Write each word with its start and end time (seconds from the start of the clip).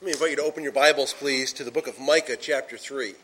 Let 0.00 0.06
me 0.06 0.12
invite 0.12 0.30
you 0.30 0.36
to 0.36 0.42
open 0.44 0.62
your 0.62 0.70
Bibles, 0.70 1.12
please, 1.12 1.52
to 1.54 1.64
the 1.64 1.72
book 1.72 1.88
of 1.88 1.98
Micah, 1.98 2.36
chapter 2.36 2.78
3. 2.78 3.14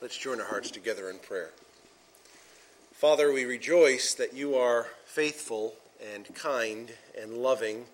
Let's 0.00 0.16
join 0.16 0.40
our 0.40 0.46
hearts 0.46 0.70
together 0.70 1.10
in 1.10 1.18
prayer. 1.18 1.50
Father, 2.94 3.30
we 3.30 3.44
rejoice 3.44 4.14
that 4.14 4.32
you 4.32 4.54
are 4.54 4.86
faithful 5.04 5.74
and 6.14 6.34
kind 6.34 6.92
and 7.20 7.34
loving 7.34 7.84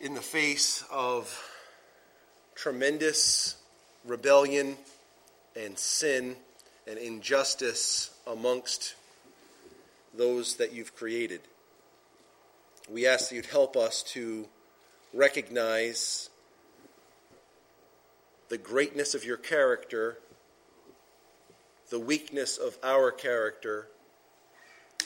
in 0.00 0.14
the 0.14 0.22
face 0.22 0.82
of 0.90 1.46
tremendous 2.54 3.56
rebellion 4.06 4.78
and 5.54 5.78
sin 5.78 6.36
and 6.86 6.96
injustice 6.98 8.16
amongst 8.26 8.94
those 10.16 10.56
that 10.56 10.72
you've 10.72 10.96
created. 10.96 11.42
We 12.90 13.06
ask 13.06 13.28
that 13.28 13.34
you'd 13.34 13.44
help 13.44 13.76
us 13.76 14.02
to 14.14 14.48
recognize 15.14 16.28
the 18.48 18.58
greatness 18.58 19.14
of 19.14 19.24
your 19.24 19.36
character, 19.36 20.18
the 21.90 22.00
weakness 22.00 22.58
of 22.58 22.76
our 22.82 23.10
character, 23.10 23.86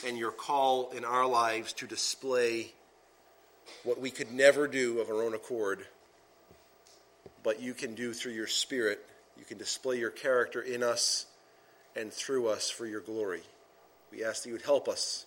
and 0.05 0.17
your 0.17 0.31
call 0.31 0.89
in 0.91 1.05
our 1.05 1.27
lives 1.27 1.73
to 1.73 1.85
display 1.85 2.71
what 3.83 3.99
we 4.01 4.09
could 4.09 4.31
never 4.31 4.67
do 4.67 4.99
of 4.99 5.09
our 5.09 5.23
own 5.23 5.35
accord, 5.35 5.85
but 7.43 7.61
you 7.61 7.73
can 7.73 7.93
do 7.93 8.13
through 8.13 8.33
your 8.33 8.47
Spirit. 8.47 9.05
You 9.37 9.45
can 9.45 9.57
display 9.57 9.99
your 9.99 10.09
character 10.09 10.61
in 10.61 10.83
us 10.83 11.27
and 11.95 12.11
through 12.11 12.47
us 12.47 12.69
for 12.69 12.85
your 12.85 13.01
glory. 13.01 13.41
We 14.11 14.23
ask 14.23 14.43
that 14.43 14.49
you 14.49 14.53
would 14.53 14.63
help 14.63 14.87
us 14.87 15.25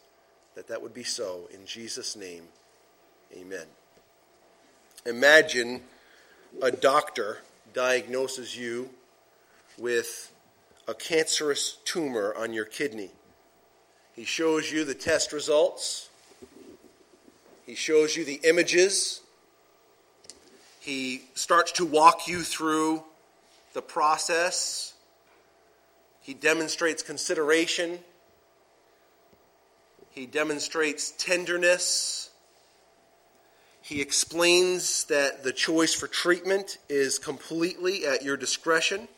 that 0.55 0.69
that 0.69 0.83
would 0.83 0.95
be 0.95 1.05
so. 1.05 1.49
In 1.53 1.65
Jesus' 1.67 2.17
name, 2.17 2.45
amen. 3.35 3.67
Imagine 5.05 5.83
a 6.63 6.71
doctor 6.71 7.39
diagnoses 7.75 8.57
you 8.57 8.91
with 9.77 10.33
a 10.87 10.95
cancerous 10.95 11.79
tumor 11.85 12.33
on 12.37 12.53
your 12.53 12.65
kidney. 12.65 13.11
He 14.15 14.25
shows 14.25 14.71
you 14.71 14.85
the 14.85 14.95
test 14.95 15.33
results, 15.33 16.09
he 17.67 17.75
shows 17.75 18.17
you 18.17 18.25
the 18.25 18.41
images, 18.45 19.23
he 20.79 21.23
starts 21.35 21.73
to 21.73 21.85
walk 21.85 22.29
you 22.29 22.43
through 22.43 23.03
the 23.73 23.83
process, 23.83 24.95
he 26.21 26.35
demonstrates 26.35 27.03
consideration, 27.03 27.99
he 30.11 30.27
demonstrates 30.27 31.13
tenderness. 31.19 32.29
He 33.83 34.01
explains 34.01 35.05
that 35.05 35.43
the 35.43 35.53
choice 35.53 35.93
for 35.93 36.07
treatment 36.07 36.79
is 36.89 37.19
completely 37.19 38.07
at 38.07 38.23
your 38.23 38.37
discretion. 38.37 39.09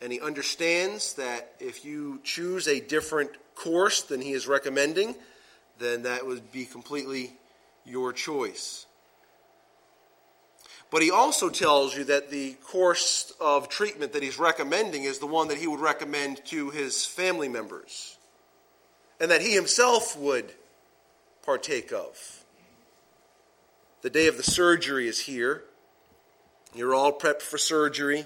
And 0.00 0.12
he 0.12 0.20
understands 0.20 1.14
that 1.14 1.52
if 1.58 1.84
you 1.84 2.20
choose 2.22 2.68
a 2.68 2.80
different 2.80 3.30
course 3.56 4.02
than 4.02 4.20
he 4.20 4.32
is 4.32 4.46
recommending, 4.46 5.16
then 5.78 6.04
that 6.04 6.24
would 6.24 6.52
be 6.52 6.64
completely 6.64 7.32
your 7.84 8.12
choice. 8.12 8.86
But 10.90 11.02
he 11.02 11.10
also 11.10 11.48
tells 11.48 11.96
you 11.96 12.04
that 12.04 12.30
the 12.30 12.52
course 12.64 13.32
of 13.40 13.68
treatment 13.68 14.12
that 14.12 14.22
he's 14.22 14.38
recommending 14.38 15.02
is 15.02 15.18
the 15.18 15.26
one 15.26 15.48
that 15.48 15.58
he 15.58 15.66
would 15.66 15.80
recommend 15.80 16.44
to 16.46 16.70
his 16.70 17.04
family 17.04 17.48
members 17.48 18.16
and 19.18 19.30
that 19.30 19.40
he 19.40 19.52
himself 19.52 20.16
would 20.16 20.52
partake 21.44 21.92
of. 21.92 22.44
The 24.06 24.10
day 24.10 24.28
of 24.28 24.36
the 24.36 24.44
surgery 24.44 25.08
is 25.08 25.18
here. 25.18 25.64
You're 26.76 26.94
all 26.94 27.12
prepped 27.12 27.42
for 27.42 27.58
surgery. 27.58 28.24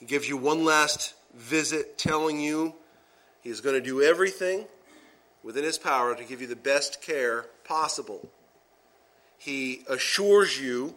He 0.00 0.06
gives 0.06 0.28
you 0.28 0.36
one 0.36 0.64
last 0.64 1.14
visit 1.36 1.96
telling 1.96 2.40
you 2.40 2.74
he's 3.42 3.60
going 3.60 3.76
to 3.76 3.80
do 3.80 4.02
everything 4.02 4.66
within 5.44 5.62
his 5.62 5.78
power 5.78 6.16
to 6.16 6.24
give 6.24 6.40
you 6.40 6.48
the 6.48 6.56
best 6.56 7.00
care 7.00 7.46
possible. 7.62 8.28
He 9.38 9.84
assures 9.88 10.60
you 10.60 10.96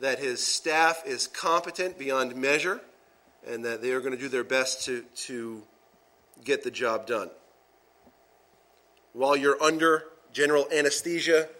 that 0.00 0.18
his 0.18 0.44
staff 0.44 1.04
is 1.06 1.28
competent 1.28 1.96
beyond 1.96 2.34
measure 2.34 2.80
and 3.46 3.64
that 3.64 3.82
they 3.82 3.92
are 3.92 4.00
going 4.00 4.14
to 4.14 4.18
do 4.18 4.28
their 4.28 4.42
best 4.42 4.84
to, 4.86 5.02
to 5.14 5.62
get 6.42 6.64
the 6.64 6.72
job 6.72 7.06
done. 7.06 7.30
While 9.12 9.36
you're 9.36 9.62
under 9.62 10.06
general 10.32 10.66
anesthesia, 10.72 11.50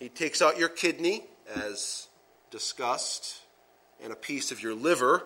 he 0.00 0.08
takes 0.08 0.40
out 0.40 0.58
your 0.58 0.70
kidney, 0.70 1.24
as 1.54 2.08
discussed, 2.50 3.42
and 4.02 4.12
a 4.12 4.16
piece 4.16 4.50
of 4.50 4.62
your 4.62 4.74
liver, 4.74 5.24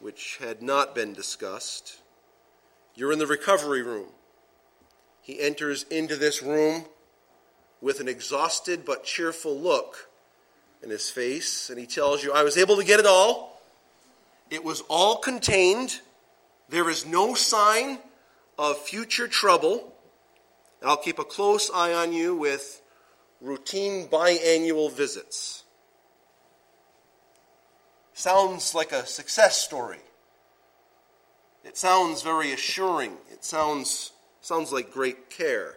which 0.00 0.38
had 0.42 0.62
not 0.62 0.94
been 0.94 1.12
discussed. 1.12 1.98
You're 2.96 3.12
in 3.12 3.20
the 3.20 3.26
recovery 3.26 3.82
room. 3.82 4.08
He 5.22 5.40
enters 5.40 5.84
into 5.84 6.16
this 6.16 6.42
room 6.42 6.86
with 7.80 8.00
an 8.00 8.08
exhausted 8.08 8.84
but 8.84 9.04
cheerful 9.04 9.56
look 9.56 10.10
in 10.82 10.90
his 10.90 11.08
face, 11.08 11.70
and 11.70 11.78
he 11.78 11.86
tells 11.86 12.24
you, 12.24 12.32
I 12.32 12.42
was 12.42 12.58
able 12.58 12.76
to 12.76 12.84
get 12.84 12.98
it 12.98 13.06
all. 13.06 13.62
It 14.50 14.64
was 14.64 14.80
all 14.88 15.16
contained. 15.18 16.00
There 16.68 16.90
is 16.90 17.06
no 17.06 17.34
sign 17.34 17.98
of 18.58 18.76
future 18.78 19.28
trouble. 19.28 19.94
I'll 20.82 20.96
keep 20.96 21.20
a 21.20 21.24
close 21.24 21.70
eye 21.72 21.92
on 21.92 22.12
you 22.12 22.34
with 22.34 22.79
routine 23.40 24.06
biannual 24.08 24.92
visits. 24.92 25.64
Sounds 28.12 28.74
like 28.74 28.92
a 28.92 29.06
success 29.06 29.56
story. 29.56 30.00
It 31.64 31.76
sounds 31.76 32.22
very 32.22 32.52
assuring. 32.52 33.12
It 33.30 33.44
sounds, 33.44 34.12
sounds 34.40 34.72
like 34.72 34.92
great 34.92 35.30
care. 35.30 35.76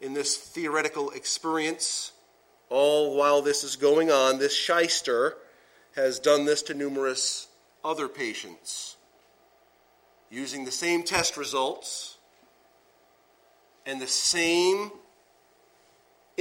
In 0.00 0.14
this 0.14 0.36
theoretical 0.36 1.10
experience, 1.10 2.12
all 2.68 3.16
while 3.16 3.42
this 3.42 3.64
is 3.64 3.76
going 3.76 4.10
on, 4.10 4.38
this 4.38 4.56
shyster 4.56 5.36
has 5.94 6.18
done 6.18 6.46
this 6.46 6.62
to 6.62 6.74
numerous 6.74 7.48
other 7.84 8.08
patients 8.08 8.96
using 10.30 10.64
the 10.64 10.70
same 10.70 11.02
test 11.02 11.36
results 11.36 12.16
and 13.84 14.00
the 14.00 14.06
same 14.06 14.90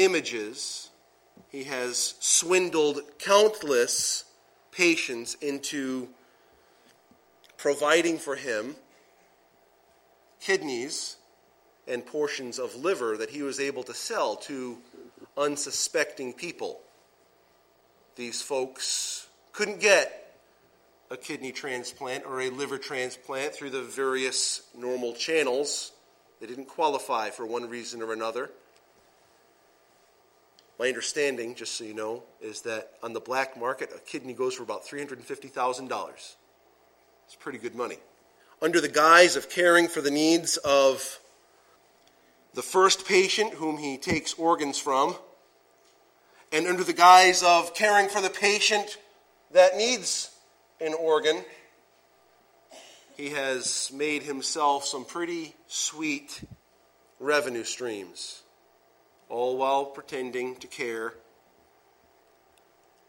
images, 0.04 0.90
he 1.50 1.64
has 1.66 2.16
swindled 2.20 3.02
countless 3.20 4.26
patients 4.72 5.36
into 5.36 6.08
providing 7.58 8.18
for 8.18 8.36
him 8.36 8.76
kidneys 10.40 11.18
and 11.88 12.06
portions 12.06 12.58
of 12.58 12.76
liver 12.76 13.18
that 13.18 13.30
he 13.30 13.44
was 13.44 13.60
able 13.60 13.84
to 13.84 13.94
sell 13.94 14.36
to 14.36 14.78
unsuspecting 15.38 16.34
people. 16.34 16.80
These 18.16 18.42
folks 18.42 19.28
couldn't 19.52 19.80
get 19.80 20.36
a 21.10 21.18
kidney 21.18 21.52
transplant 21.52 22.26
or 22.26 22.42
a 22.42 22.50
liver 22.50 22.78
transplant 22.78 23.54
through 23.54 23.70
the 23.70 23.82
various 23.82 24.64
normal 24.76 25.14
channels. 25.14 25.92
They 26.40 26.48
didn't 26.48 26.68
qualify 26.68 27.30
for 27.30 27.46
one 27.46 27.70
reason 27.70 28.02
or 28.02 28.14
another. 28.14 28.50
My 30.82 30.88
understanding, 30.88 31.54
just 31.54 31.76
so 31.76 31.84
you 31.84 31.94
know, 31.94 32.24
is 32.42 32.62
that 32.62 32.94
on 33.04 33.14
the 33.14 33.20
black 33.20 33.56
market, 33.56 33.92
a 33.96 34.00
kidney 34.00 34.34
goes 34.34 34.56
for 34.56 34.64
about 34.64 34.84
$350,000. 34.84 36.10
It's 37.28 37.36
pretty 37.40 37.60
good 37.60 37.76
money. 37.76 37.98
Under 38.64 38.82
the 38.82 38.88
guise 38.88 39.36
of 39.36 39.48
caring 39.48 39.88
for 39.88 40.02
the 40.02 40.10
needs 40.10 40.58
of 40.58 41.20
the 42.56 42.64
first 42.64 43.06
patient 43.06 43.54
whom 43.54 43.78
he 43.78 44.00
takes 44.00 44.34
organs 44.34 44.80
from, 44.80 45.16
and 46.52 46.66
under 46.66 46.84
the 46.84 46.94
guise 46.94 47.44
of 47.44 47.76
caring 47.76 48.10
for 48.10 48.20
the 48.20 48.32
patient 48.32 48.98
that 49.52 49.78
needs 49.78 50.32
an 50.80 50.96
organ, 50.96 51.46
he 53.16 53.30
has 53.30 53.92
made 53.94 54.24
himself 54.24 54.86
some 54.86 55.06
pretty 55.06 55.54
sweet 55.68 56.42
revenue 57.20 57.66
streams 57.66 58.41
all 59.32 59.58
while 59.58 59.86
pretending 59.86 60.56
to 60.58 60.68
care. 60.68 61.14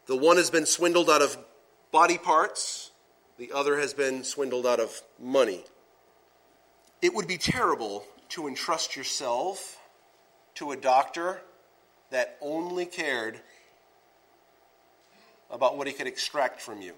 The 0.05 0.15
one 0.15 0.37
has 0.37 0.49
been 0.49 0.65
swindled 0.65 1.09
out 1.09 1.21
of 1.21 1.37
body 1.91 2.17
parts, 2.17 2.91
the 3.37 3.51
other 3.51 3.77
has 3.77 3.93
been 3.93 4.23
swindled 4.23 4.65
out 4.65 4.79
of 4.79 5.01
money. 5.19 5.63
It 7.01 7.13
would 7.13 7.27
be 7.27 7.37
terrible 7.37 8.05
to 8.29 8.47
entrust 8.47 8.95
yourself 8.95 9.77
to 10.55 10.71
a 10.71 10.77
doctor 10.77 11.41
that 12.09 12.37
only 12.41 12.85
cared 12.85 13.39
about 15.51 15.77
what 15.77 15.87
he 15.87 15.93
could 15.93 16.07
extract 16.07 16.61
from 16.61 16.81
you. 16.81 16.93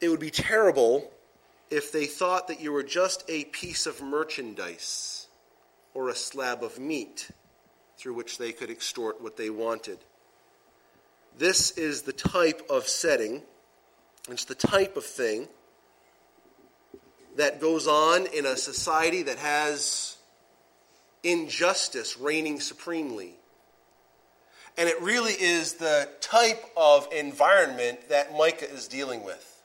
It 0.00 0.08
would 0.08 0.20
be 0.20 0.30
terrible 0.30 1.10
if 1.70 1.92
they 1.92 2.06
thought 2.06 2.48
that 2.48 2.60
you 2.60 2.72
were 2.72 2.82
just 2.82 3.24
a 3.28 3.44
piece 3.44 3.86
of 3.86 4.02
merchandise 4.02 5.28
or 5.94 6.08
a 6.08 6.14
slab 6.14 6.64
of 6.64 6.78
meat 6.78 7.30
through 8.02 8.14
which 8.14 8.36
they 8.36 8.50
could 8.50 8.68
extort 8.68 9.22
what 9.22 9.36
they 9.36 9.48
wanted. 9.48 9.96
this 11.38 11.70
is 11.78 12.02
the 12.02 12.12
type 12.12 12.60
of 12.68 12.88
setting, 12.88 13.42
it's 14.28 14.44
the 14.44 14.56
type 14.56 14.96
of 14.96 15.04
thing 15.04 15.46
that 17.36 17.60
goes 17.60 17.86
on 17.86 18.26
in 18.26 18.44
a 18.44 18.56
society 18.56 19.22
that 19.22 19.38
has 19.38 20.16
injustice 21.22 22.18
reigning 22.18 22.58
supremely. 22.58 23.34
And 24.76 24.88
it 24.88 25.00
really 25.00 25.32
is 25.32 25.74
the 25.74 26.08
type 26.20 26.64
of 26.76 27.06
environment 27.12 28.08
that 28.08 28.36
Micah 28.36 28.70
is 28.70 28.88
dealing 28.88 29.22
with. 29.22 29.62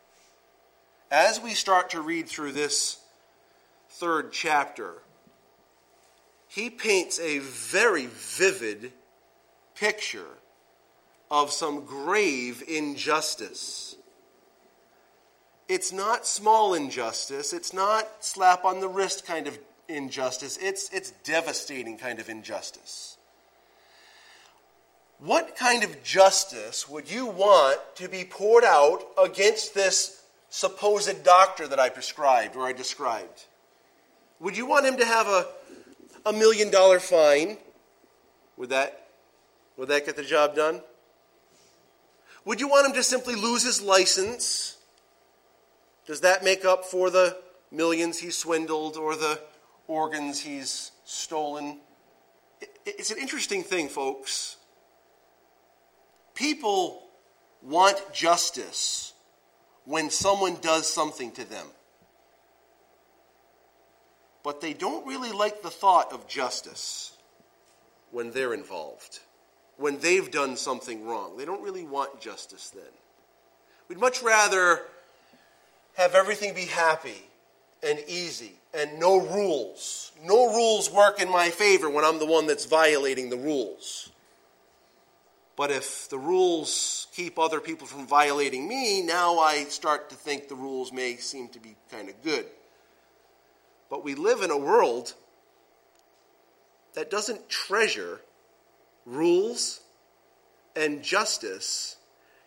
As 1.10 1.42
we 1.42 1.56
start 1.56 1.90
to 1.90 2.02
read 2.02 2.28
through 2.28 2.52
this 2.52 2.98
third 3.90 4.32
chapter, 4.32 5.02
he 6.48 6.70
paints 6.70 7.20
a 7.20 7.40
very 7.40 8.08
vivid 8.08 8.92
picture 9.76 10.38
of 11.30 11.52
some 11.52 11.86
grave 11.86 12.64
injustice. 12.68 13.96
It's 15.68 15.92
not 15.92 16.26
small 16.26 16.74
injustice, 16.74 17.52
it's 17.52 17.74
not 17.74 18.24
slap 18.24 18.64
on 18.64 18.80
the 18.80 18.88
wrist 18.88 19.26
kind 19.26 19.48
of 19.48 19.60
injustice, 19.90 20.58
it's, 20.62 20.90
it's 20.94 21.12
devastating 21.24 21.98
kind 21.98 22.20
of 22.20 22.30
injustice. 22.30 23.18
What 25.20 25.56
kind 25.56 25.84
of 25.84 26.04
justice 26.04 26.88
would 26.88 27.12
you 27.12 27.26
want 27.26 27.80
to 27.96 28.08
be 28.08 28.24
poured 28.24 28.64
out 28.64 29.04
against 29.22 29.74
this 29.74 30.22
supposed 30.50 31.24
doctor 31.24 31.68
that 31.68 31.80
I 31.80 31.90
prescribed 31.90 32.56
or 32.56 32.66
I 32.66 32.72
described? 32.72 33.46
Would 34.40 34.56
you 34.56 34.68
want 34.68 34.86
him 34.86 34.98
to 34.98 35.06
have 35.06 35.28
a, 35.28 35.48
a 36.28 36.34
million 36.34 36.70
dollar 36.70 37.00
fine? 37.00 37.58
Would 38.58 38.70
that, 38.70 39.08
would 39.78 39.88
that 39.90 40.06
get 40.06 40.16
the 40.16 40.24
job 40.24 40.56
done? 40.56 40.82
Would 42.46 42.60
you 42.60 42.68
want 42.68 42.88
him 42.88 42.94
to 42.94 43.04
simply 43.04 43.36
lose 43.36 43.64
his 43.64 43.82
license? 43.82 44.78
Does 46.06 46.22
that 46.22 46.44
make 46.44 46.66
up 46.66 46.86
for 46.86 47.10
the 47.10 47.38
millions 47.72 48.20
he 48.20 48.32
swindled 48.32 48.98
or 48.98 49.16
the 49.16 49.40
organs 49.88 50.40
he's 50.40 50.92
stolen? 51.06 51.80
It's 52.86 53.12
an 53.12 53.18
interesting 53.20 53.64
thing, 53.64 53.90
folks. 53.90 54.58
People 56.34 57.04
want 57.62 58.02
justice 58.14 59.14
when 59.86 60.10
someone 60.10 60.58
does 60.62 60.92
something 60.92 61.32
to 61.32 61.44
them. 61.44 61.66
But 64.48 64.62
they 64.62 64.72
don't 64.72 65.06
really 65.06 65.34
like 65.34 65.62
the 65.62 65.70
thought 65.70 66.14
of 66.14 66.26
justice 66.26 67.12
when 68.12 68.32
they're 68.32 68.54
involved, 68.54 69.20
when 69.76 70.00
they've 70.00 70.32
done 70.32 70.56
something 70.56 71.06
wrong. 71.06 71.36
They 71.36 71.44
don't 71.44 71.62
really 71.62 71.84
want 71.84 72.22
justice 72.22 72.70
then. 72.70 72.94
We'd 73.90 74.00
much 74.00 74.24
rather 74.24 74.84
have 75.98 76.16
everything 76.16 76.56
be 76.56 76.64
happy 76.64 77.28
and 77.84 78.00
easy 78.08 78.54
and 78.74 79.02
no 79.02 79.20
rules. 79.20 80.14
No 80.24 80.54
rules 80.54 80.90
work 80.90 81.22
in 81.22 81.30
my 81.30 81.50
favor 81.50 81.90
when 81.90 82.06
I'm 82.06 82.18
the 82.18 82.26
one 82.26 82.48
that's 82.48 82.68
violating 82.68 83.30
the 83.30 83.36
rules. 83.36 84.12
But 85.58 85.72
if 85.72 86.08
the 86.08 86.20
rules 86.20 87.08
keep 87.12 87.38
other 87.38 87.60
people 87.60 87.86
from 87.86 88.08
violating 88.08 88.66
me, 88.66 89.02
now 89.02 89.40
I 89.40 89.66
start 89.66 90.10
to 90.12 90.16
think 90.16 90.48
the 90.48 90.56
rules 90.56 90.94
may 90.94 91.18
seem 91.18 91.50
to 91.50 91.60
be 91.60 91.76
kind 91.92 92.08
of 92.08 92.24
good. 92.24 92.46
But 93.90 94.04
we 94.04 94.16
live 94.16 94.42
in 94.42 94.52
a 94.52 94.58
world 94.58 95.14
that 96.94 97.10
doesn't 97.10 97.50
treasure 97.50 98.22
rules 99.06 99.80
and 100.76 101.02
justice, 101.02 101.98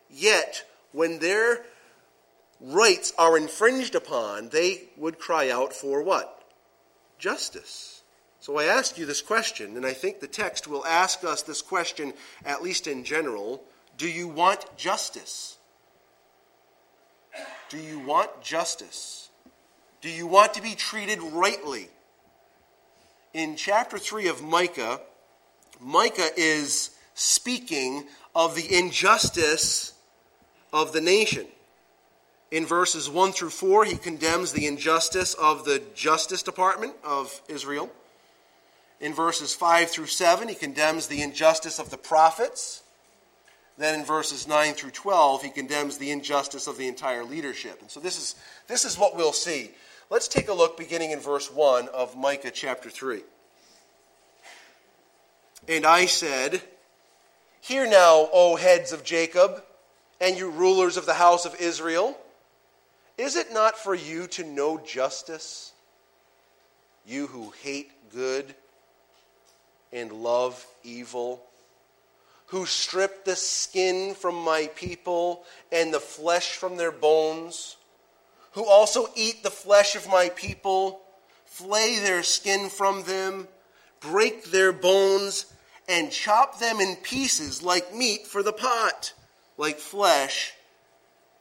yet 0.09 0.65
when 0.93 1.19
their 1.19 1.65
rights 2.61 3.13
are 3.19 3.37
infringed 3.37 3.95
upon, 3.95 4.51
they 4.51 4.89
would 4.97 5.19
cry 5.19 5.51
out 5.51 5.73
for 5.73 6.03
what? 6.03 6.45
Justice. 7.19 8.03
So 8.41 8.59
I 8.59 8.65
ask 8.65 8.99
you 8.99 9.07
this 9.07 9.23
question, 9.23 9.77
and 9.77 9.87
I 9.87 9.93
think 9.93 10.21
the 10.21 10.27
text 10.27 10.67
will 10.67 10.85
ask 10.87 11.25
us 11.25 11.43
this 11.43 11.63
question, 11.63 12.13
at 12.45 12.63
least 12.63 12.87
in 12.87 13.05
general 13.05 13.63
Do 13.97 14.09
you 14.09 14.29
want 14.29 14.65
justice? 14.77 15.59
Do 17.69 17.79
you 17.79 18.01
want 18.01 18.43
justice? 18.43 19.30
Do 20.01 20.09
you 20.09 20.27
want 20.27 20.55
to 20.55 20.63
be 20.63 20.75
treated 20.75 21.21
rightly? 21.21 21.89
In 23.35 23.55
chapter 23.57 23.99
3 23.99 24.29
of 24.29 24.43
Micah, 24.43 25.01
Micah 25.79 26.31
is 26.37 26.91
speaking 27.15 28.07
of 28.35 28.55
the 28.55 28.75
injustice 28.79 29.93
of 30.73 30.93
the 30.93 31.03
nation. 31.03 31.47
In 32.51 32.65
verses 32.67 33.11
1 33.11 33.33
through 33.33 33.51
4, 33.51 33.85
he 33.85 33.97
condemns 33.97 34.53
the 34.53 34.67
injustice 34.67 35.35
of 35.35 35.65
the 35.65 35.83
Justice 35.95 36.43
Department 36.43 36.95
of 37.05 37.41
Israel. 37.49 37.91
In 39.01 39.15
verses 39.15 39.55
5 39.55 39.91
through 39.91 40.07
7, 40.07 40.49
he 40.49 40.55
condemns 40.55 41.07
the 41.07 41.23
injustice 41.23 41.79
of 41.79 41.91
the 41.91 41.99
prophets. 41.99 42.83
Then 43.79 44.01
in 44.01 44.05
verses 44.05 44.49
9 44.49 44.75
through 44.75 44.91
12, 44.91 45.43
he 45.43 45.51
condemns 45.51 45.99
the 45.99 46.11
injustice 46.11 46.67
of 46.67 46.77
the 46.77 46.89
entire 46.89 47.25
leadership. 47.25 47.81
And 47.81 47.91
so 47.91 48.01
this 48.01 48.19
is, 48.19 48.35
this 48.67 48.85
is 48.85 48.99
what 48.99 49.17
we'll 49.17 49.33
see. 49.33 49.71
Let's 50.11 50.27
take 50.27 50.49
a 50.49 50.53
look 50.53 50.77
beginning 50.77 51.13
in 51.13 51.21
verse 51.21 51.53
1 51.53 51.87
of 51.91 52.17
Micah 52.17 52.51
chapter 52.51 52.91
3. 52.91 53.23
And 55.69 55.87
I 55.87 56.07
said, 56.07 56.61
Hear 57.61 57.89
now, 57.89 58.29
O 58.33 58.57
heads 58.57 58.91
of 58.91 59.05
Jacob, 59.05 59.63
and 60.21 60.37
you 60.37 60.51
rulers 60.51 60.97
of 60.97 61.07
the 61.07 61.15
house 61.15 61.47
of 61.47 61.55
Israel. 61.61 62.19
Is 63.19 63.37
it 63.37 63.53
not 63.53 63.79
for 63.79 63.95
you 63.95 64.27
to 64.29 64.43
know 64.43 64.79
justice? 64.79 65.73
You 67.07 67.29
who 67.29 67.53
hate 67.63 67.93
good 68.13 68.53
and 69.93 70.11
love 70.11 70.67
evil, 70.83 71.41
who 72.47 72.67
strip 72.67 73.25
the 73.25 73.37
skin 73.37 74.17
from 74.17 74.35
my 74.35 74.69
people 74.75 75.45
and 75.71 75.95
the 75.95 76.01
flesh 76.01 76.57
from 76.57 76.77
their 76.77 76.91
bones, 76.91 77.77
who 78.53 78.65
also 78.65 79.09
eat 79.15 79.43
the 79.43 79.51
flesh 79.51 79.95
of 79.95 80.09
my 80.09 80.31
people, 80.31 81.01
flay 81.45 81.99
their 81.99 82.23
skin 82.23 82.69
from 82.69 83.03
them, 83.05 83.47
break 84.01 84.45
their 84.51 84.73
bones, 84.73 85.47
and 85.89 86.11
chop 86.11 86.59
them 86.59 86.81
in 86.81 86.97
pieces 86.97 87.63
like 87.63 87.95
meat 87.95 88.27
for 88.27 88.43
the 88.43 88.53
pot, 88.53 89.13
like 89.57 89.79
flesh 89.79 90.53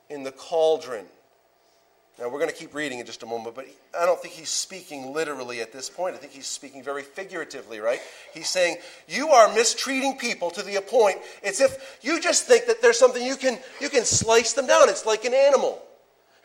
in 0.09 0.23
the 0.23 0.31
cauldron. 0.31 1.05
Now, 2.19 2.27
we're 2.27 2.39
going 2.39 2.49
to 2.49 2.55
keep 2.55 2.75
reading 2.75 2.99
in 2.99 3.05
just 3.05 3.23
a 3.23 3.25
moment, 3.25 3.55
but 3.55 3.65
I 3.97 4.05
don't 4.05 4.21
think 4.21 4.33
he's 4.33 4.49
speaking 4.49 5.13
literally 5.13 5.61
at 5.61 5.71
this 5.71 5.89
point. 5.89 6.15
I 6.15 6.17
think 6.17 6.33
he's 6.33 6.47
speaking 6.47 6.83
very 6.83 7.01
figuratively, 7.01 7.79
right? 7.79 8.01
He's 8.33 8.49
saying, 8.49 8.77
You 9.07 9.29
are 9.29 9.53
mistreating 9.53 10.17
people 10.17 10.51
to 10.51 10.61
the 10.61 10.81
point, 10.81 11.17
it's 11.41 11.61
if 11.61 11.99
you 12.01 12.19
just 12.19 12.45
think 12.45 12.65
that 12.65 12.81
there's 12.81 12.99
something 12.99 13.25
you 13.25 13.37
can, 13.37 13.57
you 13.79 13.87
can 13.87 14.03
slice 14.03 14.51
them 14.51 14.67
down. 14.67 14.89
It's 14.89 15.05
like 15.05 15.23
an 15.23 15.33
animal. 15.33 15.81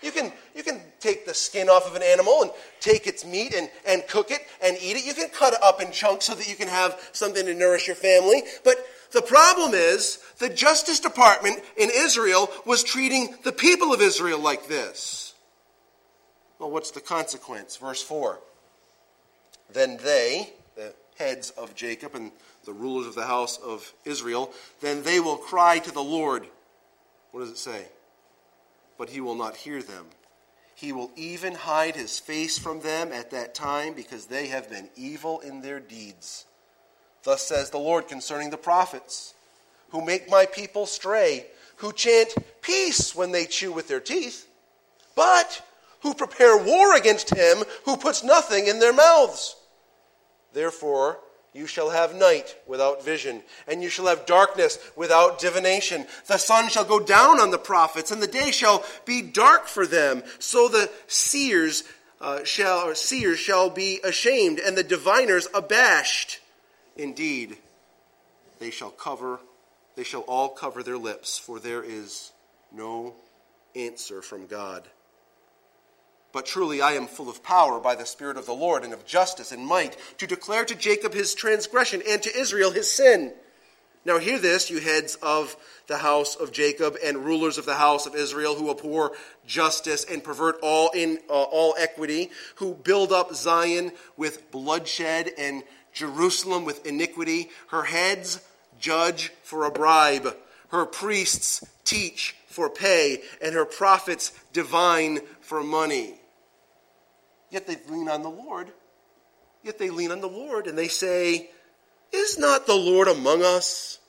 You 0.05 0.13
can, 0.13 0.31
you 0.55 0.63
can 0.63 0.83
take 1.01 1.25
the 1.25 1.33
skin 1.33 1.71
off 1.71 1.89
of 1.89 1.97
an 1.97 2.03
animal 2.03 2.43
and 2.43 2.51
take 2.79 3.07
its 3.07 3.25
meat 3.25 3.55
and, 3.55 3.71
and 3.87 4.07
cook 4.07 4.31
it 4.31 4.41
and 4.63 4.77
eat 4.83 4.99
it. 4.99 5.07
You 5.07 5.15
can 5.15 5.31
cut 5.31 5.55
it 5.55 5.63
up 5.63 5.81
in 5.81 5.91
chunks 5.93 6.27
so 6.27 6.35
that 6.35 6.47
you 6.47 6.57
can 6.57 6.69
have 6.69 7.01
something 7.13 7.47
to 7.47 7.55
nourish 7.55 7.87
your 7.87 7.97
family. 7.97 8.43
But 8.65 8.77
the 9.13 9.23
problem 9.23 9.73
is, 9.73 10.19
the 10.39 10.51
Justice 10.51 11.01
Department 11.01 11.63
in 11.79 11.89
Israel 11.91 12.51
was 12.67 12.85
treating 12.85 13.35
the 13.45 13.53
people 13.53 13.95
of 13.95 14.03
Israel 14.03 14.39
like 14.39 14.69
this. 14.69 15.33
Well, 16.59 16.71
what's 16.71 16.91
the 16.91 17.01
consequence? 17.01 17.79
Verse 17.79 18.03
4. 18.03 18.41
Then 19.73 19.97
they, 20.03 20.53
the 20.77 20.95
heads 21.17 21.49
of 21.51 21.75
Jacob 21.75 22.15
and 22.15 22.31
the 22.67 22.75
rulers 22.75 23.07
of 23.07 23.15
the 23.15 23.27
house 23.27 23.57
of 23.57 23.91
Israel, 24.05 24.53
then 24.83 25.03
they 25.03 25.19
will 25.19 25.39
cry 25.39 25.79
to 25.79 25.91
the 25.91 26.03
Lord. 26.03 26.47
What 27.31 27.41
does 27.41 27.51
it 27.51 27.59
say? 27.59 27.87
But 28.99 29.11
he 29.11 29.21
will 29.21 29.35
not 29.35 29.57
hear 29.57 29.83
them. 29.83 30.07
He 30.75 30.93
will 30.93 31.11
even 31.17 31.55
hide 31.55 31.97
his 31.97 32.19
face 32.19 32.59
from 32.59 32.81
them 32.81 33.13
at 33.13 33.31
that 33.31 33.55
time 33.55 33.95
because 33.95 34.27
they 34.27 34.49
have 34.49 34.69
been 34.69 34.89
evil 34.97 35.41
in 35.41 35.61
their 35.61 35.81
deeds. 35.81 36.47
Thus 37.23 37.43
says 37.43 37.71
the 37.71 37.79
Lord 37.79 38.09
concerning 38.09 38.51
the 38.51 38.57
prophets, 38.57 39.35
who 39.91 40.05
make 40.05 40.29
my 40.29 40.47
people 40.47 40.87
stray, 40.87 41.47
who 41.77 41.93
chant 41.93 42.35
peace 42.61 43.15
when 43.15 43.33
they 43.33 43.47
chew 43.47 43.73
with 43.73 43.89
their 43.89 44.01
teeth, 44.01 44.47
but 45.15 45.63
who 46.01 46.15
prepare 46.15 46.57
war 46.57 46.95
against 46.95 47.35
him 47.35 47.59
who 47.85 47.97
puts 47.97 48.23
nothing 48.23 48.67
in 48.67 48.79
their 48.79 48.93
mouths. 48.93 49.57
Therefore, 50.53 51.19
you 51.55 51.67
shall 51.67 51.91
have 51.91 52.15
night 52.15 52.57
without 52.67 53.05
vision, 53.05 53.43
and 53.67 53.83
you 53.83 53.89
shall 53.89 54.07
have 54.07 54.27
darkness 54.27 54.79
without 54.97 55.39
divination. 55.39 56.07
The 56.27 56.37
sun 56.37 56.69
shall 56.69 56.85
go 56.85 56.99
down 56.99 57.41
on 57.41 57.51
the 57.51 57.59
prophets, 57.59 58.11
and 58.11 58.21
the 58.21 58.27
day 58.27 58.51
shall 58.51 58.85
be 59.05 59.23
dark 59.23 59.69
for 59.69 59.87
them. 59.87 60.23
So 60.41 60.69
the 60.69 60.91
seers 61.07 61.85
uh, 62.21 62.45
shall 62.45 62.95
seers 62.95 63.39
shall 63.39 63.71
be 63.71 64.01
ashamed, 64.03 64.59
and 64.59 64.77
the 64.77 64.83
diviners 64.83 65.49
abashed. 65.55 66.41
Indeed, 66.97 67.57
they 68.59 68.71
shall 68.71 68.91
cover 68.91 69.39
they 69.97 70.05
shall 70.05 70.23
all 70.23 70.49
cover 70.49 70.83
their 70.83 70.99
lips, 70.99 71.39
for 71.39 71.61
there 71.61 71.83
is 71.83 72.33
no 72.73 73.15
answer 73.77 74.23
from 74.23 74.47
God. 74.47 74.89
But 76.35 76.47
truly 76.47 76.83
I 76.83 76.95
am 76.95 77.07
full 77.07 77.31
of 77.31 77.45
power 77.45 77.79
by 77.79 77.95
the 77.95 78.05
Spirit 78.05 78.37
of 78.37 78.45
the 78.45 78.53
Lord 78.53 78.83
and 78.83 78.93
of 78.93 79.07
justice 79.07 79.53
and 79.53 79.64
might 79.64 79.97
to 80.19 80.26
declare 80.26 80.64
to 80.64 80.75
Jacob 80.75 81.14
his 81.14 81.33
transgression 81.33 82.03
and 82.09 82.21
to 82.25 82.37
Israel 82.37 82.73
his 82.73 82.91
sin. 82.91 83.33
Now 84.05 84.19
hear 84.19 84.41
this, 84.41 84.69
you 84.69 84.81
heads 84.81 85.14
of 85.23 85.57
the 85.87 85.99
house 85.99 86.35
of 86.35 86.50
Jacob 86.50 86.97
and 87.05 87.25
rulers 87.25 87.57
of 87.57 87.67
the 87.67 87.76
house 87.76 88.07
of 88.07 88.17
Israel 88.17 88.57
who 88.57 88.69
abhor 88.73 89.12
justice 89.47 90.05
and 90.05 90.25
pervert 90.25 90.57
all 90.61 90.91
in 90.91 91.21
uh, 91.31 91.35
all 91.35 91.76
equity, 91.79 92.33
who 92.57 92.75
build 92.75 93.12
up 93.12 93.33
Zion 93.33 93.93
with 94.17 94.50
bloodshed 94.50 95.31
and 95.38 95.62
Jerusalem 95.93 96.64
with 96.64 96.85
iniquity. 96.85 97.49
Her 97.69 97.85
heads 97.85 98.41
judge 98.81 99.31
for 99.45 99.67
a 99.67 99.71
bribe. 99.71 100.37
Her 100.69 100.85
priests 100.85 101.64
teach 101.85 102.35
for 102.49 102.69
pay, 102.69 103.23
and 103.41 103.55
her 103.55 103.64
prophets 103.64 104.33
divine 104.53 105.21
for 105.41 105.62
money. 105.62 106.19
Yet 107.55 107.69
they 107.69 107.77
lean 107.89 108.09
on 108.09 108.23
the 108.23 108.29
Lord. 108.29 108.73
Yet 109.63 109.79
they 109.79 109.89
lean 109.89 110.11
on 110.11 110.21
the 110.21 110.27
Lord 110.27 110.67
and 110.67 110.77
they 110.77 110.89
say, 110.89 111.51
Is 112.13 112.37
not 112.37 112.67
the 112.67 112.75
Lord 112.75 113.07
among 113.07 113.45
us? 113.45 114.01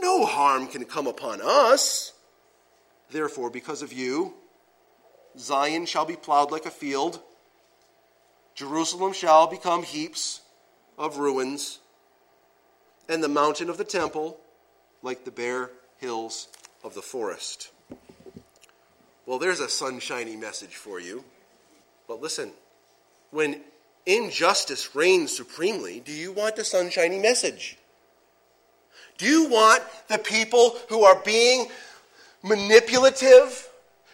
No 0.00 0.24
harm 0.24 0.66
can 0.66 0.86
come 0.86 1.06
upon 1.06 1.42
us. 1.42 2.14
Therefore, 3.10 3.50
because 3.50 3.82
of 3.82 3.92
you, 3.92 4.32
Zion 5.38 5.84
shall 5.84 6.06
be 6.06 6.16
plowed 6.16 6.50
like 6.50 6.64
a 6.64 6.70
field, 6.70 7.20
Jerusalem 8.54 9.12
shall 9.12 9.46
become 9.48 9.82
heaps 9.82 10.40
of 10.96 11.18
ruins, 11.18 11.78
and 13.06 13.22
the 13.22 13.28
mountain 13.28 13.68
of 13.68 13.76
the 13.76 13.84
temple 13.84 14.40
like 15.02 15.26
the 15.26 15.30
bare 15.30 15.72
hills 15.98 16.48
of 16.82 16.94
the 16.94 17.02
forest. 17.02 17.70
Well, 19.26 19.38
there's 19.38 19.60
a 19.60 19.68
sunshiny 19.68 20.36
message 20.36 20.76
for 20.76 20.98
you. 20.98 21.22
But 22.08 22.20
listen, 22.20 22.52
when 23.30 23.60
injustice 24.04 24.94
reigns 24.94 25.36
supremely, 25.36 26.00
do 26.00 26.12
you 26.12 26.32
want 26.32 26.58
a 26.58 26.64
sunshiny 26.64 27.18
message? 27.18 27.76
Do 29.18 29.26
you 29.26 29.48
want 29.48 29.82
the 30.08 30.18
people 30.18 30.76
who 30.88 31.04
are 31.04 31.20
being 31.24 31.68
manipulative, 32.42 33.68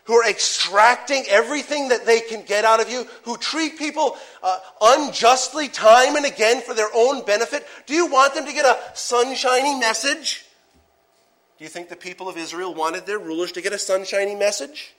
who 0.04 0.14
are 0.14 0.28
extracting 0.28 1.24
everything 1.28 1.88
that 1.88 2.06
they 2.06 2.20
can 2.20 2.42
get 2.44 2.64
out 2.64 2.80
of 2.80 2.90
you, 2.90 3.06
who 3.24 3.36
treat 3.36 3.78
people 3.78 4.16
uh, 4.42 4.58
unjustly 4.80 5.68
time 5.68 6.16
and 6.16 6.24
again 6.24 6.62
for 6.62 6.74
their 6.74 6.88
own 6.94 7.24
benefit? 7.24 7.66
Do 7.86 7.94
you 7.94 8.06
want 8.06 8.34
them 8.34 8.46
to 8.46 8.52
get 8.52 8.64
a 8.64 8.78
sunshiny 8.94 9.78
message? 9.78 10.46
Do 11.58 11.64
you 11.64 11.70
think 11.70 11.88
the 11.88 11.96
people 11.96 12.28
of 12.28 12.36
Israel 12.36 12.74
wanted 12.74 13.06
their 13.06 13.18
rulers 13.18 13.52
to 13.52 13.60
get 13.60 13.72
a 13.72 13.78
sunshiny 13.78 14.34
message? 14.34 14.94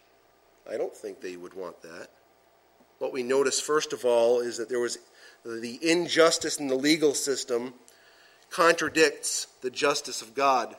I 0.70 0.78
don't 0.78 0.96
think 0.96 1.22
they 1.22 1.36
would 1.36 1.54
want 1.54 1.82
that. 1.82 2.10
What 3.04 3.12
we 3.12 3.22
notice, 3.22 3.60
first 3.60 3.92
of 3.92 4.06
all, 4.06 4.40
is 4.40 4.56
that 4.60 4.70
there 4.70 4.80
was 4.80 4.98
the 5.44 5.78
injustice 5.82 6.56
in 6.56 6.68
the 6.68 6.76
legal 6.76 7.14
system 7.14 7.74
contradicts 8.50 9.48
the 9.60 9.70
justice 9.70 10.22
of 10.22 10.34
God. 10.34 10.74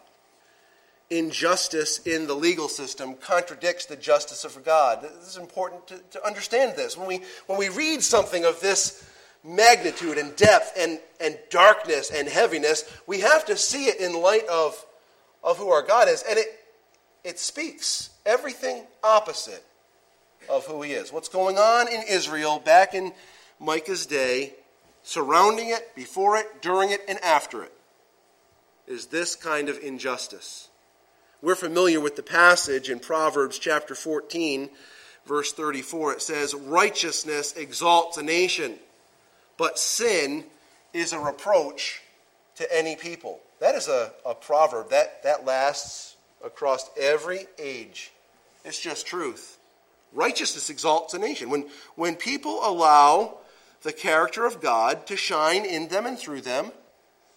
Injustice 1.10 1.98
in 1.98 2.26
the 2.26 2.32
legal 2.32 2.68
system 2.68 3.16
contradicts 3.16 3.84
the 3.84 3.96
justice 3.96 4.46
of 4.46 4.64
God. 4.64 5.02
This 5.02 5.28
is 5.28 5.36
important 5.36 5.86
to, 5.88 5.98
to 6.12 6.26
understand 6.26 6.78
this. 6.78 6.96
When 6.96 7.06
we, 7.06 7.20
when 7.46 7.58
we 7.58 7.68
read 7.68 8.02
something 8.02 8.46
of 8.46 8.58
this 8.58 9.06
magnitude 9.44 10.16
and 10.16 10.34
depth 10.34 10.72
and, 10.78 11.00
and 11.20 11.38
darkness 11.50 12.10
and 12.10 12.26
heaviness, 12.26 12.90
we 13.06 13.20
have 13.20 13.44
to 13.44 13.56
see 13.58 13.84
it 13.84 14.00
in 14.00 14.18
light 14.18 14.46
of 14.46 14.82
of 15.42 15.58
who 15.58 15.68
our 15.68 15.82
God 15.82 16.08
is, 16.08 16.24
and 16.26 16.38
it, 16.38 16.46
it 17.22 17.38
speaks 17.38 18.08
everything 18.24 18.86
opposite 19.02 19.62
of 20.48 20.66
who 20.66 20.82
he 20.82 20.92
is. 20.92 21.12
What's 21.12 21.28
going 21.28 21.58
on 21.58 21.88
in 21.88 22.02
Israel 22.08 22.58
back 22.58 22.94
in 22.94 23.12
Micah's 23.60 24.06
day, 24.06 24.54
surrounding 25.02 25.70
it, 25.70 25.94
before 25.94 26.36
it, 26.36 26.62
during 26.62 26.90
it, 26.90 27.00
and 27.08 27.18
after 27.22 27.62
it, 27.62 27.72
is 28.86 29.06
this 29.06 29.34
kind 29.34 29.68
of 29.68 29.78
injustice. 29.78 30.68
We're 31.42 31.54
familiar 31.54 32.00
with 32.00 32.16
the 32.16 32.22
passage 32.22 32.90
in 32.90 33.00
Proverbs 33.00 33.58
chapter 33.58 33.94
14, 33.94 34.70
verse 35.26 35.52
34. 35.52 36.14
It 36.14 36.22
says, 36.22 36.54
Righteousness 36.54 37.54
exalts 37.56 38.16
a 38.16 38.22
nation, 38.22 38.76
but 39.56 39.78
sin 39.78 40.44
is 40.92 41.12
a 41.12 41.18
reproach 41.18 42.00
to 42.56 42.76
any 42.76 42.96
people. 42.96 43.40
That 43.60 43.74
is 43.74 43.88
a, 43.88 44.12
a 44.24 44.34
proverb 44.34 44.90
that, 44.90 45.22
that 45.22 45.44
lasts 45.44 46.16
across 46.44 46.90
every 46.98 47.46
age. 47.58 48.12
It's 48.64 48.80
just 48.80 49.06
truth. 49.06 49.53
Righteousness 50.14 50.71
exalts 50.71 51.12
a 51.12 51.18
nation. 51.18 51.50
When, 51.50 51.66
when 51.97 52.14
people 52.14 52.61
allow 52.62 53.38
the 53.83 53.92
character 53.92 54.47
of 54.47 54.61
God 54.61 55.06
to 55.09 55.16
shine 55.16 55.64
in 55.64 55.88
them 55.88 56.06
and 56.06 56.18
through 56.18 56.42
them, 56.42 56.73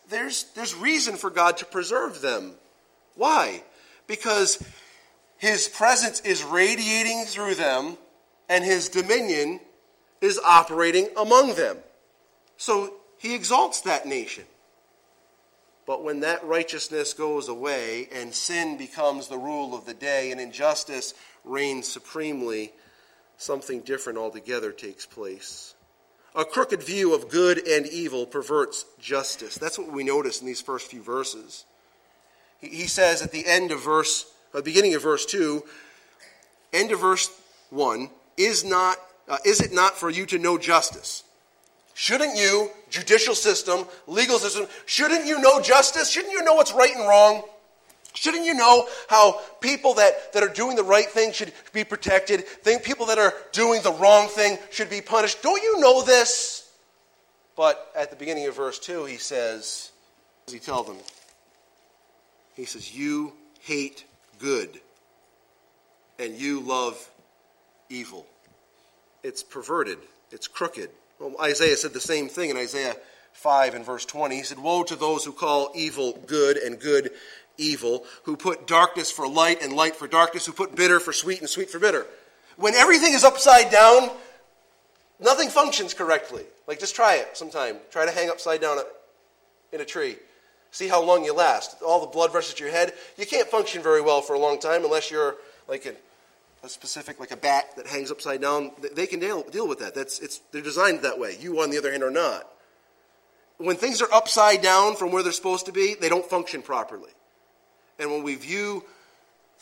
there's, 0.10 0.46
there's 0.56 0.76
reason 0.76 1.16
for 1.16 1.30
God 1.30 1.58
to 1.58 1.66
preserve 1.66 2.22
them. 2.22 2.54
Why? 3.16 3.64
Because 4.06 4.64
his 5.38 5.68
presence 5.68 6.22
is 6.22 6.44
radiating 6.44 7.26
through 7.26 7.56
them 7.56 7.98
and 8.48 8.64
his 8.64 8.90
dominion 8.90 9.60
is 10.22 10.40
operating 10.46 11.10
among 11.18 11.56
them. 11.56 11.78
So 12.58 12.94
he 13.18 13.36
exalts 13.36 13.82
that 13.82 14.06
nation. 14.06 14.46
But 15.86 16.04
when 16.04 16.20
that 16.20 16.46
righteousness 16.46 17.14
goes 17.14 17.48
away 17.48 18.10
and 18.12 18.34
sin 18.34 18.78
becomes 18.78 19.28
the 19.28 19.38
rule 19.38 19.74
of 19.74 19.86
the 19.86 19.94
day 19.94 20.32
and 20.32 20.42
injustice 20.42 21.14
reigns 21.48 21.88
supremely, 21.88 22.72
something 23.38 23.82
different 23.82 24.20
altogether 24.20 24.72
takes 24.72 25.06
place. 25.06 25.75
A 26.36 26.46
crooked 26.46 26.84
view 26.84 27.16
of 27.16 27.30
good 27.30 27.68
and 27.68 27.88
evil 27.88 28.25
perverts 28.25 28.86
justice. 29.00 29.58
That's 29.58 29.80
what 29.80 29.92
we 29.92 30.04
notice 30.04 30.39
in 30.39 30.48
these 30.48 30.62
first 30.62 30.92
few 30.92 31.01
verses. 31.01 31.66
He 32.60 32.88
says 32.88 33.22
at 33.22 33.32
the 33.32 33.46
end 33.46 33.72
of 33.72 33.84
verse, 33.84 34.25
uh, 34.54 34.62
beginning 34.62 34.94
of 34.96 35.01
verse 35.01 35.25
2, 35.25 35.63
end 36.74 36.92
of 36.92 37.00
verse 37.00 37.30
1, 37.70 38.10
is, 38.36 38.63
not, 38.63 38.98
uh, 39.27 39.38
is 39.46 39.62
it 39.62 39.74
not 39.74 39.98
for 39.98 40.10
you 40.10 40.25
to 40.27 40.38
know 40.38 40.58
justice? 40.58 41.24
Shouldn't 41.94 42.38
you, 42.38 42.70
judicial 42.92 43.34
system, 43.34 43.86
legal 44.06 44.38
system, 44.38 44.68
shouldn't 44.86 45.25
you 45.25 45.42
know 45.42 45.60
justice? 45.62 46.12
Shouldn't 46.12 46.34
you 46.34 46.44
know 46.44 46.54
what's 46.54 46.72
right 46.72 46.96
and 46.96 47.08
wrong? 47.08 47.44
Shouldn't 48.14 48.46
you 48.46 48.54
know 48.56 48.88
how 49.10 49.40
people 49.62 49.96
that, 49.96 50.34
that 50.34 50.44
are 50.44 50.50
doing 50.50 50.76
the 50.76 50.84
right 50.84 51.06
thing 51.06 51.32
should 51.32 51.54
be 51.72 51.84
protected? 51.84 52.46
Think 52.46 52.84
people 52.84 53.06
that 53.08 53.20
are 53.20 53.34
doing 53.52 53.82
the 53.84 53.94
wrong 53.94 54.28
thing 54.28 54.58
should 54.72 54.90
be 54.90 55.02
punished? 55.02 55.44
Don't 55.44 55.62
you 55.62 55.80
know 55.80 56.02
this? 56.02 56.72
But 57.56 57.92
at 57.96 58.10
the 58.10 58.16
beginning 58.16 58.48
of 58.48 58.56
verse 58.56 58.80
2, 58.80 59.06
he 59.06 59.18
says, 59.18 59.92
does 60.48 60.54
he 60.54 60.60
tell 60.60 60.84
them? 60.84 60.98
He 62.56 62.64
says, 62.64 62.96
You 62.96 63.34
hate 63.60 64.06
good 64.40 64.80
and 66.18 66.36
you 66.36 66.62
love 66.62 67.10
evil. 67.90 68.26
It's 69.24 69.44
perverted, 69.44 69.98
it's 70.32 70.48
crooked. 70.48 70.90
Well, 71.20 71.36
Isaiah 71.42 71.76
said 71.76 71.94
the 71.94 72.00
same 72.00 72.30
thing 72.30 72.50
in 72.50 72.58
Isaiah 72.58 72.96
5 73.34 73.76
and 73.76 73.86
verse 73.86 74.06
20. 74.06 74.36
He 74.38 74.44
said, 74.44 74.58
Woe 74.58 74.84
to 74.84 74.96
those 74.96 75.26
who 75.26 75.34
call 75.34 75.72
evil 75.76 76.14
good 76.26 76.56
and 76.58 76.80
good 76.80 77.12
evil, 77.58 78.06
who 78.24 78.36
put 78.36 78.68
darkness 78.68 79.12
for 79.12 79.28
light 79.28 79.62
and 79.62 79.74
light 79.74 79.96
for 79.96 80.08
darkness, 80.08 80.46
who 80.46 80.52
put 80.52 80.76
bitter 80.76 81.00
for 81.00 81.14
sweet 81.14 81.40
and 81.40 81.50
sweet 81.50 81.70
for 81.70 81.80
bitter. 81.80 82.06
When 82.56 82.74
everything 82.74 83.14
is 83.14 83.24
upside 83.24 83.72
down, 83.72 84.10
nothing 85.20 85.50
functions 85.50 85.94
correctly. 85.94 86.44
Like, 86.68 86.80
just 86.80 86.96
try 86.96 87.16
it 87.16 87.38
sometime. 87.38 87.78
Try 87.92 88.06
to 88.06 88.12
hang 88.12 88.30
upside 88.30 88.62
down 88.62 88.80
in 89.72 89.82
a 89.82 89.86
tree. 89.86 90.18
See 90.72 90.88
how 90.88 91.02
long 91.02 91.24
you 91.24 91.34
last. 91.34 91.82
All 91.82 92.02
the 92.02 92.08
blood 92.08 92.34
rushes 92.34 92.56
to 92.56 92.64
your 92.64 92.74
head. 92.74 92.94
You 93.18 93.26
can't 93.26 93.48
function 93.48 93.82
very 93.82 94.02
well 94.02 94.22
for 94.22 94.34
a 94.34 94.40
long 94.40 94.60
time 94.60 94.84
unless 94.84 95.10
you're 95.10 95.36
like 95.68 95.86
an 95.86 95.96
a 96.64 96.70
specific, 96.70 97.20
like 97.20 97.32
a 97.32 97.38
bat 97.38 97.66
that 97.78 97.88
hangs 97.88 98.12
upside 98.12 98.42
down, 98.42 98.72
they 98.94 99.08
can 99.08 99.20
deal, 99.20 99.44
deal 99.44 99.68
with 99.68 99.80
that. 99.80 99.94
That's, 99.94 100.20
it's, 100.20 100.42
they're 100.52 100.62
designed 100.62 101.02
that 101.02 101.20
way. 101.20 101.38
You, 101.40 101.62
on 101.62 101.70
the 101.70 101.78
other 101.78 101.92
hand, 101.92 102.04
are 102.04 102.12
not. 102.12 102.48
When 103.58 103.76
things 103.76 104.02
are 104.02 104.12
upside 104.12 104.62
down 104.62 104.96
from 104.96 105.12
where 105.12 105.24
they're 105.24 105.32
supposed 105.32 105.66
to 105.68 105.72
be, 105.72 105.96
they 106.00 106.10
don't 106.10 106.26
function 106.26 106.62
properly. 106.62 107.12
And 108.00 108.12
when 108.12 108.24
we 108.24 108.36
view 108.36 108.84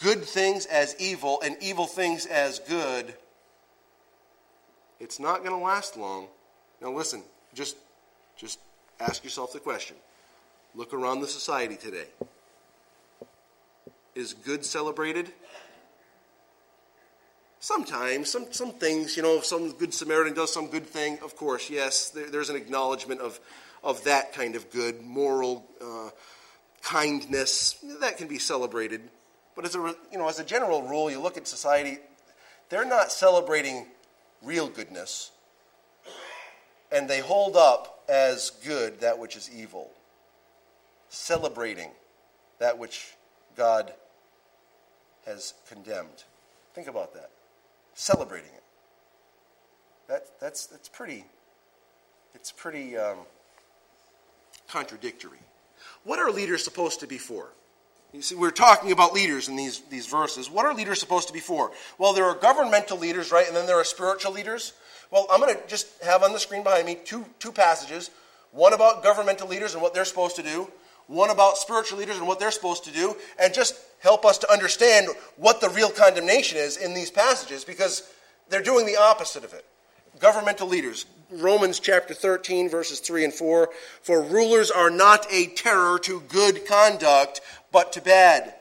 good 0.01 0.23
things 0.23 0.65
as 0.65 0.95
evil 0.99 1.41
and 1.41 1.55
evil 1.61 1.85
things 1.85 2.25
as 2.25 2.59
good, 2.59 3.13
it's 4.99 5.19
not 5.19 5.43
going 5.43 5.57
to 5.57 5.63
last 5.63 5.97
long. 5.97 6.27
Now, 6.81 6.91
listen, 6.91 7.23
just, 7.53 7.77
just 8.37 8.59
ask 8.99 9.23
yourself 9.23 9.53
the 9.53 9.59
question. 9.59 9.95
Look 10.75 10.93
around 10.93 11.21
the 11.21 11.27
society 11.27 11.77
today. 11.77 12.07
Is 14.13 14.33
good 14.33 14.65
celebrated? 14.65 15.31
Sometimes, 17.59 18.29
some, 18.29 18.45
some 18.51 18.71
things, 18.71 19.17
you 19.17 19.23
know, 19.23 19.37
if 19.37 19.45
some 19.45 19.71
good 19.71 19.93
Samaritan 19.93 20.33
does 20.33 20.53
some 20.53 20.67
good 20.67 20.85
thing, 20.85 21.17
of 21.23 21.35
course, 21.35 21.69
yes, 21.69 22.09
there, 22.11 22.29
there's 22.29 22.49
an 22.49 22.55
acknowledgement 22.55 23.21
of, 23.21 23.39
of 23.83 24.03
that 24.03 24.33
kind 24.33 24.55
of 24.55 24.69
good, 24.71 25.01
moral, 25.01 25.65
uh, 25.81 26.09
kindness, 26.85 27.83
that 27.99 28.17
can 28.17 28.27
be 28.27 28.37
celebrated. 28.37 29.01
But 29.55 29.65
as 29.65 29.75
a, 29.75 29.95
you 30.11 30.17
know, 30.17 30.29
as 30.29 30.39
a 30.39 30.43
general 30.43 30.83
rule, 30.83 31.09
you 31.09 31.19
look 31.19 31.35
at 31.35 31.47
society, 31.47 31.97
they're 32.69 32.85
not 32.85 33.11
celebrating 33.11 33.87
real 34.43 34.69
goodness, 34.69 35.31
and 36.91 37.09
they 37.09 37.19
hold 37.19 37.57
up 37.57 38.03
as 38.07 38.51
good 38.63 38.99
that 38.99 39.17
which 39.17 39.35
is 39.35 39.49
evil, 39.53 39.89
celebrating 41.09 41.89
that 42.59 42.77
which 42.77 43.15
God 43.55 43.91
has 45.25 45.55
condemned. 45.67 46.23
Think 46.75 46.87
about 46.87 47.15
that. 47.15 47.31
Celebrating 47.95 48.51
it. 48.53 48.63
That, 50.07 50.27
that's, 50.39 50.67
that's 50.67 50.87
pretty, 50.87 51.25
it's 52.35 52.51
pretty 52.51 52.95
um, 52.95 53.17
contradictory. 54.67 55.39
What 56.03 56.19
are 56.19 56.31
leaders 56.31 56.63
supposed 56.63 56.99
to 57.01 57.07
be 57.07 57.17
for? 57.17 57.49
You 58.13 58.21
see, 58.21 58.35
we're 58.35 58.51
talking 58.51 58.91
about 58.91 59.13
leaders 59.13 59.49
in 59.49 59.55
these, 59.55 59.81
these 59.89 60.07
verses. 60.07 60.49
What 60.49 60.65
are 60.65 60.73
leaders 60.73 60.99
supposed 60.99 61.27
to 61.27 61.33
be 61.33 61.41
for? 61.41 61.71
Well, 61.97 62.13
there 62.13 62.23
are 62.25 62.35
governmental 62.35 62.97
leaders, 62.97 63.31
right? 63.31 63.45
And 63.45 63.55
then 63.55 63.65
there 63.65 63.77
are 63.77 63.83
spiritual 63.83 64.31
leaders. 64.31 64.73
Well, 65.11 65.27
I'm 65.29 65.41
going 65.41 65.53
to 65.53 65.61
just 65.67 65.87
have 66.01 66.23
on 66.23 66.31
the 66.31 66.39
screen 66.39 66.63
behind 66.63 66.85
me 66.85 66.97
two, 67.03 67.25
two 67.39 67.51
passages 67.51 68.11
one 68.55 68.71
about 68.71 69.03
governmental 69.03 69.49
leaders 69.49 69.73
and 69.73 69.81
what 69.81 69.93
they're 69.93 70.05
supposed 70.05 70.37
to 70.37 70.43
do, 70.43 70.71
one 71.07 71.29
about 71.29 71.57
spiritual 71.57 71.99
leaders 71.99 72.17
and 72.17 72.25
what 72.25 72.39
they're 72.39 72.51
supposed 72.51 72.85
to 72.85 72.91
do, 72.91 73.13
and 73.37 73.53
just 73.53 73.75
help 73.99 74.23
us 74.23 74.37
to 74.37 74.51
understand 74.51 75.07
what 75.35 75.59
the 75.59 75.69
real 75.69 75.89
condemnation 75.89 76.57
is 76.57 76.77
in 76.77 76.93
these 76.93 77.11
passages 77.11 77.65
because 77.65 78.09
they're 78.49 78.63
doing 78.63 78.85
the 78.85 78.95
opposite 78.95 79.43
of 79.43 79.53
it. 79.53 79.65
Governmental 80.19 80.69
leaders, 80.69 81.05
Romans 81.31 81.79
chapter 81.79 82.13
13, 82.13 82.69
verses 82.69 82.99
3 82.99 83.25
and 83.25 83.33
4 83.33 83.69
For 84.01 84.21
rulers 84.21 84.69
are 84.69 84.89
not 84.89 85.25
a 85.31 85.47
terror 85.47 85.97
to 85.99 86.21
good 86.21 86.65
conduct, 86.67 87.41
but 87.71 87.91
to 87.93 88.01
bad. 88.01 88.55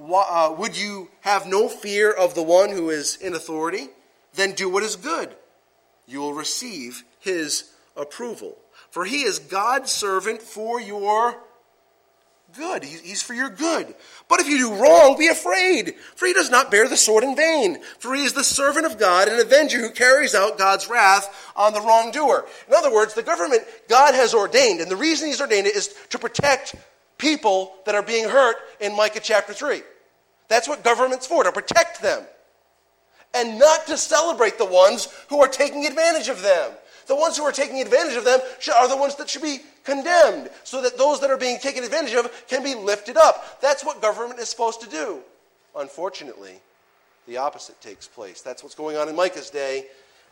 Uh, 0.00 0.54
would 0.56 0.76
you 0.76 1.10
have 1.20 1.46
no 1.46 1.68
fear 1.68 2.10
of 2.12 2.34
the 2.34 2.42
one 2.42 2.70
who 2.70 2.90
is 2.90 3.16
in 3.16 3.34
authority? 3.34 3.88
Then 4.34 4.52
do 4.52 4.68
what 4.68 4.82
is 4.82 4.96
good. 4.96 5.34
You 6.06 6.20
will 6.20 6.34
receive 6.34 7.04
his 7.20 7.70
approval. 7.96 8.58
For 8.90 9.04
he 9.04 9.22
is 9.22 9.38
God's 9.38 9.90
servant 9.90 10.40
for 10.40 10.80
your 10.80 11.36
good. 12.58 12.84
He's 12.84 13.22
for 13.22 13.32
your 13.32 13.48
good. 13.48 13.94
But 14.28 14.40
if 14.40 14.48
you 14.48 14.58
do 14.58 14.74
wrong, 14.74 15.16
be 15.16 15.28
afraid, 15.28 15.94
for 16.16 16.26
he 16.26 16.34
does 16.34 16.50
not 16.50 16.70
bear 16.70 16.88
the 16.88 16.96
sword 16.96 17.24
in 17.24 17.34
vain. 17.34 17.78
For 17.98 18.14
he 18.14 18.24
is 18.24 18.34
the 18.34 18.44
servant 18.44 18.84
of 18.84 18.98
God, 18.98 19.28
an 19.28 19.40
avenger 19.40 19.80
who 19.80 19.90
carries 19.90 20.34
out 20.34 20.58
God's 20.58 20.90
wrath 20.90 21.52
on 21.56 21.72
the 21.72 21.80
wrongdoer. 21.80 22.46
In 22.66 22.74
other 22.74 22.92
words, 22.92 23.14
the 23.14 23.22
government 23.22 23.62
God 23.88 24.14
has 24.14 24.34
ordained, 24.34 24.80
and 24.80 24.90
the 24.90 24.96
reason 24.96 25.28
he's 25.28 25.40
ordained 25.40 25.66
it 25.66 25.76
is 25.76 25.94
to 26.10 26.18
protect 26.18 26.74
people 27.16 27.74
that 27.86 27.94
are 27.94 28.02
being 28.02 28.28
hurt 28.28 28.56
in 28.80 28.96
Micah 28.96 29.20
chapter 29.22 29.52
3. 29.52 29.82
That's 30.48 30.68
what 30.68 30.84
government's 30.84 31.26
for, 31.26 31.44
to 31.44 31.52
protect 31.52 32.02
them. 32.02 32.22
And 33.34 33.58
not 33.58 33.86
to 33.86 33.96
celebrate 33.96 34.58
the 34.58 34.64
ones 34.64 35.08
who 35.28 35.40
are 35.40 35.48
taking 35.48 35.86
advantage 35.86 36.28
of 36.28 36.42
them. 36.42 36.72
The 37.06 37.16
ones 37.16 37.36
who 37.36 37.44
are 37.44 37.52
taking 37.52 37.80
advantage 37.80 38.16
of 38.16 38.24
them 38.24 38.40
are 38.74 38.88
the 38.88 38.96
ones 38.96 39.16
that 39.16 39.30
should 39.30 39.42
be 39.42 39.60
condemned, 39.88 40.50
so 40.64 40.82
that 40.82 40.98
those 40.98 41.20
that 41.20 41.30
are 41.30 41.38
being 41.38 41.58
taken 41.58 41.82
advantage 41.82 42.14
of 42.14 42.30
can 42.46 42.62
be 42.62 42.74
lifted 42.74 43.16
up. 43.16 43.60
That's 43.60 43.84
what 43.84 44.02
government 44.02 44.38
is 44.38 44.48
supposed 44.48 44.82
to 44.82 44.88
do. 44.88 45.20
Unfortunately, 45.76 46.60
the 47.26 47.38
opposite 47.38 47.80
takes 47.80 48.06
place. 48.06 48.42
That's 48.42 48.62
what's 48.62 48.74
going 48.74 48.96
on 48.96 49.08
in 49.08 49.16
Micah's 49.16 49.50
day, 49.50 49.86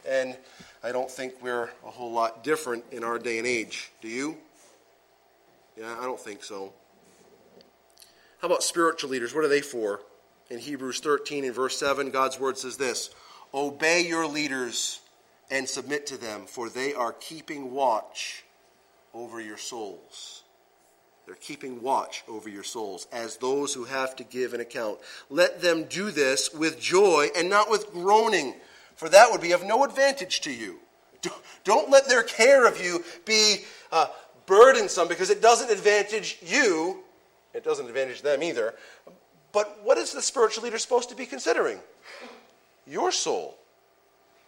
and 0.06 0.36
I 0.84 0.92
don't 0.92 1.10
think 1.10 1.34
we're 1.42 1.70
a 1.84 1.90
whole 1.90 2.12
lot 2.12 2.44
different 2.44 2.84
in 2.92 3.02
our 3.02 3.18
day 3.18 3.38
and 3.38 3.46
age. 3.46 3.90
Do 4.02 4.08
you? 4.08 4.36
Yeah, 5.76 5.96
I 5.98 6.04
don't 6.04 6.20
think 6.20 6.44
so. 6.44 6.72
How 8.40 8.46
about 8.46 8.62
spiritual 8.62 9.10
leaders? 9.10 9.34
What 9.34 9.44
are 9.44 9.48
they 9.48 9.62
for? 9.62 10.00
In 10.50 10.58
Hebrews 10.58 11.00
13 11.00 11.44
and 11.44 11.54
verse 11.54 11.78
7, 11.78 12.10
God's 12.10 12.38
word 12.38 12.58
says 12.58 12.76
this 12.76 13.10
Obey 13.54 14.06
your 14.06 14.26
leaders 14.26 15.00
and 15.50 15.69
submit 15.69 16.06
to 16.08 16.16
them, 16.16 16.47
for 16.47 16.69
they 16.69 16.92
are 16.92 17.12
keeping 17.12 17.73
watch 17.73 18.45
over 19.16 19.40
your 19.40 19.56
souls. 19.56 20.44
They're 21.24 21.34
keeping 21.34 21.82
watch 21.82 22.22
over 22.28 22.48
your 22.48 22.62
souls 22.62 23.08
as 23.10 23.36
those 23.36 23.74
who 23.74 23.84
have 23.84 24.14
to 24.16 24.24
give 24.24 24.54
an 24.54 24.60
account. 24.60 24.98
Let 25.28 25.60
them 25.60 25.84
do 25.84 26.12
this 26.12 26.52
with 26.54 26.80
joy 26.80 27.30
and 27.36 27.48
not 27.48 27.68
with 27.68 27.92
groaning, 27.92 28.54
for 28.94 29.08
that 29.08 29.32
would 29.32 29.40
be 29.40 29.52
of 29.52 29.64
no 29.64 29.82
advantage 29.82 30.40
to 30.42 30.52
you. 30.52 30.78
Don't 31.64 31.90
let 31.90 32.08
their 32.08 32.22
care 32.22 32.66
of 32.66 32.80
you 32.80 33.02
be 33.24 33.64
uh, 33.90 34.06
burdensome 34.44 35.08
because 35.08 35.30
it 35.30 35.42
doesn't 35.42 35.70
advantage 35.70 36.38
you. 36.42 37.02
It 37.54 37.64
doesn't 37.64 37.86
advantage 37.86 38.22
them 38.22 38.42
either. 38.42 38.74
But 39.50 39.82
what 39.82 39.98
is 39.98 40.12
the 40.12 40.22
spiritual 40.22 40.62
leader 40.62 40.78
supposed 40.78 41.08
to 41.08 41.16
be 41.16 41.26
considering? 41.26 41.80
Your 42.86 43.10
soul. 43.10 43.56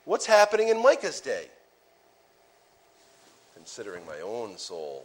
What's 0.04 0.26
happening 0.26 0.68
in 0.68 0.80
Micah's 0.80 1.20
day? 1.20 1.46
Considering 3.68 4.06
my 4.06 4.20
own 4.20 4.56
soul, 4.56 5.04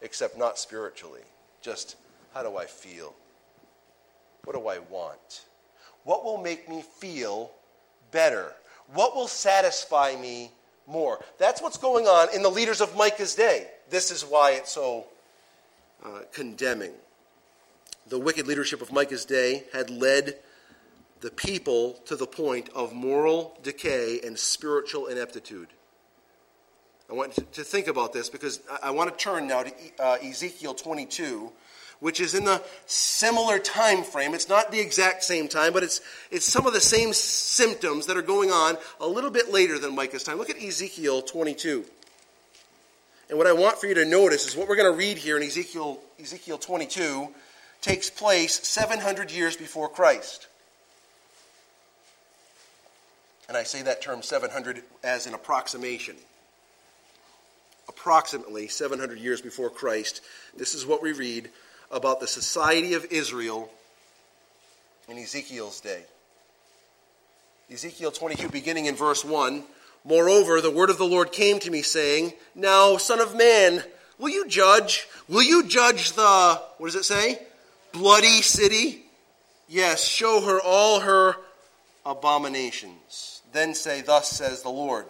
except 0.00 0.38
not 0.38 0.58
spiritually. 0.58 1.20
Just 1.60 1.96
how 2.32 2.42
do 2.42 2.56
I 2.56 2.64
feel? 2.64 3.12
What 4.44 4.56
do 4.56 4.68
I 4.68 4.78
want? 4.78 5.44
What 6.04 6.24
will 6.24 6.38
make 6.38 6.66
me 6.66 6.80
feel 6.80 7.50
better? 8.10 8.54
What 8.94 9.14
will 9.14 9.28
satisfy 9.28 10.16
me 10.18 10.50
more? 10.86 11.22
That's 11.36 11.60
what's 11.60 11.76
going 11.76 12.06
on 12.06 12.34
in 12.34 12.40
the 12.42 12.48
leaders 12.48 12.80
of 12.80 12.96
Micah's 12.96 13.34
day. 13.34 13.68
This 13.90 14.10
is 14.10 14.24
why 14.24 14.52
it's 14.52 14.72
so 14.72 15.04
uh, 16.02 16.20
condemning. 16.32 16.92
The 18.08 18.18
wicked 18.18 18.46
leadership 18.46 18.80
of 18.80 18.90
Micah's 18.90 19.26
day 19.26 19.64
had 19.74 19.90
led 19.90 20.36
the 21.20 21.30
people 21.30 22.00
to 22.06 22.16
the 22.16 22.26
point 22.26 22.70
of 22.74 22.94
moral 22.94 23.58
decay 23.62 24.20
and 24.24 24.38
spiritual 24.38 25.06
ineptitude. 25.06 25.68
I 27.10 27.14
want 27.14 27.52
to 27.54 27.64
think 27.64 27.88
about 27.88 28.12
this 28.12 28.30
because 28.30 28.60
I 28.82 28.92
want 28.92 29.10
to 29.10 29.22
turn 29.22 29.48
now 29.48 29.64
to 29.64 29.72
uh, 29.98 30.18
Ezekiel 30.22 30.74
22, 30.74 31.50
which 31.98 32.20
is 32.20 32.34
in 32.34 32.44
the 32.44 32.62
similar 32.86 33.58
time 33.58 34.04
frame. 34.04 34.32
It's 34.32 34.48
not 34.48 34.70
the 34.70 34.78
exact 34.78 35.24
same 35.24 35.48
time, 35.48 35.72
but 35.72 35.82
it's, 35.82 36.00
it's 36.30 36.44
some 36.44 36.68
of 36.68 36.72
the 36.72 36.80
same 36.80 37.12
symptoms 37.12 38.06
that 38.06 38.16
are 38.16 38.22
going 38.22 38.52
on 38.52 38.78
a 39.00 39.08
little 39.08 39.30
bit 39.30 39.52
later 39.52 39.76
than 39.76 39.96
Micah's 39.96 40.22
time. 40.22 40.38
Look 40.38 40.50
at 40.50 40.62
Ezekiel 40.62 41.22
22. 41.22 41.84
And 43.28 43.38
what 43.38 43.48
I 43.48 43.54
want 43.54 43.78
for 43.78 43.88
you 43.88 43.94
to 43.94 44.04
notice 44.04 44.46
is 44.46 44.56
what 44.56 44.68
we're 44.68 44.76
going 44.76 44.92
to 44.92 44.96
read 44.96 45.18
here 45.18 45.36
in 45.36 45.42
Ezekiel, 45.42 45.98
Ezekiel 46.20 46.58
22 46.58 47.28
takes 47.80 48.08
place 48.08 48.54
700 48.68 49.32
years 49.32 49.56
before 49.56 49.88
Christ. 49.88 50.46
And 53.48 53.56
I 53.56 53.64
say 53.64 53.82
that 53.82 54.00
term 54.00 54.22
700 54.22 54.84
as 55.02 55.26
an 55.26 55.34
approximation. 55.34 56.14
Approximately 58.00 58.68
700 58.68 59.18
years 59.18 59.42
before 59.42 59.68
Christ, 59.68 60.22
this 60.56 60.74
is 60.74 60.86
what 60.86 61.02
we 61.02 61.12
read 61.12 61.50
about 61.90 62.18
the 62.18 62.26
society 62.26 62.94
of 62.94 63.04
Israel 63.10 63.70
in 65.06 65.18
Ezekiel's 65.18 65.80
day. 65.80 66.04
Ezekiel 67.70 68.10
22, 68.10 68.48
beginning 68.48 68.86
in 68.86 68.94
verse 68.94 69.22
1. 69.22 69.64
Moreover, 70.02 70.62
the 70.62 70.70
word 70.70 70.88
of 70.88 70.96
the 70.96 71.04
Lord 71.04 71.30
came 71.30 71.58
to 71.58 71.70
me, 71.70 71.82
saying, 71.82 72.32
Now, 72.54 72.96
Son 72.96 73.20
of 73.20 73.36
Man, 73.36 73.84
will 74.18 74.30
you 74.30 74.48
judge? 74.48 75.06
Will 75.28 75.42
you 75.42 75.66
judge 75.66 76.12
the, 76.12 76.58
what 76.78 76.86
does 76.86 76.94
it 76.94 77.04
say? 77.04 77.38
Bloody 77.92 78.40
city? 78.40 79.04
Yes, 79.68 80.02
show 80.02 80.40
her 80.40 80.58
all 80.58 81.00
her 81.00 81.36
abominations. 82.06 83.42
Then 83.52 83.74
say, 83.74 84.00
Thus 84.00 84.30
says 84.30 84.62
the 84.62 84.70
Lord 84.70 85.04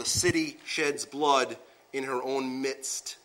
The 0.00 0.08
city 0.08 0.56
sheds 0.64 1.04
blood 1.04 1.58
in 1.92 2.04
her 2.04 2.22
own 2.22 2.62
midst, 2.62 3.18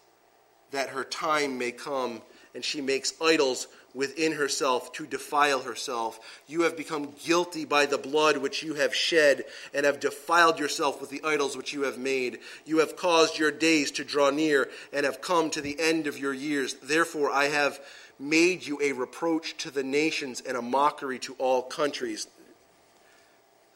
that 0.71 0.89
her 0.89 1.05
time 1.05 1.57
may 1.57 1.71
come, 1.71 2.21
and 2.53 2.65
she 2.65 2.81
makes 2.81 3.13
idols 3.21 3.69
within 3.93 4.33
herself 4.33 4.91
to 4.91 5.07
defile 5.07 5.61
herself. 5.61 6.19
You 6.47 6.63
have 6.63 6.75
become 6.75 7.13
guilty 7.23 7.63
by 7.63 7.85
the 7.85 7.97
blood 7.97 8.35
which 8.35 8.61
you 8.61 8.73
have 8.73 8.93
shed, 8.93 9.45
and 9.73 9.85
have 9.85 10.01
defiled 10.01 10.59
yourself 10.59 10.99
with 10.99 11.09
the 11.09 11.23
idols 11.23 11.55
which 11.55 11.71
you 11.71 11.83
have 11.83 11.97
made. 11.97 12.39
You 12.65 12.79
have 12.79 12.97
caused 12.97 13.39
your 13.39 13.51
days 13.51 13.91
to 13.91 14.03
draw 14.03 14.29
near, 14.29 14.69
and 14.91 15.05
have 15.05 15.21
come 15.21 15.49
to 15.51 15.61
the 15.61 15.79
end 15.79 16.07
of 16.07 16.19
your 16.19 16.33
years. 16.33 16.73
Therefore, 16.73 17.31
I 17.31 17.45
have 17.45 17.79
made 18.19 18.65
you 18.65 18.79
a 18.81 18.91
reproach 18.91 19.55
to 19.59 19.71
the 19.71 19.83
nations 19.83 20.41
and 20.41 20.57
a 20.57 20.61
mockery 20.61 21.19
to 21.19 21.35
all 21.39 21.61
countries 21.61 22.27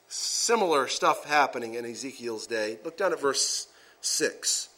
similar 0.10 0.88
stuff 0.88 1.24
happening 1.26 1.76
in 1.76 1.86
Ezekiel's 1.86 2.48
day. 2.48 2.78
Look 2.84 2.98
down 2.98 3.13
at 3.13 3.22
verse 3.22 3.67
6. 4.02 4.69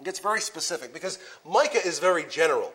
It 0.00 0.04
gets 0.04 0.18
very 0.18 0.40
specific 0.40 0.92
because 0.92 1.18
Micah 1.44 1.86
is 1.86 1.98
very 1.98 2.24
general 2.24 2.72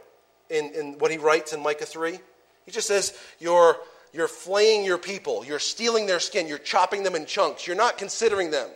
in, 0.50 0.72
in 0.74 0.98
what 1.00 1.12
he 1.12 1.18
writes 1.18 1.54
in 1.54 1.62
Micah 1.62 1.86
3. 1.86 2.20
He 2.66 2.72
just 2.72 2.88
says, 2.88 3.18
You're, 3.40 3.78
you're 4.14 4.28
flaying 4.28 4.86
your 4.86 4.98
people, 4.98 5.44
you're 5.46 5.60
stealing 5.60 6.06
their 6.06 6.20
skin, 6.20 6.48
you're 6.48 6.58
chopping 6.58 7.04
them 7.04 7.16
in 7.16 7.26
chunks, 7.26 7.68
you're 7.68 7.76
not 7.76 7.98
considering 7.98 8.52
them. 8.52 8.70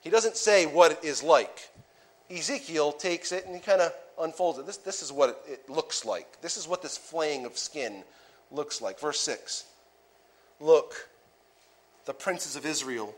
He 0.00 0.10
doesn't 0.10 0.36
say 0.36 0.66
what 0.66 0.92
it 0.92 1.04
is 1.04 1.22
like. 1.22 1.70
Ezekiel 2.30 2.92
takes 2.92 3.32
it 3.32 3.46
and 3.46 3.54
he 3.54 3.60
kind 3.60 3.80
of 3.80 3.92
unfolds 4.20 4.58
it. 4.58 4.66
This, 4.66 4.78
this 4.78 5.02
is 5.02 5.12
what 5.12 5.30
it, 5.46 5.52
it 5.52 5.70
looks 5.70 6.04
like. 6.04 6.40
This 6.40 6.56
is 6.56 6.66
what 6.66 6.82
this 6.82 6.96
flaying 6.96 7.44
of 7.44 7.58
skin 7.58 8.04
looks 8.50 8.80
like. 8.80 8.98
Verse 9.00 9.20
6 9.20 9.64
Look, 10.60 11.08
the 12.04 12.14
princes 12.14 12.56
of 12.56 12.66
Israel, 12.66 13.14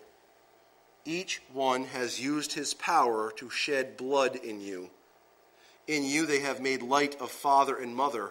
each 1.04 1.42
one 1.52 1.84
has 1.84 2.20
used 2.20 2.52
his 2.52 2.74
power 2.74 3.32
to 3.36 3.50
shed 3.50 3.96
blood 3.96 4.36
in 4.36 4.60
you. 4.60 4.90
In 5.86 6.04
you 6.04 6.24
they 6.24 6.40
have 6.40 6.60
made 6.60 6.82
light 6.82 7.20
of 7.20 7.30
father 7.30 7.76
and 7.76 7.94
mother. 7.94 8.30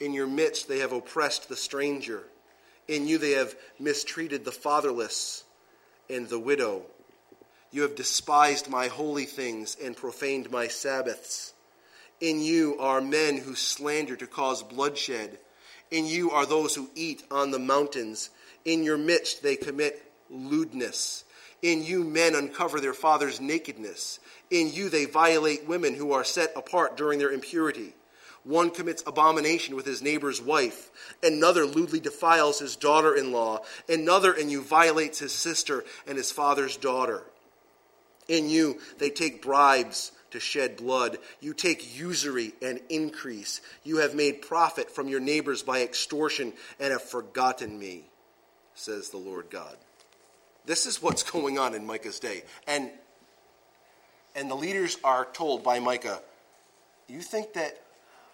In 0.00 0.12
your 0.12 0.26
midst 0.26 0.68
they 0.68 0.78
have 0.78 0.92
oppressed 0.92 1.48
the 1.48 1.56
stranger. 1.56 2.24
In 2.86 3.08
you 3.08 3.18
they 3.18 3.32
have 3.32 3.56
mistreated 3.78 4.44
the 4.44 4.52
fatherless 4.52 5.44
and 6.08 6.28
the 6.28 6.38
widow. 6.38 6.82
You 7.72 7.82
have 7.82 7.96
despised 7.96 8.68
my 8.68 8.86
holy 8.86 9.24
things 9.24 9.76
and 9.82 9.96
profaned 9.96 10.50
my 10.50 10.68
Sabbaths. 10.68 11.52
In 12.20 12.40
you 12.40 12.78
are 12.78 13.00
men 13.00 13.38
who 13.38 13.54
slander 13.54 14.16
to 14.16 14.26
cause 14.26 14.62
bloodshed. 14.62 15.38
In 15.90 16.06
you 16.06 16.30
are 16.30 16.46
those 16.46 16.74
who 16.74 16.88
eat 16.94 17.24
on 17.30 17.50
the 17.50 17.58
mountains. 17.58 18.30
In 18.66 18.84
your 18.84 18.98
midst 18.98 19.42
they 19.42 19.56
commit 19.56 20.02
lewdness. 20.28 21.24
In 21.62 21.82
you 21.82 22.04
men 22.04 22.34
uncover 22.34 22.80
their 22.80 22.92
father's 22.92 23.40
nakedness. 23.40 24.20
In 24.50 24.70
you 24.72 24.90
they 24.90 25.06
violate 25.06 25.66
women 25.66 25.94
who 25.94 26.12
are 26.12 26.24
set 26.24 26.52
apart 26.54 26.98
during 26.98 27.18
their 27.18 27.32
impurity. 27.32 27.94
One 28.44 28.70
commits 28.70 29.02
abomination 29.06 29.74
with 29.74 29.86
his 29.86 30.02
neighbor's 30.02 30.40
wife. 30.42 30.90
Another 31.22 31.64
lewdly 31.64 31.98
defiles 31.98 32.58
his 32.58 32.76
daughter 32.76 33.16
in 33.16 33.32
law. 33.32 33.62
Another 33.88 34.32
in 34.32 34.50
you 34.50 34.62
violates 34.62 35.18
his 35.18 35.32
sister 35.32 35.84
and 36.06 36.16
his 36.16 36.30
father's 36.30 36.76
daughter. 36.76 37.22
In 38.28 38.48
you 38.48 38.80
they 38.98 39.10
take 39.10 39.42
bribes 39.42 40.12
to 40.30 40.40
shed 40.40 40.76
blood. 40.76 41.18
You 41.40 41.54
take 41.54 41.96
usury 41.96 42.52
and 42.60 42.80
increase. 42.88 43.60
You 43.84 43.98
have 43.98 44.14
made 44.14 44.42
profit 44.42 44.90
from 44.90 45.08
your 45.08 45.20
neighbors 45.20 45.62
by 45.62 45.82
extortion 45.82 46.52
and 46.78 46.92
have 46.92 47.02
forgotten 47.02 47.78
me, 47.78 48.10
says 48.76 49.10
the 49.10 49.16
Lord 49.16 49.50
God. 49.50 49.76
This 50.64 50.86
is 50.86 51.02
what's 51.02 51.22
going 51.30 51.58
on 51.58 51.74
in 51.74 51.86
Micah's 51.86 52.20
day. 52.20 52.44
And, 52.66 52.90
and 54.34 54.50
the 54.50 54.54
leaders 54.54 54.98
are 55.02 55.26
told 55.32 55.64
by 55.64 55.80
Micah, 55.80 56.20
You 57.08 57.20
think 57.20 57.54
that 57.54 57.82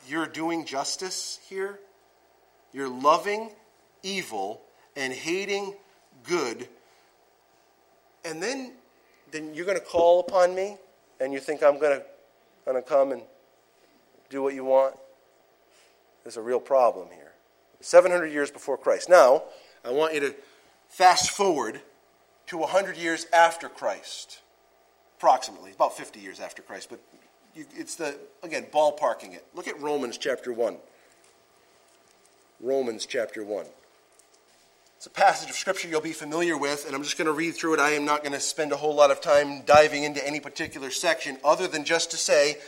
you're 0.07 0.27
doing 0.27 0.67
justice 0.67 1.41
here. 1.49 1.79
You're 2.73 2.89
loving 2.89 3.51
evil 4.03 4.61
and 4.97 5.13
hating 5.13 5.75
good. 6.25 6.69
And 8.25 8.43
then, 8.43 8.73
then 9.31 9.55
you're 9.55 9.67
going 9.67 9.79
to 9.79 9.85
call 9.85 10.21
upon 10.21 10.55
me 10.55 10.77
and 11.21 11.33
you 11.33 11.39
think 11.39 11.63
I'm 11.63 11.79
going 11.79 12.01
to, 12.01 12.05
going 12.65 12.83
to 12.83 12.89
come 12.89 13.13
and 13.13 13.23
do 14.31 14.43
what 14.43 14.55
you 14.55 14.65
want? 14.65 14.97
There's 16.25 16.37
a 16.37 16.43
real 16.43 16.61
problem 16.61 17.09
here. 17.15 17.33
700 17.81 18.27
years 18.27 18.51
before 18.51 18.79
Christ. 18.79 19.09
Now, 19.09 19.43
I 19.85 19.91
want 19.91 20.15
you 20.15 20.21
to 20.21 20.35
fast 20.89 21.31
forward 21.31 21.81
to 22.47 22.59
100 22.59 22.97
years 22.97 23.27
after 23.33 23.69
Christ, 23.69 24.41
approximately, 25.19 25.73
about 25.73 25.97
50 25.97 26.21
years 26.21 26.41
after 26.41 26.63
Christ, 26.63 26.89
but 26.91 27.01
it's 27.55 27.97
the, 27.97 28.19
again, 28.43 28.67
ballparking 28.73 29.35
it. 29.35 29.45
Look 29.55 29.69
at 29.69 29.81
Romans 29.81 30.19
chapter 30.19 30.53
1. 30.53 30.77
Romans 32.61 33.07
chapter 33.07 33.45
1. 33.45 33.67
It's 34.97 35.07
a 35.07 35.11
passage 35.11 35.51
of 35.51 35.57
scripture 35.57 35.89
you'll 35.89 36.01
be 36.01 36.13
familiar 36.13 36.57
with, 36.57 36.87
and 36.87 36.95
I'm 36.95 37.03
just 37.03 37.19
going 37.19 37.27
to 37.27 37.33
read 37.33 37.57
through 37.57 37.75
it. 37.75 37.81
I 37.81 37.91
am 37.91 38.05
not 38.05 38.23
going 38.23 38.35
to 38.35 38.41
spend 38.41 38.71
a 38.71 38.77
whole 38.77 38.95
lot 38.95 39.11
of 39.11 39.21
time 39.21 39.63
diving 39.63 40.05
into 40.05 40.25
any 40.25 40.39
particular 40.39 40.91
section, 40.91 41.39
other 41.43 41.67
than 41.67 41.85
just 41.85 42.13
to 42.13 42.17
say 42.17 42.59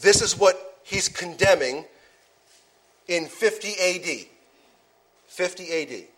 this 0.00 0.22
is 0.22 0.38
what 0.38 0.78
he's 0.82 1.08
condemning 1.08 1.84
in 3.08 3.26
50 3.26 3.74
AD. 3.78 4.26
50 5.26 5.82
AD. 5.82 6.08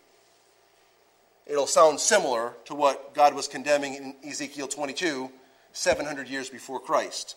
It'll 1.45 1.67
sound 1.67 1.99
similar 1.99 2.53
to 2.65 2.75
what 2.75 3.13
God 3.13 3.35
was 3.35 3.47
condemning 3.47 3.93
in 3.93 4.15
Ezekiel 4.27 4.67
22, 4.67 5.29
700 5.73 6.27
years 6.27 6.49
before 6.49 6.79
Christ 6.79 7.35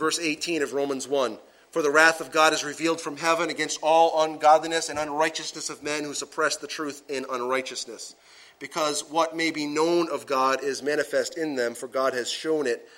verse 0.00 0.18
18 0.18 0.62
of 0.62 0.72
Romans 0.72 1.06
1. 1.06 1.38
For 1.70 1.82
the 1.82 1.90
wrath 1.90 2.20
of 2.20 2.32
God 2.32 2.52
is 2.52 2.64
revealed 2.64 3.00
from 3.00 3.18
heaven 3.18 3.48
against 3.48 3.78
all 3.82 4.24
ungodliness 4.24 4.88
and 4.88 4.98
unrighteousness 4.98 5.70
of 5.70 5.84
men 5.84 6.02
who 6.02 6.14
suppress 6.14 6.56
the 6.56 6.66
truth 6.66 7.02
in 7.08 7.24
unrighteousness. 7.30 8.16
Because 8.58 9.04
what 9.08 9.36
may 9.36 9.52
be 9.52 9.66
known 9.66 10.10
of 10.10 10.26
God 10.26 10.64
is 10.64 10.82
manifest 10.82 11.38
in 11.38 11.54
them, 11.54 11.74
for 11.74 11.86
God 11.86 12.12
has 12.14 12.28
shown 12.28 12.66
it 12.66 12.88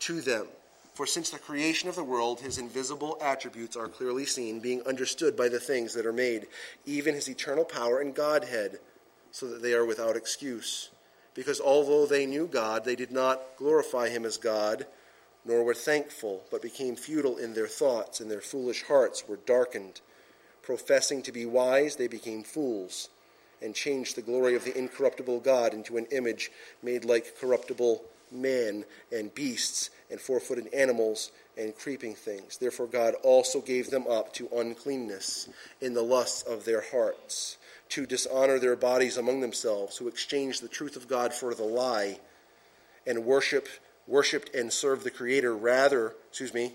to 0.00 0.22
them. 0.22 0.46
For 0.94 1.06
since 1.06 1.30
the 1.30 1.38
creation 1.38 1.88
of 1.88 1.96
the 1.96 2.04
world, 2.04 2.40
his 2.40 2.56
invisible 2.56 3.18
attributes 3.20 3.76
are 3.76 3.88
clearly 3.88 4.24
seen, 4.24 4.60
being 4.60 4.82
understood 4.86 5.36
by 5.36 5.48
the 5.48 5.60
things 5.60 5.92
that 5.94 6.06
are 6.06 6.12
made, 6.12 6.46
even 6.86 7.14
his 7.14 7.28
eternal 7.28 7.64
power 7.64 8.00
and 8.00 8.14
Godhead, 8.14 8.78
so 9.34 9.48
that 9.48 9.62
they 9.62 9.74
are 9.74 9.84
without 9.84 10.14
excuse. 10.14 10.90
Because 11.34 11.60
although 11.60 12.06
they 12.06 12.24
knew 12.24 12.46
God, 12.46 12.84
they 12.84 12.94
did 12.94 13.10
not 13.10 13.42
glorify 13.56 14.08
him 14.08 14.24
as 14.24 14.36
God 14.36 14.86
nor 15.44 15.64
were 15.64 15.74
thankful, 15.74 16.44
but 16.52 16.62
became 16.62 16.94
futile 16.94 17.36
in 17.36 17.52
their 17.52 17.66
thoughts, 17.66 18.20
and 18.20 18.30
their 18.30 18.40
foolish 18.40 18.84
hearts 18.84 19.26
were 19.28 19.40
darkened. 19.44 20.00
Professing 20.62 21.20
to 21.20 21.32
be 21.32 21.44
wise, 21.44 21.96
they 21.96 22.06
became 22.06 22.44
fools, 22.44 23.08
and 23.60 23.74
changed 23.74 24.16
the 24.16 24.22
glory 24.22 24.54
of 24.54 24.64
the 24.64 24.78
incorruptible 24.78 25.40
God 25.40 25.74
into 25.74 25.96
an 25.96 26.06
image 26.12 26.52
made 26.80 27.04
like 27.04 27.38
corruptible 27.38 28.04
man, 28.30 28.84
and 29.12 29.34
beasts, 29.34 29.90
and 30.10 30.20
four 30.20 30.38
footed 30.38 30.72
animals, 30.72 31.32
and 31.58 31.76
creeping 31.76 32.14
things. 32.14 32.56
Therefore, 32.56 32.86
God 32.86 33.14
also 33.24 33.60
gave 33.60 33.90
them 33.90 34.06
up 34.06 34.32
to 34.34 34.48
uncleanness 34.54 35.48
in 35.80 35.92
the 35.92 36.02
lusts 36.02 36.42
of 36.42 36.64
their 36.64 36.84
hearts, 36.92 37.58
to 37.94 38.06
dishonor 38.06 38.58
their 38.58 38.74
bodies 38.74 39.16
among 39.16 39.40
themselves, 39.40 39.96
who 39.96 40.08
exchanged 40.08 40.60
the 40.60 40.68
truth 40.68 40.96
of 40.96 41.06
God 41.06 41.32
for 41.32 41.54
the 41.54 41.62
lie, 41.62 42.18
and 43.06 43.24
worship 43.24 43.68
worshiped 44.08 44.52
and 44.52 44.72
served 44.72 45.04
the 45.04 45.12
creator 45.12 45.56
rather, 45.56 46.12
excuse 46.28 46.52
me, 46.52 46.74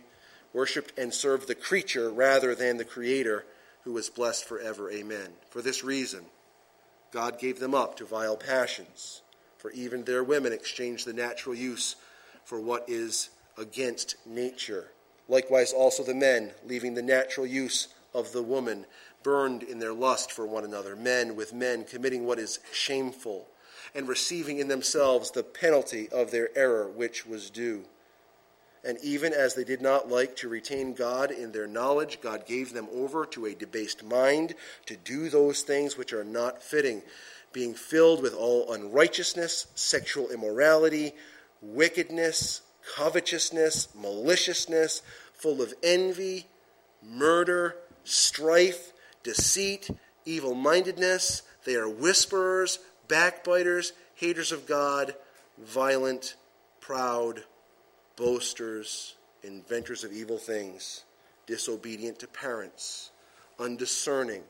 worshiped 0.54 0.98
and 0.98 1.14
served 1.14 1.50
the 1.50 1.56
creature 1.56 2.10
rather 2.10 2.56
than 2.56 2.78
the 2.78 2.86
creator 2.86 3.46
who 3.84 3.92
was 3.92 4.10
blessed 4.10 4.46
forever. 4.46 4.90
Amen. 4.90 5.28
For 5.50 5.62
this 5.62 5.84
reason, 5.84 6.24
God 7.12 7.38
gave 7.38 7.60
them 7.60 7.76
up 7.76 7.98
to 7.98 8.06
vile 8.06 8.38
passions, 8.38 9.22
for 9.58 9.72
even 9.72 10.06
their 10.06 10.24
women 10.24 10.54
exchanged 10.54 11.06
the 11.06 11.14
natural 11.14 11.54
use 11.54 11.98
for 12.46 12.62
what 12.62 12.86
is 12.88 13.30
against 13.58 14.16
nature. 14.26 14.88
Likewise, 15.28 15.74
also 15.74 16.02
the 16.02 16.16
men, 16.16 16.52
leaving 16.66 16.94
the 16.94 17.02
natural 17.02 17.46
use 17.46 17.90
of 18.14 18.32
the 18.32 18.42
woman, 18.42 18.86
burned 19.24 19.64
in 19.64 19.80
their 19.80 19.94
lust 19.94 20.32
for 20.32 20.46
one 20.46 20.64
another, 20.64 20.96
men 20.96 21.36
with 21.36 21.54
men 21.54 21.84
committing 21.84 22.26
what 22.26 22.40
is 22.40 22.60
shameful 22.72 23.48
and 23.96 24.08
receiving 24.08 24.60
in 24.60 24.68
themselves 24.68 25.32
the 25.32 25.44
penalty 25.44 26.08
of 26.10 26.32
their 26.32 26.56
error 26.58 26.88
which 26.88 27.26
was 27.26 27.50
due. 27.50 27.86
And 28.84 28.98
even 29.04 29.34
as 29.34 29.56
they 29.56 29.66
did 29.66 29.82
not 29.82 30.10
like 30.10 30.38
to 30.38 30.48
retain 30.48 30.94
God 30.94 31.32
in 31.32 31.52
their 31.52 31.68
knowledge, 31.68 32.22
God 32.22 32.46
gave 32.46 32.74
them 32.74 32.88
over 32.94 33.26
to 33.26 33.46
a 33.46 33.56
debased 33.56 34.04
mind 34.04 34.56
to 34.86 34.96
do 34.96 35.30
those 35.30 35.64
things 35.64 35.98
which 35.98 36.14
are 36.14 36.24
not 36.24 36.64
fitting, 36.64 37.02
being 37.52 37.74
filled 37.74 38.22
with 38.22 38.34
all 38.34 38.72
unrighteousness, 38.72 39.68
sexual 39.76 40.30
immorality, 40.30 41.14
wickedness, 41.62 42.62
covetousness, 42.96 43.90
maliciousness, 43.94 45.02
full 45.34 45.62
of 45.62 45.74
envy, 45.84 46.48
murder, 47.04 47.76
strife, 48.06 48.94
deceit, 49.24 49.90
evil 50.26 50.56
mindedness. 50.56 51.44
They 51.66 51.76
are 51.76 51.90
whisperers 51.90 52.80
backbiters, 53.10 53.92
haters 54.16 54.54
of 54.54 54.66
God, 54.66 55.14
violent, 55.58 56.36
proud, 56.80 57.44
boasters, 58.16 59.16
inventors 59.44 60.06
of 60.06 60.14
evil 60.14 60.38
things, 60.38 61.04
disobedient 61.46 62.20
to 62.20 62.28
parents, 62.28 63.12
undiscerning, 63.60 64.44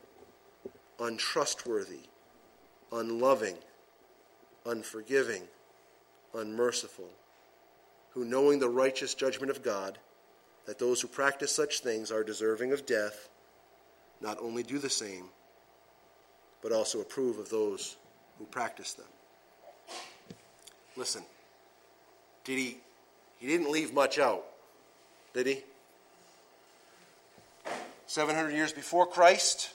untrustworthy, 0.99 2.01
unloving, 2.91 3.55
unforgiving, 4.65 5.43
unmerciful, 6.35 7.09
who, 8.11 8.25
knowing 8.25 8.59
the 8.59 8.69
righteous 8.69 9.15
judgment 9.15 9.49
of 9.49 9.63
God, 9.63 9.97
that 10.65 10.77
those 10.77 11.01
who 11.01 11.07
practice 11.07 11.55
such 11.55 11.79
things 11.79 12.11
are 12.11 12.23
deserving 12.23 12.73
of 12.73 12.85
death, 12.85 13.29
not 14.21 14.37
only 14.41 14.63
do 14.63 14.79
the 14.79 14.89
same, 14.89 15.25
but 16.61 16.71
also 16.71 17.01
approve 17.01 17.39
of 17.39 17.49
those 17.49 17.95
who 18.37 18.45
practice 18.45 18.93
them. 18.93 19.05
Listen, 20.95 21.23
did 22.43 22.57
he? 22.57 22.77
He 23.39 23.47
didn't 23.47 23.71
leave 23.71 23.93
much 23.93 24.19
out, 24.19 24.43
did 25.33 25.47
he? 25.47 25.63
700 28.07 28.51
years 28.51 28.73
before 28.73 29.05
Christ, 29.05 29.71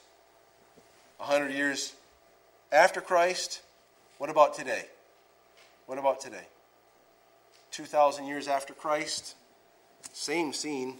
100 1.19 1.53
years 1.53 1.95
after 2.73 3.01
Christ. 3.01 3.63
What 4.19 4.29
about 4.29 4.55
today? 4.55 4.85
What 5.87 5.99
about 5.99 6.21
today? 6.21 6.47
2,000 7.71 8.27
years 8.27 8.49
after 8.49 8.75
Christ, 8.75 9.35
same 10.13 10.53
scene, 10.53 10.99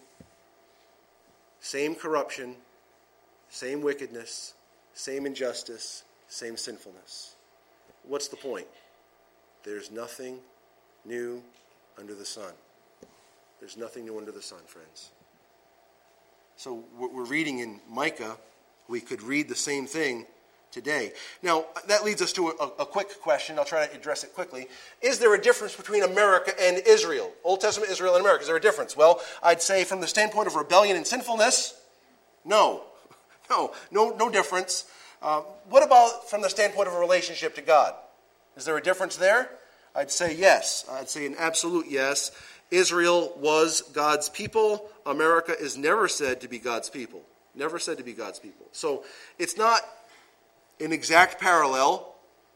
Same 1.65 1.95
corruption, 1.95 2.57
same 3.55 3.83
wickedness, 3.83 4.55
same 4.95 5.27
injustice, 5.27 6.03
same 6.27 6.57
sinfulness. 6.57 7.37
What's 8.03 8.27
the 8.27 8.37
point? 8.37 8.67
There's 9.62 9.93
nothing 9.93 10.40
new 11.05 11.40
under 11.97 12.17
the 12.17 12.25
sun. 12.25 12.53
There's 13.61 13.77
nothing 13.77 14.07
new 14.07 14.19
under 14.19 14.33
the 14.33 14.43
sun, 14.43 14.59
friends. 14.67 15.12
So, 16.57 16.83
what 16.99 17.14
we're 17.14 17.25
reading 17.25 17.61
in 17.61 17.79
Micah, 17.88 18.37
we 18.88 19.01
could 19.01 19.23
read 19.23 19.49
the 19.49 19.55
same 19.55 19.87
thing 19.87 20.27
today. 20.73 21.12
Now, 21.40 21.67
that 21.87 22.05
leads 22.05 22.23
us 22.23 22.33
to 22.33 22.49
a, 22.49 22.64
a, 22.81 22.87
quick 22.87 23.21
question. 23.21 23.57
I'll 23.57 23.64
try 23.64 23.87
to 23.87 23.95
address 23.95 24.25
it 24.25 24.35
quickly. 24.35 24.67
Is 25.01 25.21
there 25.21 25.33
a 25.33 25.40
difference 25.40 25.77
between 25.77 26.03
America 26.03 26.53
and 26.61 26.83
Israel? 26.87 27.31
Old 27.45 27.61
Testament 27.61 27.93
Israel 27.93 28.14
and 28.14 28.21
America. 28.21 28.43
Is 28.43 28.49
there 28.49 28.57
a 28.57 28.61
difference? 28.61 28.97
Well, 28.97 29.21
I'd 29.45 29.62
say 29.62 29.85
from 29.85 30.01
the 30.01 30.09
standpoint 30.09 30.49
of 30.49 30.57
rebellion 30.57 30.97
and 30.97 31.07
sinfulness, 31.07 31.81
no. 32.45 32.83
No, 33.51 33.73
no, 33.91 34.11
no 34.11 34.31
difference. 34.31 34.85
Uh, 35.23 35.41
what 35.69 35.83
about 35.83 36.29
from 36.29 36.43
the 36.43 36.51
standpoint 36.51 36.89
of 36.89 36.95
a 36.95 36.99
relationship 36.99 37.55
to 37.57 37.63
God? 37.63 37.95
Is 38.57 38.65
there 38.65 38.77
a 38.77 38.83
difference 38.83 39.17
there? 39.17 39.51
I'd 39.95 40.11
say 40.11 40.35
yes. 40.35 40.85
I'd 40.91 41.09
say 41.09 41.27
an 41.27 41.37
absolute 41.39 41.87
yes. 41.89 42.31
Israel 42.71 43.33
was 43.39 43.83
God's 43.93 44.29
people. 44.29 44.89
America 45.07 45.55
is 45.59 45.77
never 45.77 46.09
said 46.09 46.41
to 46.41 46.49
be 46.49 46.59
God's 46.59 46.91
people. 46.91 47.23
Never 47.55 47.79
said 47.79 47.99
to 47.99 48.05
be 48.05 48.13
God's 48.13 48.39
people. 48.39 48.67
So 48.73 49.05
it's 49.39 49.57
not 49.57 49.81
an 50.81 50.93
exact 50.93 51.41
parallel. 51.41 52.15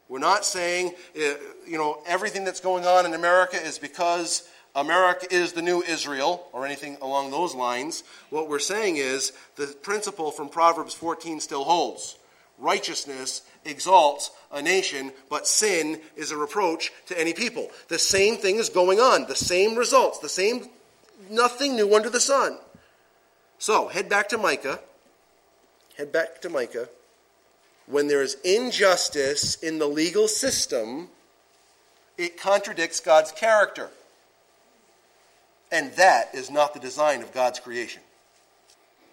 We're 0.09 0.19
not 0.19 0.43
saying, 0.43 0.93
uh, 1.15 1.35
you 1.65 1.77
know, 1.77 2.01
everything 2.05 2.43
that's 2.43 2.59
going 2.59 2.85
on 2.85 3.05
in 3.05 3.13
America 3.13 3.55
is 3.55 3.79
because 3.79 4.47
America 4.75 5.27
is 5.31 5.53
the 5.53 5.61
new 5.61 5.81
Israel 5.83 6.47
or 6.53 6.65
anything 6.65 6.97
along 7.01 7.31
those 7.31 7.55
lines. 7.55 8.03
What 8.29 8.47
we're 8.47 8.59
saying 8.59 8.97
is 8.97 9.33
the 9.55 9.67
principle 9.67 10.31
from 10.31 10.49
Proverbs 10.49 10.93
14 10.93 11.39
still 11.39 11.63
holds. 11.63 12.17
Righteousness 12.57 13.41
exalts 13.65 14.31
a 14.51 14.61
nation, 14.61 15.11
but 15.29 15.47
sin 15.47 16.01
is 16.15 16.31
a 16.31 16.37
reproach 16.37 16.91
to 17.07 17.19
any 17.19 17.33
people. 17.33 17.69
The 17.87 17.99
same 17.99 18.35
thing 18.35 18.57
is 18.57 18.69
going 18.69 18.99
on, 18.99 19.27
the 19.27 19.35
same 19.35 19.75
results, 19.75 20.19
the 20.19 20.29
same, 20.29 20.67
nothing 21.29 21.75
new 21.75 21.95
under 21.95 22.09
the 22.09 22.19
sun. 22.19 22.57
So, 23.59 23.87
head 23.87 24.09
back 24.09 24.29
to 24.29 24.37
Micah. 24.37 24.79
Head 25.97 26.11
back 26.11 26.41
to 26.41 26.49
Micah 26.49 26.89
when 27.89 28.07
there 28.07 28.21
is 28.21 28.37
injustice 28.43 29.55
in 29.55 29.79
the 29.79 29.87
legal 29.87 30.27
system, 30.27 31.09
it 32.17 32.39
contradicts 32.39 32.99
God's 32.99 33.31
character. 33.31 33.89
And 35.71 35.91
that 35.93 36.33
is 36.33 36.49
not 36.49 36.73
the 36.73 36.79
design 36.79 37.21
of 37.21 37.33
God's 37.33 37.59
creation. 37.59 38.01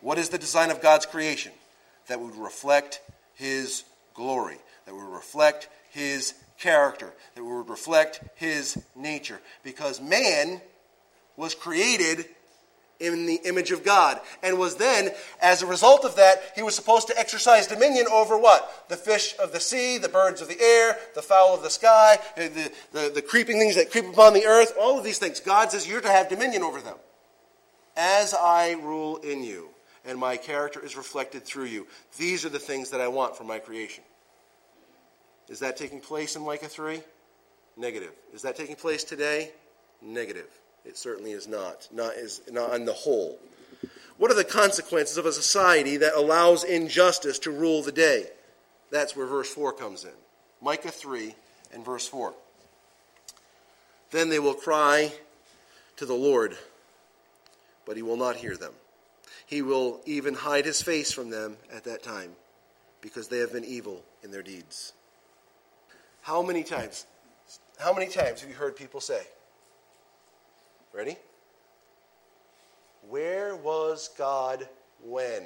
What 0.00 0.18
is 0.18 0.28
the 0.28 0.38
design 0.38 0.70
of 0.70 0.80
God's 0.80 1.06
creation? 1.06 1.52
That 2.08 2.20
would 2.20 2.36
reflect 2.36 3.00
His 3.34 3.84
glory, 4.14 4.58
that 4.84 4.94
would 4.94 5.12
reflect 5.12 5.68
His 5.90 6.34
character, 6.58 7.12
that 7.34 7.44
would 7.44 7.68
reflect 7.68 8.20
His 8.36 8.78
nature. 8.94 9.40
Because 9.62 10.00
man 10.00 10.60
was 11.36 11.54
created 11.54 12.26
in 13.00 13.26
the 13.26 13.40
image 13.44 13.70
of 13.70 13.84
God. 13.84 14.20
And 14.42 14.58
was 14.58 14.76
then, 14.76 15.10
as 15.40 15.62
a 15.62 15.66
result 15.66 16.04
of 16.04 16.16
that, 16.16 16.52
he 16.54 16.62
was 16.62 16.74
supposed 16.74 17.08
to 17.08 17.18
exercise 17.18 17.66
dominion 17.66 18.06
over 18.10 18.38
what? 18.38 18.88
The 18.88 18.96
fish 18.96 19.34
of 19.38 19.52
the 19.52 19.60
sea, 19.60 19.98
the 19.98 20.08
birds 20.08 20.40
of 20.40 20.48
the 20.48 20.60
air, 20.60 20.96
the 21.14 21.22
fowl 21.22 21.54
of 21.54 21.62
the 21.62 21.70
sky, 21.70 22.18
the, 22.36 22.70
the, 22.92 23.12
the 23.14 23.22
creeping 23.22 23.58
things 23.58 23.76
that 23.76 23.90
creep 23.90 24.06
upon 24.06 24.34
the 24.34 24.46
earth, 24.46 24.74
all 24.80 24.98
of 24.98 25.04
these 25.04 25.18
things. 25.18 25.40
God 25.40 25.70
says 25.70 25.88
you're 25.88 26.00
to 26.00 26.08
have 26.08 26.28
dominion 26.28 26.62
over 26.62 26.80
them. 26.80 26.96
As 27.96 28.34
I 28.34 28.72
rule 28.72 29.16
in 29.18 29.42
you, 29.42 29.70
and 30.06 30.18
my 30.18 30.36
character 30.36 30.82
is 30.84 30.96
reflected 30.96 31.44
through 31.44 31.64
you. 31.64 31.86
These 32.16 32.44
are 32.44 32.48
the 32.48 32.58
things 32.58 32.90
that 32.90 33.00
I 33.00 33.08
want 33.08 33.36
for 33.36 33.44
my 33.44 33.58
creation. 33.58 34.04
Is 35.48 35.60
that 35.60 35.76
taking 35.76 36.00
place 36.00 36.36
in 36.36 36.44
Micah 36.44 36.68
3? 36.68 37.00
Negative. 37.76 38.12
Is 38.32 38.42
that 38.42 38.56
taking 38.56 38.76
place 38.76 39.04
today? 39.04 39.52
Negative. 40.00 40.48
It 40.86 40.96
certainly 40.96 41.32
is 41.32 41.48
not, 41.48 41.88
not, 41.92 42.14
is 42.14 42.40
not 42.50 42.72
on 42.72 42.84
the 42.84 42.92
whole. 42.92 43.38
What 44.18 44.30
are 44.30 44.34
the 44.34 44.44
consequences 44.44 45.18
of 45.18 45.26
a 45.26 45.32
society 45.32 45.98
that 45.98 46.14
allows 46.14 46.64
injustice 46.64 47.38
to 47.40 47.50
rule 47.50 47.82
the 47.82 47.92
day? 47.92 48.26
That's 48.90 49.16
where 49.16 49.26
verse 49.26 49.52
4 49.52 49.72
comes 49.72 50.04
in. 50.04 50.12
Micah 50.62 50.90
3 50.90 51.34
and 51.74 51.84
verse 51.84 52.08
4. 52.08 52.32
Then 54.12 54.30
they 54.30 54.38
will 54.38 54.54
cry 54.54 55.12
to 55.96 56.06
the 56.06 56.14
Lord, 56.14 56.56
but 57.84 57.96
he 57.96 58.02
will 58.02 58.16
not 58.16 58.36
hear 58.36 58.56
them. 58.56 58.72
He 59.46 59.62
will 59.62 60.00
even 60.06 60.34
hide 60.34 60.64
his 60.64 60.80
face 60.80 61.12
from 61.12 61.30
them 61.30 61.56
at 61.72 61.84
that 61.84 62.02
time, 62.02 62.30
because 63.00 63.28
they 63.28 63.38
have 63.38 63.52
been 63.52 63.64
evil 63.64 64.02
in 64.22 64.30
their 64.30 64.42
deeds. 64.42 64.92
How 66.22 66.42
many 66.42 66.62
times, 66.62 67.06
how 67.78 67.92
many 67.92 68.10
times 68.10 68.40
have 68.40 68.48
you 68.48 68.56
heard 68.56 68.76
people 68.76 69.00
say, 69.00 69.22
Ready? 70.96 71.16
Where 73.10 73.54
was 73.54 74.08
God 74.16 74.66
when? 75.04 75.42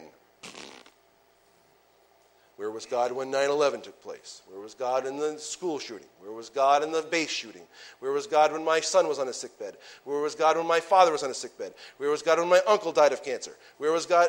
Where 2.56 2.70
was 2.70 2.86
God 2.86 3.10
when 3.10 3.32
9 3.32 3.50
11 3.50 3.80
took 3.80 4.00
place? 4.00 4.42
Where 4.46 4.60
was 4.60 4.74
God 4.74 5.06
in 5.06 5.16
the 5.16 5.38
school 5.38 5.80
shooting? 5.80 6.06
Where 6.20 6.30
was 6.30 6.50
God 6.50 6.84
in 6.84 6.92
the 6.92 7.02
base 7.02 7.30
shooting? 7.30 7.62
Where 7.98 8.12
was 8.12 8.28
God 8.28 8.52
when 8.52 8.64
my 8.64 8.78
son 8.80 9.08
was 9.08 9.18
on 9.18 9.26
a 9.26 9.32
sick 9.32 9.58
bed? 9.58 9.76
Where 10.04 10.20
was 10.20 10.36
God 10.36 10.56
when 10.56 10.66
my 10.66 10.78
father 10.78 11.10
was 11.10 11.24
on 11.24 11.30
a 11.30 11.34
sick 11.34 11.58
bed? 11.58 11.74
Where 11.96 12.10
was 12.10 12.22
God 12.22 12.38
when 12.38 12.48
my 12.48 12.60
uncle 12.68 12.92
died 12.92 13.12
of 13.12 13.24
cancer? 13.24 13.56
Where 13.78 13.90
was 13.90 14.06
God? 14.06 14.28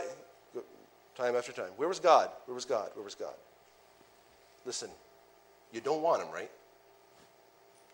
Time 1.16 1.36
after 1.36 1.52
time. 1.52 1.72
Where 1.78 1.90
was 1.90 2.00
God? 2.00 2.30
Where 2.46 2.56
was 2.56 2.66
God? 2.66 2.90
Where 2.96 3.04
was 3.04 3.16
God? 3.16 3.34
Listen, 4.66 4.90
you 5.72 5.82
don't 5.82 6.02
want 6.02 6.24
him, 6.24 6.32
right? 6.34 6.50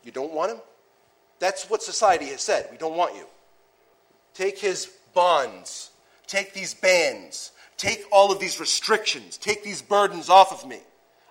You 0.05 0.11
don't 0.11 0.31
want 0.31 0.51
him? 0.51 0.59
That's 1.39 1.69
what 1.69 1.83
society 1.83 2.25
has 2.27 2.41
said. 2.41 2.67
We 2.71 2.77
don't 2.77 2.95
want 2.95 3.15
you. 3.15 3.25
Take 4.33 4.59
his 4.59 4.87
bonds, 5.13 5.91
take 6.27 6.53
these 6.53 6.73
bans, 6.73 7.51
take 7.77 8.03
all 8.11 8.31
of 8.31 8.39
these 8.39 8.59
restrictions, 8.59 9.37
take 9.37 9.63
these 9.63 9.81
burdens 9.81 10.29
off 10.29 10.51
of 10.51 10.67
me. 10.67 10.79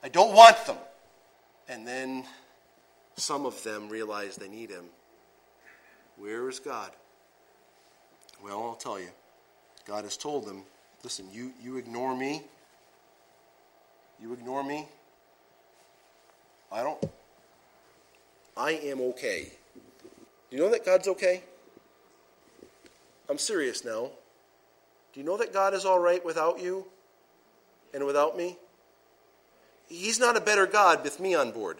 I 0.02 0.08
don't 0.08 0.34
want 0.34 0.64
them. 0.66 0.76
And 1.68 1.86
then 1.86 2.24
some 3.16 3.46
of 3.46 3.62
them 3.62 3.88
realize 3.88 4.36
they 4.36 4.48
need 4.48 4.70
him. 4.70 4.84
Where 6.16 6.48
is 6.48 6.58
God? 6.58 6.90
Well, 8.42 8.62
I'll 8.62 8.74
tell 8.74 9.00
you. 9.00 9.08
God 9.86 10.04
has 10.04 10.16
told 10.16 10.46
them 10.46 10.62
listen, 11.02 11.26
you, 11.32 11.52
you 11.62 11.76
ignore 11.76 12.16
me. 12.16 12.42
You 14.20 14.32
ignore 14.32 14.64
me. 14.64 14.88
I 16.72 16.82
don't. 16.82 16.98
I 18.56 18.72
am 18.72 19.00
okay. 19.00 19.52
You 20.56 20.62
know 20.62 20.70
that 20.70 20.86
God's 20.86 21.06
okay? 21.08 21.42
I'm 23.28 23.36
serious 23.36 23.84
now. 23.84 24.10
Do 25.12 25.20
you 25.20 25.26
know 25.26 25.36
that 25.36 25.52
God 25.52 25.74
is 25.74 25.84
all 25.84 25.98
right 25.98 26.24
without 26.24 26.62
you 26.62 26.86
and 27.92 28.06
without 28.06 28.38
me? 28.38 28.56
He's 29.86 30.18
not 30.18 30.34
a 30.34 30.40
better 30.40 30.66
God 30.66 31.04
with 31.04 31.20
me 31.20 31.34
on 31.34 31.50
board. 31.50 31.76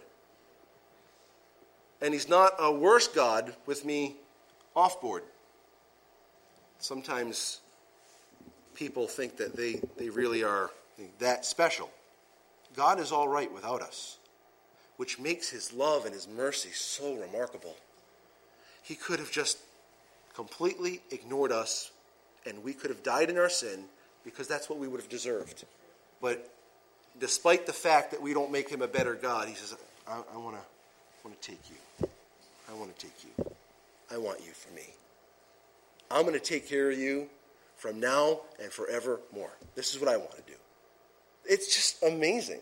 And 2.01 2.13
He's 2.13 2.29
not 2.29 2.53
a 2.59 2.71
worse 2.71 3.07
God 3.07 3.55
with 3.65 3.83
me 3.83 4.15
off 4.75 5.01
board. 5.01 5.23
Sometimes 6.77 7.61
people 8.75 9.07
think 9.07 9.37
that 9.37 9.55
they, 9.55 9.81
they 9.97 10.09
really 10.09 10.43
are 10.43 10.69
that 11.17 11.45
special. 11.45 11.89
God 12.75 12.99
is 12.99 13.11
all 13.11 13.27
right 13.27 13.51
without 13.51 13.81
us, 13.81 14.19
which 14.97 15.17
makes 15.17 15.49
His 15.49 15.73
love 15.73 16.05
and 16.05 16.13
His 16.13 16.27
mercy 16.27 16.69
so 16.71 17.15
remarkable. 17.15 17.75
He 18.87 18.95
could 18.95 19.19
have 19.19 19.31
just 19.31 19.57
completely 20.33 21.01
ignored 21.11 21.51
us 21.51 21.91
and 22.45 22.63
we 22.63 22.71
could 22.71 22.89
have 22.89 23.03
died 23.03 23.29
in 23.29 23.37
our 23.37 23.49
sin 23.49 23.83
because 24.23 24.47
that's 24.47 24.69
what 24.69 24.79
we 24.79 24.87
would 24.87 25.01
have 25.01 25.09
deserved. 25.09 25.65
But 26.21 26.49
despite 27.19 27.65
the 27.65 27.73
fact 27.73 28.11
that 28.11 28.21
we 28.21 28.33
don't 28.33 28.49
make 28.49 28.69
him 28.69 28.81
a 28.81 28.87
better 28.87 29.13
God, 29.13 29.49
he 29.49 29.55
says, 29.55 29.75
I, 30.07 30.21
I 30.33 30.37
want 30.37 30.55
to 30.55 30.61
want 31.25 31.41
to 31.41 31.51
take 31.51 31.59
you. 31.69 32.07
I 32.69 32.73
want 32.75 32.97
to 32.97 33.05
take 33.05 33.15
you. 33.25 33.51
I 34.09 34.17
want 34.17 34.39
you 34.39 34.51
for 34.53 34.73
me. 34.73 34.85
I'm 36.09 36.21
going 36.21 36.33
to 36.33 36.39
take 36.39 36.69
care 36.69 36.89
of 36.89 36.97
you 36.97 37.27
from 37.75 37.99
now 37.99 38.39
and 38.63 38.71
forevermore. 38.71 39.51
This 39.75 39.93
is 39.93 39.99
what 39.99 40.09
I 40.09 40.15
want 40.15 40.31
to 40.31 40.41
do. 40.43 40.57
It's 41.43 41.75
just 41.75 42.01
amazing. 42.03 42.61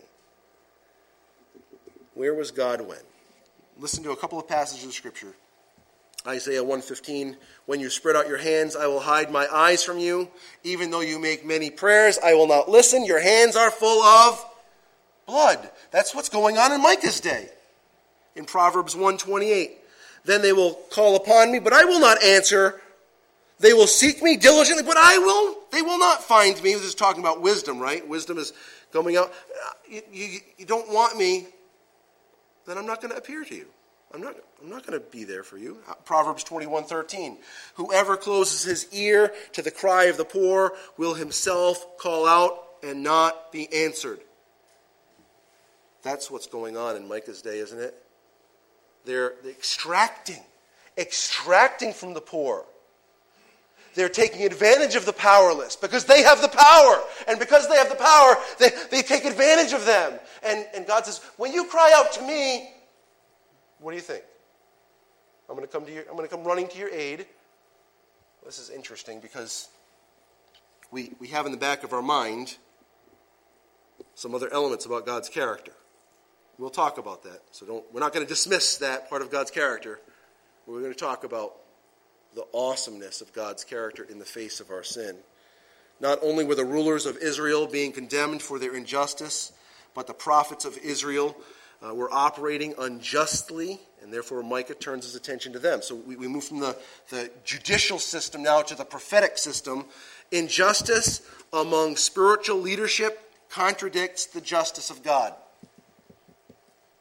Where 2.14 2.34
was 2.34 2.50
God 2.50 2.80
when? 2.80 2.98
Listen 3.78 4.02
to 4.02 4.10
a 4.10 4.16
couple 4.16 4.40
of 4.40 4.48
passages 4.48 4.84
of 4.84 4.92
Scripture 4.92 5.34
Isaiah 6.26 6.62
115, 6.62 7.36
when 7.66 7.80
you 7.80 7.88
spread 7.88 8.16
out 8.16 8.28
your 8.28 8.38
hands, 8.38 8.74
I 8.74 8.86
will 8.86 9.00
hide 9.00 9.30
my 9.30 9.46
eyes 9.52 9.84
from 9.84 9.98
you. 9.98 10.28
Even 10.64 10.90
though 10.90 11.00
you 11.00 11.18
make 11.18 11.46
many 11.46 11.70
prayers, 11.70 12.18
I 12.22 12.34
will 12.34 12.48
not 12.48 12.68
listen. 12.68 13.04
Your 13.04 13.20
hands 13.20 13.54
are 13.54 13.70
full 13.70 14.02
of 14.02 14.44
blood. 15.26 15.70
That's 15.90 16.14
what's 16.14 16.28
going 16.28 16.58
on 16.58 16.72
in 16.72 16.82
Micah's 16.82 17.20
day. 17.20 17.48
In 18.34 18.44
Proverbs 18.44 18.94
128, 18.94 19.78
then 20.24 20.42
they 20.42 20.52
will 20.52 20.74
call 20.90 21.16
upon 21.16 21.52
me, 21.52 21.58
but 21.58 21.72
I 21.72 21.84
will 21.84 22.00
not 22.00 22.22
answer. 22.22 22.80
They 23.60 23.72
will 23.72 23.86
seek 23.86 24.22
me 24.22 24.36
diligently, 24.36 24.82
but 24.82 24.96
I 24.96 25.18
will, 25.18 25.56
they 25.72 25.80
will 25.80 25.98
not 25.98 26.22
find 26.22 26.60
me. 26.62 26.74
This 26.74 26.82
is 26.82 26.94
talking 26.94 27.22
about 27.22 27.40
wisdom, 27.40 27.78
right? 27.78 28.06
Wisdom 28.06 28.36
is 28.36 28.52
coming 28.92 29.16
out. 29.16 29.32
You, 29.88 30.02
you, 30.12 30.38
you 30.58 30.66
don't 30.66 30.92
want 30.92 31.16
me, 31.16 31.46
then 32.66 32.76
I'm 32.76 32.86
not 32.86 33.00
going 33.00 33.12
to 33.12 33.16
appear 33.16 33.44
to 33.44 33.54
you. 33.54 33.66
I'm 34.16 34.22
not, 34.22 34.36
I'm 34.62 34.70
not 34.70 34.86
going 34.86 34.98
to 34.98 35.06
be 35.10 35.24
there 35.24 35.42
for 35.42 35.58
you. 35.58 35.76
Proverbs 36.06 36.42
21 36.42 36.84
13. 36.84 37.36
Whoever 37.74 38.16
closes 38.16 38.62
his 38.62 38.88
ear 38.90 39.30
to 39.52 39.60
the 39.60 39.70
cry 39.70 40.04
of 40.04 40.16
the 40.16 40.24
poor 40.24 40.72
will 40.96 41.12
himself 41.12 41.98
call 41.98 42.26
out 42.26 42.58
and 42.82 43.02
not 43.02 43.52
be 43.52 43.70
answered. 43.70 44.20
That's 46.02 46.30
what's 46.30 46.46
going 46.46 46.78
on 46.78 46.96
in 46.96 47.06
Micah's 47.06 47.42
day, 47.42 47.58
isn't 47.58 47.78
it? 47.78 47.94
They're 49.04 49.34
extracting, 49.46 50.42
extracting 50.96 51.92
from 51.92 52.14
the 52.14 52.22
poor. 52.22 52.64
They're 53.96 54.08
taking 54.08 54.46
advantage 54.46 54.94
of 54.94 55.04
the 55.04 55.12
powerless 55.12 55.76
because 55.76 56.06
they 56.06 56.22
have 56.22 56.40
the 56.40 56.48
power. 56.48 57.02
And 57.28 57.38
because 57.38 57.68
they 57.68 57.76
have 57.76 57.90
the 57.90 57.96
power, 57.96 58.36
they, 58.58 58.70
they 58.90 59.02
take 59.02 59.26
advantage 59.26 59.74
of 59.74 59.84
them. 59.84 60.18
And, 60.42 60.66
and 60.74 60.86
God 60.86 61.04
says, 61.04 61.20
when 61.36 61.52
you 61.52 61.66
cry 61.66 61.92
out 61.94 62.12
to 62.12 62.22
me, 62.22 62.70
what 63.80 63.90
do 63.90 63.96
you 63.96 64.02
think? 64.02 64.24
I'm 65.48 65.56
going 65.56 65.66
to 65.66 65.72
come 65.72 65.86
to 65.86 65.92
your, 65.92 66.02
I'm 66.08 66.16
going 66.16 66.28
to 66.28 66.34
come 66.34 66.44
running 66.44 66.68
to 66.68 66.78
your 66.78 66.90
aid. 66.90 67.26
This 68.44 68.58
is 68.58 68.70
interesting 68.70 69.20
because 69.20 69.68
we, 70.90 71.12
we 71.20 71.28
have 71.28 71.46
in 71.46 71.52
the 71.52 71.58
back 71.58 71.84
of 71.84 71.92
our 71.92 72.02
mind 72.02 72.56
some 74.14 74.34
other 74.34 74.52
elements 74.52 74.86
about 74.86 75.06
God's 75.06 75.28
character. 75.28 75.72
We'll 76.58 76.70
talk 76.70 76.98
about 76.98 77.22
that. 77.24 77.40
So 77.50 77.66
don't, 77.66 77.84
we're 77.92 78.00
not 78.00 78.12
going 78.12 78.24
to 78.24 78.28
dismiss 78.28 78.78
that 78.78 79.10
part 79.10 79.22
of 79.22 79.30
God's 79.30 79.50
character. 79.50 80.00
We're 80.66 80.80
going 80.80 80.92
to 80.92 80.98
talk 80.98 81.24
about 81.24 81.54
the 82.34 82.46
awesomeness 82.52 83.20
of 83.20 83.32
God's 83.32 83.64
character 83.64 84.04
in 84.04 84.18
the 84.18 84.24
face 84.24 84.60
of 84.60 84.70
our 84.70 84.82
sin. 84.82 85.16
Not 86.00 86.18
only 86.22 86.44
were 86.44 86.54
the 86.54 86.64
rulers 86.64 87.06
of 87.06 87.16
Israel 87.18 87.66
being 87.66 87.92
condemned 87.92 88.42
for 88.42 88.58
their 88.58 88.74
injustice, 88.74 89.52
but 89.94 90.06
the 90.06 90.14
prophets 90.14 90.64
of 90.64 90.76
Israel 90.78 91.36
uh, 91.84 91.94
were 91.94 92.12
operating 92.12 92.74
unjustly, 92.78 93.80
and 94.02 94.12
therefore 94.12 94.42
Micah 94.42 94.74
turns 94.74 95.04
his 95.04 95.14
attention 95.14 95.52
to 95.52 95.58
them. 95.58 95.82
So 95.82 95.94
we, 95.94 96.16
we 96.16 96.28
move 96.28 96.44
from 96.44 96.60
the, 96.60 96.76
the 97.10 97.30
judicial 97.44 97.98
system 97.98 98.42
now 98.42 98.62
to 98.62 98.74
the 98.74 98.84
prophetic 98.84 99.38
system. 99.38 99.86
Injustice 100.32 101.22
among 101.52 101.96
spiritual 101.96 102.58
leadership 102.58 103.32
contradicts 103.48 104.26
the 104.26 104.40
justice 104.40 104.90
of 104.90 105.02
God. 105.02 105.34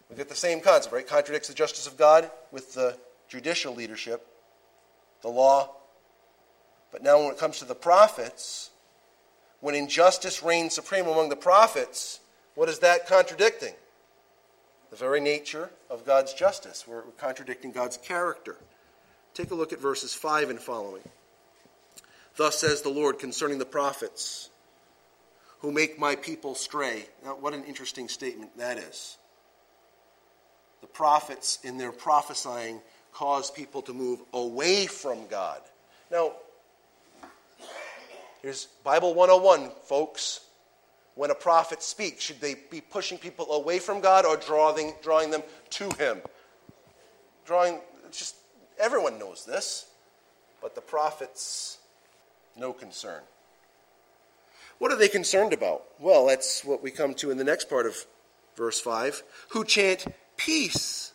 We 0.09 0.15
get 0.15 0.29
the 0.29 0.35
same 0.35 0.61
concept, 0.61 0.93
right? 0.93 1.07
Contradicts 1.07 1.47
the 1.47 1.55
justice 1.55 1.87
of 1.87 1.97
God 1.97 2.29
with 2.51 2.73
the 2.73 2.97
judicial 3.27 3.73
leadership 3.73 4.27
the 5.21 5.31
law. 5.31 5.71
But 6.91 7.03
now, 7.03 7.19
when 7.19 7.31
it 7.31 7.39
comes 7.39 7.59
to 7.59 7.65
the 7.65 7.75
prophets, 7.75 8.69
when 9.59 9.73
injustice 9.73 10.43
reigns 10.43 10.75
supreme 10.75 11.07
among 11.07 11.29
the 11.29 11.35
prophets, 11.35 12.19
what 12.53 12.69
is 12.69 12.79
that 12.79 13.07
contradicting? 13.07 13.73
The 14.95 14.99
very 14.99 15.19
nature 15.19 15.71
of 15.89 16.05
God's 16.05 16.33
justice. 16.33 16.85
We're 16.87 17.01
contradicting 17.17 17.73
God's 17.73 17.97
character. 17.97 18.55
Take 19.33 19.51
a 19.51 19.53
look 19.53 19.73
at 19.73 19.81
verses 19.81 20.13
5 20.13 20.49
and 20.49 20.57
following. 20.57 21.01
Thus 22.37 22.57
says 22.57 22.81
the 22.81 22.87
Lord 22.87 23.19
concerning 23.19 23.57
the 23.57 23.65
prophets 23.65 24.49
who 25.59 25.73
make 25.73 25.99
my 25.99 26.15
people 26.15 26.55
stray. 26.55 27.07
Now, 27.25 27.35
what 27.35 27.53
an 27.53 27.65
interesting 27.65 28.07
statement 28.07 28.57
that 28.57 28.77
is. 28.77 29.17
The 30.79 30.87
prophets, 30.87 31.59
in 31.61 31.77
their 31.77 31.91
prophesying, 31.91 32.79
cause 33.11 33.51
people 33.51 33.81
to 33.81 33.93
move 33.93 34.21
away 34.31 34.85
from 34.85 35.27
God. 35.27 35.59
Now, 36.09 36.31
here's 38.41 38.67
Bible 38.85 39.13
101, 39.13 39.71
folks. 39.87 40.39
When 41.15 41.31
a 41.31 41.35
prophet 41.35 41.81
speaks, 41.81 42.23
should 42.23 42.41
they 42.41 42.55
be 42.69 42.81
pushing 42.81 43.17
people 43.17 43.51
away 43.53 43.79
from 43.79 44.01
God 44.01 44.25
or 44.25 44.35
drawing, 44.35 44.93
drawing 45.01 45.31
them 45.31 45.43
to 45.71 45.89
Him? 45.91 46.21
Drawing, 47.45 47.79
just 48.11 48.35
everyone 48.77 49.17
knows 49.17 49.45
this, 49.45 49.87
but 50.61 50.75
the 50.75 50.81
prophets, 50.81 51.77
no 52.57 52.73
concern. 52.73 53.21
What 54.77 54.91
are 54.91 54.97
they 54.97 55.07
concerned 55.07 55.53
about? 55.53 55.83
Well, 55.99 56.25
that's 56.25 56.65
what 56.65 56.83
we 56.83 56.91
come 56.91 57.13
to 57.15 57.31
in 57.31 57.37
the 57.37 57.45
next 57.45 57.69
part 57.69 57.85
of 57.85 58.05
verse 58.57 58.79
5 58.81 59.23
who 59.49 59.63
chant 59.63 60.05
peace 60.35 61.13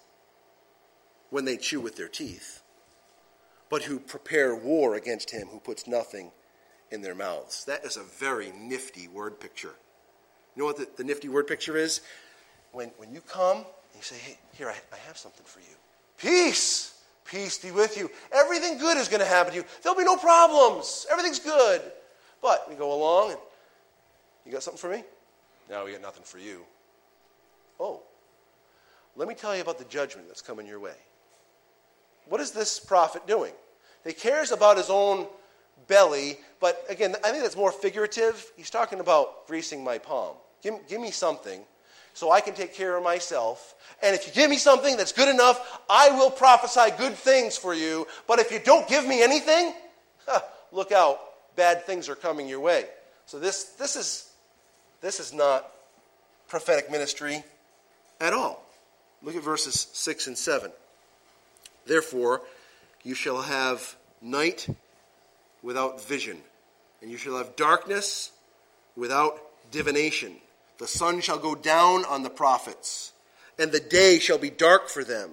when 1.29 1.45
they 1.45 1.57
chew 1.57 1.81
with 1.81 1.97
their 1.97 2.09
teeth, 2.09 2.63
but 3.69 3.83
who 3.83 4.01
prepare 4.01 4.55
war 4.55 4.95
against 4.95 5.31
him 5.31 5.49
who 5.49 5.61
puts 5.61 5.87
nothing 5.87 6.33
in 6.91 7.03
their 7.03 7.15
mouths. 7.15 7.65
That 7.67 7.85
is 7.85 7.97
a 7.97 8.03
very 8.03 8.51
nifty 8.51 9.07
word 9.07 9.41
picture. 9.41 9.75
You 10.55 10.63
know 10.63 10.67
what 10.67 10.77
the, 10.77 10.89
the 10.97 11.05
nifty 11.05 11.29
word 11.29 11.47
picture 11.47 11.77
is? 11.77 12.01
When, 12.73 12.89
when 12.97 13.13
you 13.13 13.21
come 13.21 13.59
and 13.59 13.67
you 13.97 14.03
say, 14.03 14.17
hey, 14.17 14.39
here, 14.55 14.69
I, 14.69 14.75
I 14.93 14.99
have 15.07 15.17
something 15.17 15.45
for 15.45 15.61
you. 15.61 15.77
Peace! 16.19 16.97
Peace 17.25 17.59
be 17.59 17.71
with 17.71 17.97
you. 17.97 18.11
Everything 18.33 18.79
good 18.79 18.97
is 18.97 19.09
going 19.09 19.21
to 19.21 19.27
happen 19.27 19.53
to 19.53 19.59
you. 19.59 19.65
There'll 19.83 19.99
be 19.99 20.05
no 20.05 20.17
problems. 20.17 21.07
Everything's 21.11 21.39
good. 21.39 21.81
But 22.43 22.69
we 22.69 22.75
go 22.75 22.93
along 22.93 23.31
and 23.33 23.41
you 24.45 24.53
got 24.53 24.63
something 24.63 24.81
for 24.81 24.91
me? 24.91 25.05
No, 25.71 25.85
we 25.85 25.93
got 25.93 26.03
nothing 26.03 26.25
for 26.25 26.39
you. 26.39 26.63
Oh, 27.79 28.03
let 29.15 29.29
me 29.29 29.35
tell 29.35 29.55
you 29.55 29.63
about 29.63 29.79
the 29.79 29.85
judgment 29.85 30.27
that's 30.27 30.43
coming 30.43 30.67
your 30.67 30.81
way 30.81 30.95
what 32.31 32.41
is 32.41 32.53
this 32.53 32.79
prophet 32.79 33.27
doing? 33.27 33.53
He 34.07 34.13
cares 34.13 34.53
about 34.53 34.79
his 34.79 34.89
own 34.89 35.27
belly, 35.91 36.39
but 36.61 36.83
again, 36.89 37.17
I 37.23 37.33
think 37.33 37.43
that's 37.43 37.57
more 37.57 37.73
figurative. 37.73 38.51
He's 38.57 38.71
talking 38.71 39.01
about 39.01 39.47
greasing 39.49 39.85
my 39.85 39.99
palm. 39.99 40.37
Give, 40.63 40.75
give 40.89 41.01
me 41.01 41.11
something 41.11 41.61
so 42.15 42.31
I 42.31 42.41
can 42.41 42.55
take 42.55 42.75
care 42.75 42.97
of 42.97 43.03
myself. 43.03 43.75
And 44.03 44.15
if 44.15 44.27
you 44.27 44.33
give 44.33 44.49
me 44.49 44.57
something 44.57 44.97
that's 44.97 45.13
good 45.13 45.29
enough, 45.29 45.81
I 45.91 46.11
will 46.11 46.31
prophesy 46.31 46.95
good 46.97 47.15
things 47.15 47.57
for 47.57 47.75
you. 47.75 48.07
But 48.27 48.39
if 48.39 48.53
you 48.53 48.61
don't 48.61 48.89
give 48.89 49.07
me 49.07 49.23
anything, 49.23 49.75
huh, 50.27 50.41
look 50.73 50.93
out. 50.93 51.19
Bad 51.57 51.85
things 51.85 52.09
are 52.09 52.15
coming 52.15 52.49
your 52.49 52.61
way. 52.61 52.85
So 53.27 53.39
this, 53.39 53.65
this, 53.79 53.97
is, 53.97 54.31
this 55.01 55.19
is 55.19 55.35
not 55.35 55.71
prophetic 56.49 56.91
ministry 56.91 57.43
at 58.21 58.33
all. 58.33 58.63
Look 59.23 59.35
at 59.35 59.43
verses 59.43 59.89
6 59.93 60.29
and 60.29 60.39
7. 60.39 60.71
Therefore, 61.87 62.43
you 63.03 63.15
shall 63.15 63.43
have 63.43 63.97
night 64.23 64.69
without 65.63 66.03
vision, 66.03 66.39
and 67.03 67.11
you 67.11 67.17
shall 67.17 67.37
have 67.37 67.57
darkness 67.57 68.33
without 68.97 69.41
divination. 69.71 70.37
The 70.79 70.87
sun 70.87 71.21
shall 71.21 71.39
go 71.39 71.55
down 71.55 72.05
on 72.05 72.23
the 72.23 72.31
prophets, 72.31 73.13
and 73.59 73.71
the 73.71 73.81
day 73.81 74.19
shall 74.19 74.39
be 74.39 74.51
dark 74.51 74.89
for 74.89 75.05
them. 75.05 75.31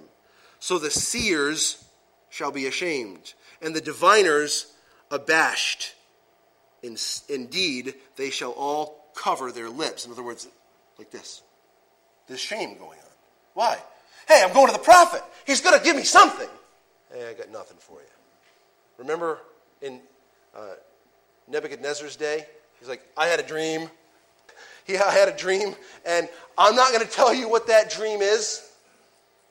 So 0.60 0.78
the 0.78 0.90
seers 0.90 1.84
shall 2.30 2.50
be 2.50 2.66
ashamed, 2.66 3.34
and 3.62 3.74
the 3.74 3.80
diviners 3.80 4.72
abashed. 5.10 5.94
In, 6.82 6.96
indeed, 7.28 7.94
they 8.16 8.30
shall 8.30 8.52
all 8.52 9.04
cover 9.14 9.50
their 9.50 9.68
lips. 9.68 10.06
In 10.06 10.12
other 10.12 10.22
words, 10.22 10.46
like 10.98 11.10
this. 11.10 11.42
There's 12.26 12.40
shame 12.40 12.76
going 12.76 12.98
on. 12.98 13.14
Why? 13.54 13.78
Hey, 14.28 14.42
I'm 14.44 14.52
going 14.52 14.66
to 14.66 14.72
the 14.72 14.78
prophet. 14.78 15.22
He's 15.46 15.60
going 15.60 15.78
to 15.78 15.84
give 15.84 15.96
me 15.96 16.04
something. 16.04 16.48
Hey, 17.12 17.28
I 17.30 17.32
got 17.32 17.50
nothing 17.50 17.78
for 17.78 18.00
you. 18.00 18.06
Remember 18.98 19.38
in 19.80 20.00
uh, 20.56 20.74
Nebuchadnezzar's 21.48 22.16
day? 22.16 22.46
He's 22.78 22.88
like, 22.88 23.02
I 23.16 23.26
had 23.26 23.40
a 23.40 23.44
dream. 23.44 23.88
Yeah, 24.86 25.04
I 25.04 25.12
had 25.12 25.28
a 25.28 25.36
dream, 25.36 25.74
and 26.06 26.30
I'm 26.56 26.74
not 26.74 26.94
going 26.94 27.04
to 27.04 27.12
tell 27.12 27.34
you 27.34 27.46
what 27.46 27.66
that 27.66 27.90
dream 27.90 28.22
is. 28.22 28.68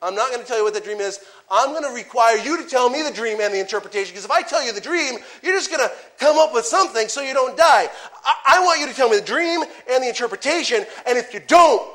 I'm 0.01 0.15
not 0.15 0.31
going 0.31 0.41
to 0.41 0.47
tell 0.47 0.57
you 0.57 0.63
what 0.63 0.73
that 0.73 0.83
dream 0.83 0.99
is. 0.99 1.19
I'm 1.49 1.73
going 1.73 1.83
to 1.83 1.91
require 1.91 2.37
you 2.37 2.61
to 2.61 2.67
tell 2.67 2.89
me 2.89 3.03
the 3.03 3.11
dream 3.11 3.39
and 3.39 3.53
the 3.53 3.59
interpretation, 3.59 4.13
because 4.13 4.25
if 4.25 4.31
I 4.31 4.41
tell 4.41 4.63
you 4.65 4.73
the 4.73 4.81
dream, 4.81 5.19
you're 5.43 5.53
just 5.53 5.69
going 5.69 5.87
to 5.87 5.93
come 6.19 6.39
up 6.39 6.55
with 6.55 6.65
something 6.65 7.07
so 7.07 7.21
you 7.21 7.35
don't 7.35 7.55
die. 7.55 7.87
I, 8.25 8.35
I 8.47 8.59
want 8.65 8.79
you 8.79 8.87
to 8.87 8.93
tell 8.93 9.09
me 9.09 9.17
the 9.17 9.25
dream 9.25 9.61
and 9.89 10.03
the 10.03 10.07
interpretation, 10.07 10.85
and 11.07 11.19
if 11.19 11.33
you 11.35 11.39
don't, 11.45 11.87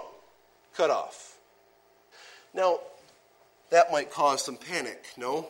cut 0.77 0.91
off. 0.91 1.37
Now, 2.55 2.79
that 3.71 3.91
might 3.91 4.11
cause 4.11 4.45
some 4.45 4.57
panic, 4.57 5.05
no? 5.17 5.49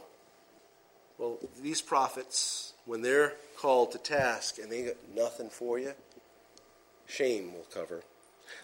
Well, 1.19 1.39
these 1.63 1.81
prophets, 1.81 2.72
when 2.87 3.03
they're 3.03 3.35
called 3.59 3.93
to 3.93 3.99
task 3.99 4.59
and 4.59 4.71
they 4.71 4.83
got 4.83 4.97
nothing 5.15 5.49
for 5.49 5.79
you, 5.79 5.93
shame 7.07 7.53
will 7.53 7.67
cover. 7.73 8.03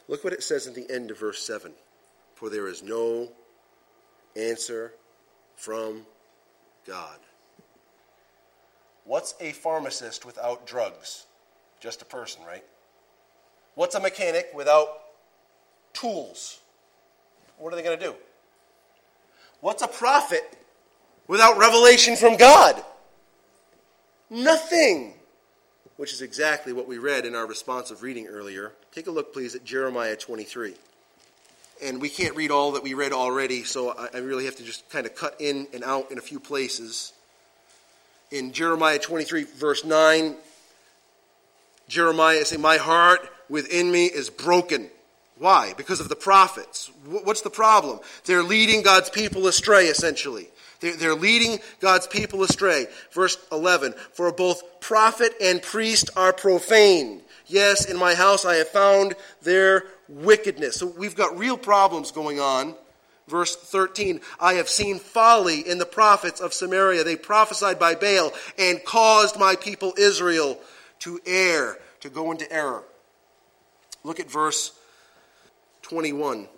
Look 0.08 0.24
what 0.24 0.32
it 0.32 0.42
says 0.42 0.66
in 0.66 0.74
the 0.74 0.90
end 0.90 1.10
of 1.10 1.18
verse 1.18 1.42
7 1.42 1.72
For 2.34 2.50
there 2.50 2.68
is 2.68 2.82
no 2.82 3.28
answer 4.36 4.92
from 5.56 6.06
God. 6.86 7.18
What's 9.04 9.34
a 9.40 9.52
pharmacist 9.52 10.26
without 10.26 10.66
drugs? 10.66 11.26
Just 11.80 12.02
a 12.02 12.04
person, 12.04 12.42
right? 12.44 12.64
What's 13.74 13.94
a 13.94 14.00
mechanic 14.00 14.50
without 14.54 14.88
tools? 15.92 16.60
What 17.58 17.72
are 17.72 17.76
they 17.76 17.82
going 17.82 17.98
to 17.98 18.04
do? 18.04 18.14
What's 19.60 19.82
a 19.82 19.88
prophet 19.88 20.42
without 21.26 21.58
revelation 21.58 22.16
from 22.16 22.36
God? 22.36 22.82
Nothing. 24.30 25.14
Which 25.96 26.12
is 26.12 26.22
exactly 26.22 26.72
what 26.72 26.86
we 26.86 26.98
read 26.98 27.26
in 27.26 27.34
our 27.34 27.46
responsive 27.46 28.02
reading 28.02 28.26
earlier. 28.28 28.72
Take 28.92 29.08
a 29.08 29.10
look, 29.10 29.32
please, 29.32 29.54
at 29.54 29.64
Jeremiah 29.64 30.16
23. 30.16 30.74
And 31.82 32.00
we 32.00 32.08
can't 32.08 32.36
read 32.36 32.50
all 32.50 32.72
that 32.72 32.82
we 32.82 32.94
read 32.94 33.12
already, 33.12 33.64
so 33.64 33.90
I, 33.90 34.18
really 34.18 34.44
have 34.44 34.56
to 34.56 34.64
just 34.64 34.88
kind 34.90 35.06
of 35.06 35.14
cut 35.14 35.36
in 35.40 35.66
and 35.72 35.84
out 35.84 36.10
in 36.10 36.18
a 36.18 36.20
few 36.20 36.40
places. 36.40 37.12
In 38.30 38.52
Jeremiah 38.52 38.98
23, 38.98 39.44
verse 39.44 39.84
9, 39.84 40.36
Jeremiah 41.88 42.36
is 42.36 42.48
saying, 42.48 42.62
My 42.62 42.76
heart 42.76 43.28
within 43.48 43.90
me 43.90 44.06
is 44.06 44.30
broken. 44.30 44.90
Why? 45.38 45.72
Because 45.76 46.00
of 46.00 46.08
the 46.08 46.16
prophets. 46.16 46.90
What's 47.04 47.42
the 47.42 47.50
problem? 47.50 48.00
They're 48.24 48.42
leading 48.42 48.82
God's 48.82 49.10
people 49.10 49.46
astray, 49.46 49.86
essentially. 49.86 50.48
They're 50.80 51.14
leading 51.14 51.58
God's 51.80 52.06
people 52.06 52.42
astray. 52.42 52.86
Verse 53.12 53.36
11 53.50 53.94
For 54.12 54.32
both 54.32 54.80
prophet 54.80 55.34
and 55.40 55.60
priest 55.60 56.10
are 56.16 56.32
profane. 56.32 57.22
Yes, 57.46 57.86
in 57.86 57.96
my 57.96 58.14
house 58.14 58.44
I 58.44 58.56
have 58.56 58.68
found 58.68 59.14
their 59.42 59.84
wickedness. 60.08 60.76
So 60.76 60.86
we've 60.86 61.16
got 61.16 61.38
real 61.38 61.56
problems 61.56 62.12
going 62.12 62.38
on. 62.38 62.74
Verse 63.26 63.56
13 63.56 64.20
I 64.40 64.54
have 64.54 64.68
seen 64.68 64.98
folly 64.98 65.68
in 65.68 65.78
the 65.78 65.86
prophets 65.86 66.40
of 66.40 66.52
Samaria. 66.52 67.04
They 67.04 67.16
prophesied 67.16 67.78
by 67.78 67.94
Baal 67.94 68.32
and 68.58 68.84
caused 68.84 69.38
my 69.38 69.56
people 69.56 69.94
Israel 69.98 70.58
to 71.00 71.20
err, 71.26 71.78
to 72.00 72.08
go 72.08 72.30
into 72.30 72.50
error. 72.52 72.84
Look 74.04 74.20
at 74.20 74.30
verse 74.30 74.72
21. 75.82 76.48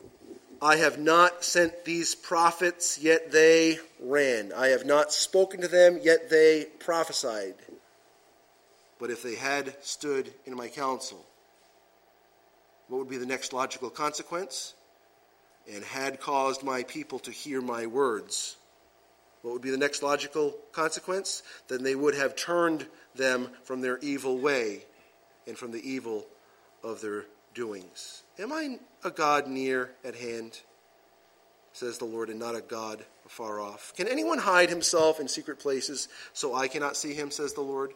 I 0.62 0.76
have 0.76 0.98
not 0.98 1.42
sent 1.42 1.84
these 1.84 2.14
prophets, 2.14 2.98
yet 2.98 3.32
they 3.32 3.78
ran. 3.98 4.52
I 4.52 4.68
have 4.68 4.84
not 4.84 5.10
spoken 5.10 5.62
to 5.62 5.68
them, 5.68 5.98
yet 6.02 6.28
they 6.28 6.66
prophesied. 6.78 7.54
But 8.98 9.10
if 9.10 9.22
they 9.22 9.36
had 9.36 9.74
stood 9.82 10.32
in 10.44 10.54
my 10.54 10.68
counsel, 10.68 11.24
what 12.88 12.98
would 12.98 13.08
be 13.08 13.16
the 13.16 13.24
next 13.24 13.54
logical 13.54 13.88
consequence? 13.88 14.74
And 15.72 15.82
had 15.82 16.20
caused 16.20 16.62
my 16.62 16.82
people 16.82 17.18
to 17.20 17.30
hear 17.30 17.62
my 17.62 17.86
words. 17.86 18.56
What 19.40 19.52
would 19.52 19.62
be 19.62 19.70
the 19.70 19.78
next 19.78 20.02
logical 20.02 20.54
consequence? 20.72 21.42
Then 21.68 21.82
they 21.82 21.94
would 21.94 22.14
have 22.14 22.36
turned 22.36 22.86
them 23.14 23.48
from 23.64 23.80
their 23.80 23.98
evil 23.98 24.36
way 24.36 24.84
and 25.46 25.56
from 25.56 25.70
the 25.70 25.88
evil 25.88 26.26
of 26.82 27.00
their 27.00 27.24
doings. 27.54 28.22
Am 28.38 28.52
I 28.52 28.78
a 29.04 29.10
God 29.10 29.46
near 29.46 29.90
at 30.04 30.14
hand? 30.14 30.60
Says 31.72 31.98
the 31.98 32.04
Lord, 32.04 32.30
and 32.30 32.38
not 32.38 32.56
a 32.56 32.60
God 32.60 33.04
afar 33.24 33.60
off. 33.60 33.92
Can 33.96 34.08
anyone 34.08 34.38
hide 34.38 34.68
himself 34.68 35.20
in 35.20 35.28
secret 35.28 35.58
places 35.60 36.08
so 36.32 36.54
I 36.54 36.68
cannot 36.68 36.96
see 36.96 37.14
him, 37.14 37.30
says 37.30 37.52
the 37.52 37.60
Lord? 37.60 37.92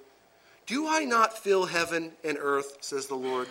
Do 0.66 0.86
I 0.88 1.04
not 1.04 1.36
fill 1.36 1.66
heaven 1.66 2.12
and 2.22 2.38
earth, 2.40 2.78
says 2.80 3.06
the 3.06 3.16
Lord? 3.16 3.48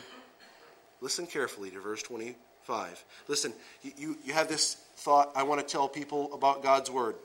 Listen 1.01 1.27
carefully 1.27 1.69
to 1.71 1.79
verse 1.79 2.01
25. 2.01 3.03
Listen, 3.27 3.53
you, 3.83 3.91
you, 3.97 4.17
you 4.25 4.33
have 4.33 4.47
this 4.47 4.75
thought, 4.95 5.31
I 5.35 5.43
want 5.43 5.59
to 5.59 5.67
tell 5.69 5.89
people 5.89 6.33
about 6.33 6.63
God's 6.63 6.89
word. 6.89 7.15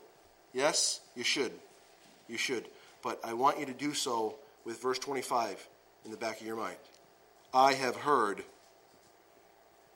Yes, 0.53 0.99
you 1.15 1.23
should. 1.23 1.51
You 2.27 2.37
should. 2.37 2.65
But 3.01 3.19
I 3.23 3.33
want 3.33 3.59
you 3.59 3.65
to 3.65 3.73
do 3.73 3.93
so 3.93 4.35
with 4.65 4.81
verse 4.81 4.99
25 4.99 5.67
in 6.05 6.11
the 6.11 6.17
back 6.17 6.41
of 6.41 6.45
your 6.45 6.57
mind. 6.57 6.75
I 7.53 7.73
have 7.73 7.95
heard 7.95 8.43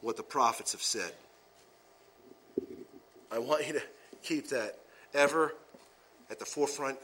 what 0.04 0.18
the 0.18 0.24
prophets 0.24 0.74
have 0.74 0.82
said. 0.82 1.12
I 3.32 3.40
want 3.40 3.66
you 3.66 3.74
to 3.74 3.82
keep 4.22 4.50
that 4.50 4.78
ever 5.14 5.56
at 6.30 6.40
the 6.40 6.46
forefront 6.46 7.00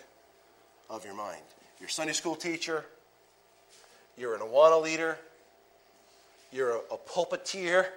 of 0.90 1.06
your 1.06 1.16
mind. 1.16 1.42
You're 1.80 1.88
a 1.88 1.92
Sunday 1.92 2.14
school 2.14 2.36
teacher, 2.36 2.86
you're 4.18 4.36
an 4.36 4.42
Awana 4.42 4.84
leader, 4.84 5.18
you're 6.52 6.72
a, 6.72 6.80
a 6.92 6.98
pulpiteer, 6.98 7.88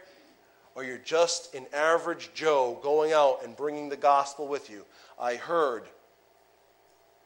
or 0.76 0.84
you're 0.84 0.98
just 0.98 1.55
an 1.55 1.66
average 1.74 2.30
Joe 2.32 2.78
going 2.82 3.12
out 3.12 3.40
and 3.44 3.57
bringing 3.57 3.88
the 3.88 3.96
gospel 3.96 4.46
with 4.46 4.70
you. 4.70 4.84
I 5.20 5.34
heard 5.34 5.82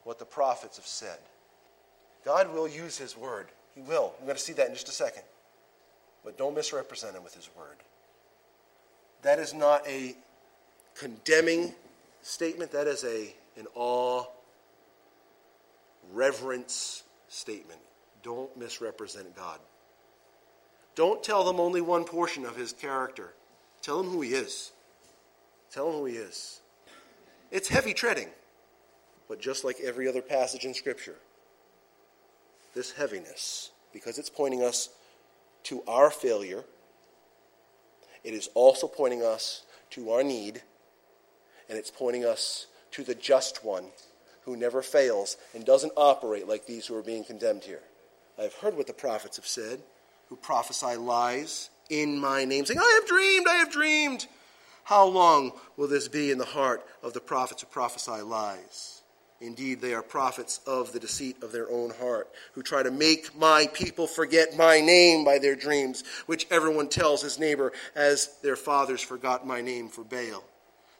what 0.03 0.17
the 0.19 0.25
prophets 0.25 0.77
have 0.77 0.87
said. 0.87 1.19
God 2.25 2.51
will 2.51 2.67
use 2.67 2.97
his 2.97 3.15
word. 3.15 3.47
He 3.75 3.81
will. 3.81 4.13
I'm 4.19 4.25
going 4.25 4.35
to 4.35 4.41
see 4.41 4.53
that 4.53 4.67
in 4.67 4.73
just 4.73 4.89
a 4.89 4.93
second. 4.93 5.23
But 6.27 6.37
don't 6.37 6.55
misrepresent 6.55 7.15
him 7.15 7.23
with 7.23 7.33
his 7.33 7.49
word. 7.57 7.77
That 9.21 9.39
is 9.39 9.53
not 9.53 9.87
a 9.87 10.13
condemning 10.93 11.73
statement, 12.21 12.73
that 12.73 12.85
is 12.85 13.05
a, 13.05 13.33
an 13.57 13.65
awe, 13.75 14.25
reverence 16.11 17.03
statement. 17.29 17.79
Don't 18.23 18.55
misrepresent 18.57 19.37
God. 19.37 19.59
Don't 20.95 21.23
tell 21.23 21.45
them 21.45 21.61
only 21.61 21.79
one 21.79 22.03
portion 22.03 22.43
of 22.45 22.57
his 22.57 22.73
character. 22.73 23.31
Tell 23.81 24.03
them 24.03 24.11
who 24.11 24.19
he 24.19 24.31
is. 24.31 24.73
Tell 25.71 25.89
them 25.89 25.99
who 26.01 26.05
he 26.07 26.17
is. 26.17 26.59
It's 27.51 27.69
heavy 27.69 27.93
treading, 27.93 28.27
but 29.29 29.39
just 29.39 29.63
like 29.63 29.77
every 29.81 30.09
other 30.09 30.21
passage 30.21 30.65
in 30.65 30.73
Scripture, 30.73 31.15
this 32.73 32.91
heaviness, 32.91 33.71
because 33.93 34.17
it's 34.17 34.29
pointing 34.29 34.61
us 34.61 34.89
to 35.67 35.83
our 35.85 36.09
failure, 36.09 36.63
it 38.23 38.33
is 38.33 38.49
also 38.53 38.87
pointing 38.87 39.21
us 39.21 39.63
to 39.89 40.11
our 40.11 40.23
need, 40.23 40.61
and 41.67 41.77
it's 41.77 41.91
pointing 41.91 42.23
us 42.23 42.67
to 42.91 43.03
the 43.03 43.13
just 43.13 43.65
one 43.65 43.85
who 44.43 44.55
never 44.55 44.81
fails 44.81 45.35
and 45.53 45.65
doesn't 45.65 45.91
operate 45.97 46.47
like 46.47 46.65
these 46.65 46.87
who 46.87 46.95
are 46.95 47.03
being 47.03 47.25
condemned 47.25 47.65
here. 47.65 47.81
I 48.39 48.43
have 48.43 48.53
heard 48.53 48.77
what 48.77 48.87
the 48.87 48.93
prophets 48.93 49.35
have 49.35 49.45
said, 49.45 49.81
who 50.29 50.37
prophesy 50.37 50.95
lies 50.95 51.69
in 51.89 52.17
my 52.17 52.45
name, 52.45 52.65
saying, 52.65 52.79
I 52.79 52.99
have 53.01 53.09
dreamed, 53.09 53.47
I 53.49 53.55
have 53.55 53.71
dreamed. 53.71 54.25
How 54.85 55.05
long 55.05 55.51
will 55.75 55.89
this 55.89 56.07
be 56.07 56.31
in 56.31 56.37
the 56.37 56.45
heart 56.45 56.85
of 57.03 57.11
the 57.11 57.19
prophets 57.19 57.61
who 57.61 57.67
prophesy 57.67 58.21
lies? 58.21 59.01
Indeed, 59.39 59.81
they 59.81 59.93
are 59.93 60.01
prophets 60.01 60.61
of 60.65 60.93
the 60.93 60.99
deceit 60.99 61.43
of 61.43 61.51
their 61.51 61.69
own 61.69 61.91
heart, 61.91 62.27
who 62.53 62.63
try 62.63 62.81
to 62.81 62.89
make 62.89 63.37
my 63.37 63.67
people 63.71 64.07
forget 64.07 64.57
my 64.57 64.79
name 64.81 65.23
by 65.23 65.37
their 65.37 65.55
dreams, 65.55 66.03
which 66.25 66.47
everyone 66.49 66.89
tells 66.89 67.21
his 67.21 67.37
neighbor, 67.37 67.71
as 67.95 68.35
their 68.41 68.55
fathers 68.55 69.01
forgot 69.01 69.45
my 69.45 69.61
name 69.61 69.89
for 69.89 70.03
Baal. 70.03 70.43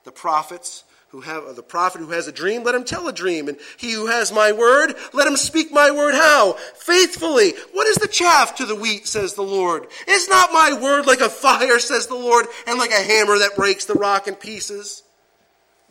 The 0.03 0.11
prophets 0.11 0.83
who 1.09 1.21
have 1.21 1.55
the 1.55 1.63
prophet 1.63 1.99
who 1.99 2.11
has 2.11 2.27
a 2.27 2.31
dream, 2.31 2.63
let 2.63 2.75
him 2.75 2.83
tell 2.83 3.07
a 3.07 3.13
dream, 3.13 3.47
and 3.47 3.57
he 3.77 3.93
who 3.93 4.05
has 4.05 4.31
my 4.31 4.51
word, 4.51 4.93
let 5.13 5.25
him 5.25 5.38
speak 5.38 5.71
my 5.71 5.89
word 5.89 6.13
how? 6.13 6.53
Faithfully. 6.75 7.53
What 7.71 7.88
is 7.88 7.95
the 7.95 8.07
chaff 8.07 8.55
to 8.57 8.65
the 8.65 8.75
wheat, 8.75 9.07
says 9.07 9.33
the 9.33 9.41
Lord? 9.41 9.88
Is 10.07 10.27
not 10.27 10.51
my 10.51 10.77
word 10.79 11.07
like 11.07 11.21
a 11.21 11.29
fire, 11.29 11.79
says 11.79 12.05
the 12.05 12.15
Lord, 12.15 12.45
and 12.67 12.77
like 12.77 12.91
a 12.91 13.01
hammer 13.01 13.39
that 13.39 13.55
breaks 13.55 13.85
the 13.85 13.93
rock 13.93 14.27
in 14.27 14.35
pieces? 14.35 15.01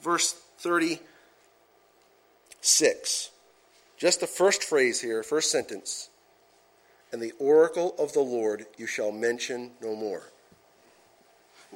Verse 0.01 0.33
30 0.59 1.01
6. 2.67 3.31
Just 3.97 4.21
the 4.21 4.27
first 4.27 4.65
phrase 4.65 5.01
here, 5.01 5.23
first 5.23 5.51
sentence. 5.51 6.11
And 7.13 7.23
the 7.23 7.33
oracle 7.39 7.95
of 7.99 8.13
the 8.13 8.21
Lord 8.21 8.67
you 8.77 8.87
shall 8.87 9.13
mention 9.13 9.71
no 9.81 9.95
more. 9.95 10.23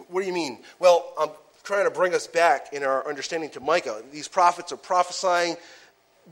What 0.08 0.20
do 0.20 0.26
you 0.26 0.32
mean? 0.32 0.62
Well, 0.78 1.12
I'm 1.18 1.30
trying 1.62 1.84
to 1.84 1.90
bring 1.90 2.14
us 2.14 2.26
back 2.26 2.72
in 2.72 2.82
our 2.82 3.06
understanding 3.08 3.50
to 3.50 3.60
Micah. 3.60 4.02
These 4.12 4.28
prophets 4.28 4.72
are 4.72 4.76
prophesying 4.76 5.56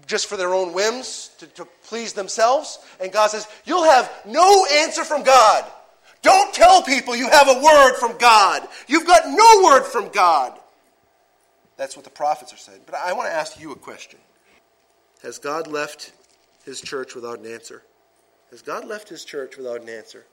just 0.06 0.26
for 0.26 0.36
their 0.36 0.54
own 0.54 0.74
whims, 0.74 1.30
to, 1.38 1.46
to 1.46 1.64
please 1.84 2.12
themselves. 2.12 2.78
And 3.00 3.12
God 3.12 3.30
says, 3.30 3.46
You'll 3.64 3.84
have 3.84 4.10
no 4.26 4.66
answer 4.66 5.04
from 5.04 5.22
God. 5.22 5.64
Don't 6.22 6.52
tell 6.52 6.82
people 6.82 7.16
you 7.16 7.28
have 7.30 7.48
a 7.48 7.62
word 7.62 7.94
from 7.94 8.18
God. 8.18 8.66
You've 8.86 9.06
got 9.06 9.22
no 9.26 9.62
word 9.64 9.84
from 9.84 10.08
God. 10.08 10.58
That's 11.76 11.96
what 11.96 12.04
the 12.04 12.10
prophets 12.10 12.52
are 12.52 12.58
saying. 12.58 12.80
But 12.86 12.96
I 12.96 13.12
want 13.12 13.28
to 13.28 13.34
ask 13.34 13.58
you 13.60 13.72
a 13.72 13.76
question. 13.76 14.18
Has 15.22 15.38
God 15.38 15.66
left 15.66 16.12
his 16.64 16.80
church 16.80 17.14
without 17.14 17.40
an 17.40 17.46
answer? 17.46 17.82
Has 18.50 18.62
God 18.62 18.86
left 18.86 19.08
his 19.08 19.24
church 19.24 19.56
without 19.56 19.82
an 19.82 19.88
answer? 19.88 20.24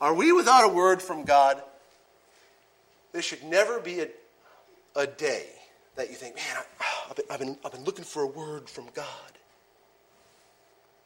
Are 0.00 0.14
we 0.14 0.32
without 0.32 0.64
a 0.64 0.72
word 0.72 1.02
from 1.02 1.24
God? 1.24 1.62
There 3.12 3.22
should 3.22 3.42
never 3.42 3.80
be 3.80 4.00
a, 4.00 4.08
a 4.96 5.06
day 5.06 5.46
that 5.96 6.08
you 6.08 6.14
think, 6.14 6.36
man, 6.36 6.44
I, 6.80 6.84
have 7.08 7.16
been, 7.16 7.24
I've, 7.30 7.38
been, 7.40 7.58
I've 7.64 7.72
been 7.72 7.84
looking 7.84 8.04
for 8.04 8.22
a 8.22 8.26
word 8.26 8.70
from 8.70 8.86
God. 8.94 9.06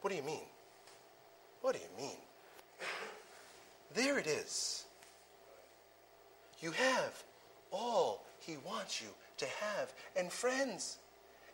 What 0.01 0.11
do 0.11 0.17
you 0.17 0.23
mean? 0.23 0.45
What 1.63 1.75
do 1.75 1.81
you 1.81 2.05
mean? 2.05 2.17
There 3.95 4.19
it 4.19 4.27
is. 4.27 4.85
You 6.61 6.73
have 6.73 7.23
all 7.71 8.25
he 8.39 8.57
wants 8.67 9.01
you 9.01 9.09
to 9.39 9.47
have. 9.47 9.93
And 10.17 10.31
friends, 10.31 10.99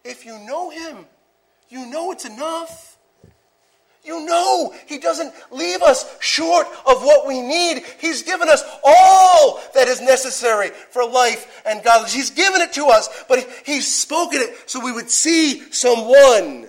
if 0.05 0.27
you 0.27 0.39
know 0.41 0.71
him, 0.71 1.07
you 1.71 1.87
know 1.87 2.13
it's 2.13 2.27
enough. 2.27 2.99
You 4.05 4.25
know 4.27 4.75
He 4.87 4.99
doesn't 4.99 5.33
leave 5.51 5.83
us 5.83 6.05
short 6.21 6.67
of 6.87 7.03
what 7.03 7.27
we 7.27 7.41
need. 7.41 7.85
He's 8.01 8.23
given 8.23 8.49
us 8.49 8.63
all 8.85 9.61
that 9.75 9.89
is 9.89 10.01
necessary 10.01 10.71
for 10.91 11.07
life 11.07 11.63
and 11.65 11.83
godliness. 11.83 12.13
He's 12.13 12.31
given 12.31 12.61
it 12.61 12.73
to 12.75 12.87
us, 12.87 13.25
but 13.29 13.49
He's 13.65 13.87
spoken 13.87 14.41
it 14.41 14.69
so 14.69 14.85
we 14.85 14.93
would 14.93 15.11
see 15.11 15.61
someone 15.73 16.69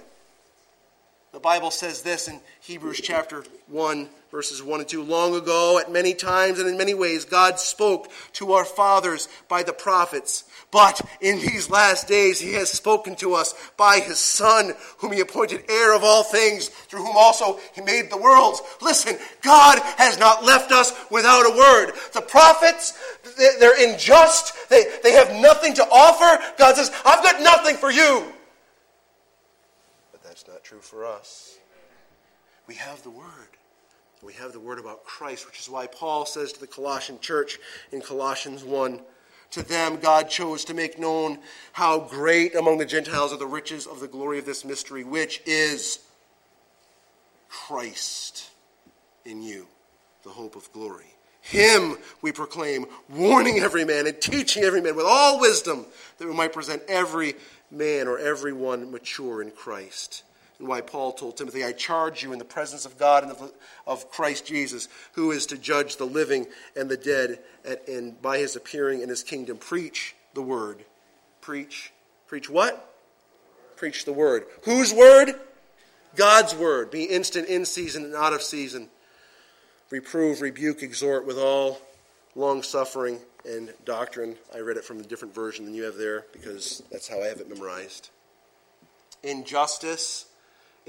The 1.34 1.40
Bible 1.40 1.72
says 1.72 2.02
this 2.02 2.28
in 2.28 2.42
Hebrews 2.60 3.00
chapter 3.02 3.46
1, 3.68 4.10
verses 4.32 4.62
1 4.62 4.82
and 4.82 4.90
2. 4.90 5.02
Long 5.02 5.34
ago, 5.34 5.80
at 5.80 5.90
many 5.90 6.14
times 6.14 6.60
and 6.60 6.68
in 6.68 6.78
many 6.78 6.94
ways, 6.94 7.24
God 7.24 7.58
spoke 7.58 8.12
to 8.34 8.52
our 8.52 8.66
fathers 8.66 9.30
by 9.48 9.64
the 9.64 9.72
prophets. 9.72 10.44
But 10.72 11.02
in 11.20 11.40
these 11.40 11.70
last 11.70 12.08
days, 12.08 12.40
He 12.40 12.54
has 12.54 12.72
spoken 12.72 13.16
to 13.18 13.34
us 13.34 13.54
by 13.76 14.00
His 14.00 14.20
Son, 14.20 14.74
whom 15.00 15.12
He 15.12 15.20
appointed 15.20 15.66
heir 15.70 15.94
of 15.94 16.04
all 16.04 16.24
things, 16.24 16.70
through 16.70 17.04
whom 17.04 17.18
also 17.18 17.60
He 17.74 17.82
made 17.82 18.10
the 18.10 18.18
worlds. 18.18 18.62
Listen, 18.82 19.18
God 19.42 19.80
has 19.98 20.18
not 20.18 20.46
left 20.46 20.72
us 20.72 20.94
without 21.12 21.46
a 21.46 21.58
word. 21.58 21.92
The 22.14 22.22
prophets, 22.22 22.98
they're 23.38 23.90
unjust. 23.90 24.70
They, 24.70 24.86
they 25.04 25.12
have 25.12 25.36
nothing 25.42 25.74
to 25.74 25.84
offer. 25.92 26.42
God 26.58 26.78
says, 26.78 26.90
I've 27.06 27.24
got 27.24 27.42
nothing 27.42 27.76
for 27.76 27.92
you. 27.92 28.24
But 30.14 30.24
that's 30.24 30.48
not 30.48 30.64
true 30.64 30.80
for 30.80 31.06
us. 31.06 31.58
We 32.66 32.76
have 32.76 33.04
the 33.04 33.10
Word. 33.10 33.28
We 34.24 34.34
have 34.34 34.54
the 34.54 34.60
Word 34.60 34.80
about 34.80 35.04
Christ, 35.04 35.46
which 35.46 35.60
is 35.60 35.68
why 35.68 35.88
Paul 35.88 36.26
says 36.26 36.54
to 36.54 36.62
the 36.62 36.68
Colossian 36.68 37.20
church 37.20 37.60
in 37.92 38.00
Colossians 38.00 38.64
1 38.64 39.02
To 39.52 39.62
them 39.62 39.98
God 39.98 40.30
chose 40.30 40.66
to 40.66 40.74
make 40.74 40.98
known 40.98 41.40
how 41.74 42.00
great 42.00 42.56
among 42.56 42.78
the 42.78 42.86
Gentiles 42.86 43.34
are 43.34 43.38
the 43.38 43.46
riches 43.46 43.86
of 43.86 44.00
the 44.00 44.08
glory 44.08 44.40
of 44.40 44.46
this 44.46 44.64
mystery, 44.64 45.04
which 45.04 45.42
is 45.46 46.00
Christ 47.50 48.50
in 49.26 49.42
you, 49.42 49.68
the 50.24 50.30
hope 50.30 50.56
of 50.56 50.72
glory. 50.72 51.14
Him 51.42 51.98
we 52.22 52.32
proclaim, 52.32 52.86
warning 53.10 53.60
every 53.60 53.84
man 53.84 54.08
and 54.08 54.22
teaching 54.22 54.64
every 54.64 54.80
man 54.80 54.96
with 54.96 55.06
all 55.06 55.40
wisdom, 55.40 55.86
that 56.18 56.28
we 56.28 56.34
might 56.34 56.54
present 56.54 56.84
every 56.88 57.34
man 57.70 58.08
or 58.08 58.20
everyone 58.20 58.92
mature 58.92 59.42
in 59.42 59.52
Christ. 59.52 60.24
And 60.62 60.70
why 60.70 60.82
Paul 60.82 61.12
told 61.12 61.38
Timothy, 61.38 61.66
I 61.66 61.72
charge 61.72 62.22
you 62.22 62.34
in 62.34 62.40
the 62.40 62.46
presence 62.46 62.86
of 62.86 63.00
God 63.00 63.24
and 63.24 63.32
of, 63.32 63.52
of 63.88 64.12
Christ 64.12 64.46
Jesus, 64.46 64.88
who 65.14 65.32
is 65.32 65.48
to 65.48 65.58
judge 65.58 65.98
the 65.98 66.06
living 66.06 66.46
and 66.76 66.88
the 66.88 66.98
dead, 66.98 67.40
at, 67.66 67.88
and 67.88 68.22
by 68.22 68.38
his 68.38 68.56
appearing 68.56 69.02
in 69.02 69.10
his 69.10 69.24
kingdom, 69.24 69.58
preach 69.58 70.16
the 70.36 70.42
word. 70.44 70.86
Preach. 71.42 71.92
Preach 72.28 72.48
what? 72.48 72.94
Preach 73.76 74.06
the 74.06 74.14
word. 74.14 74.46
Whose 74.66 74.94
word? 74.94 75.34
God's 76.16 76.54
word. 76.54 76.92
Be 76.92 77.06
instant 77.06 77.48
in 77.48 77.66
season 77.66 78.06
and 78.06 78.14
out 78.14 78.34
of 78.34 78.44
season. 78.44 78.88
Reprove, 79.90 80.42
rebuke, 80.42 80.84
exhort 80.84 81.26
with 81.26 81.40
all 81.40 81.82
long 82.36 82.62
suffering 82.62 83.20
and 83.46 83.74
doctrine. 83.84 84.36
I 84.54 84.60
read 84.60 84.78
it 84.78 84.86
from 84.86 85.00
a 85.00 85.04
different 85.04 85.34
version 85.34 85.66
than 85.66 85.74
you 85.74 85.86
have 85.86 85.98
there 85.98 86.28
because 86.32 86.84
that's 86.92 87.08
how 87.08 87.20
I 87.20 87.26
have 87.26 87.40
it 87.40 87.50
memorized. 87.50 88.12
Injustice 89.24 90.28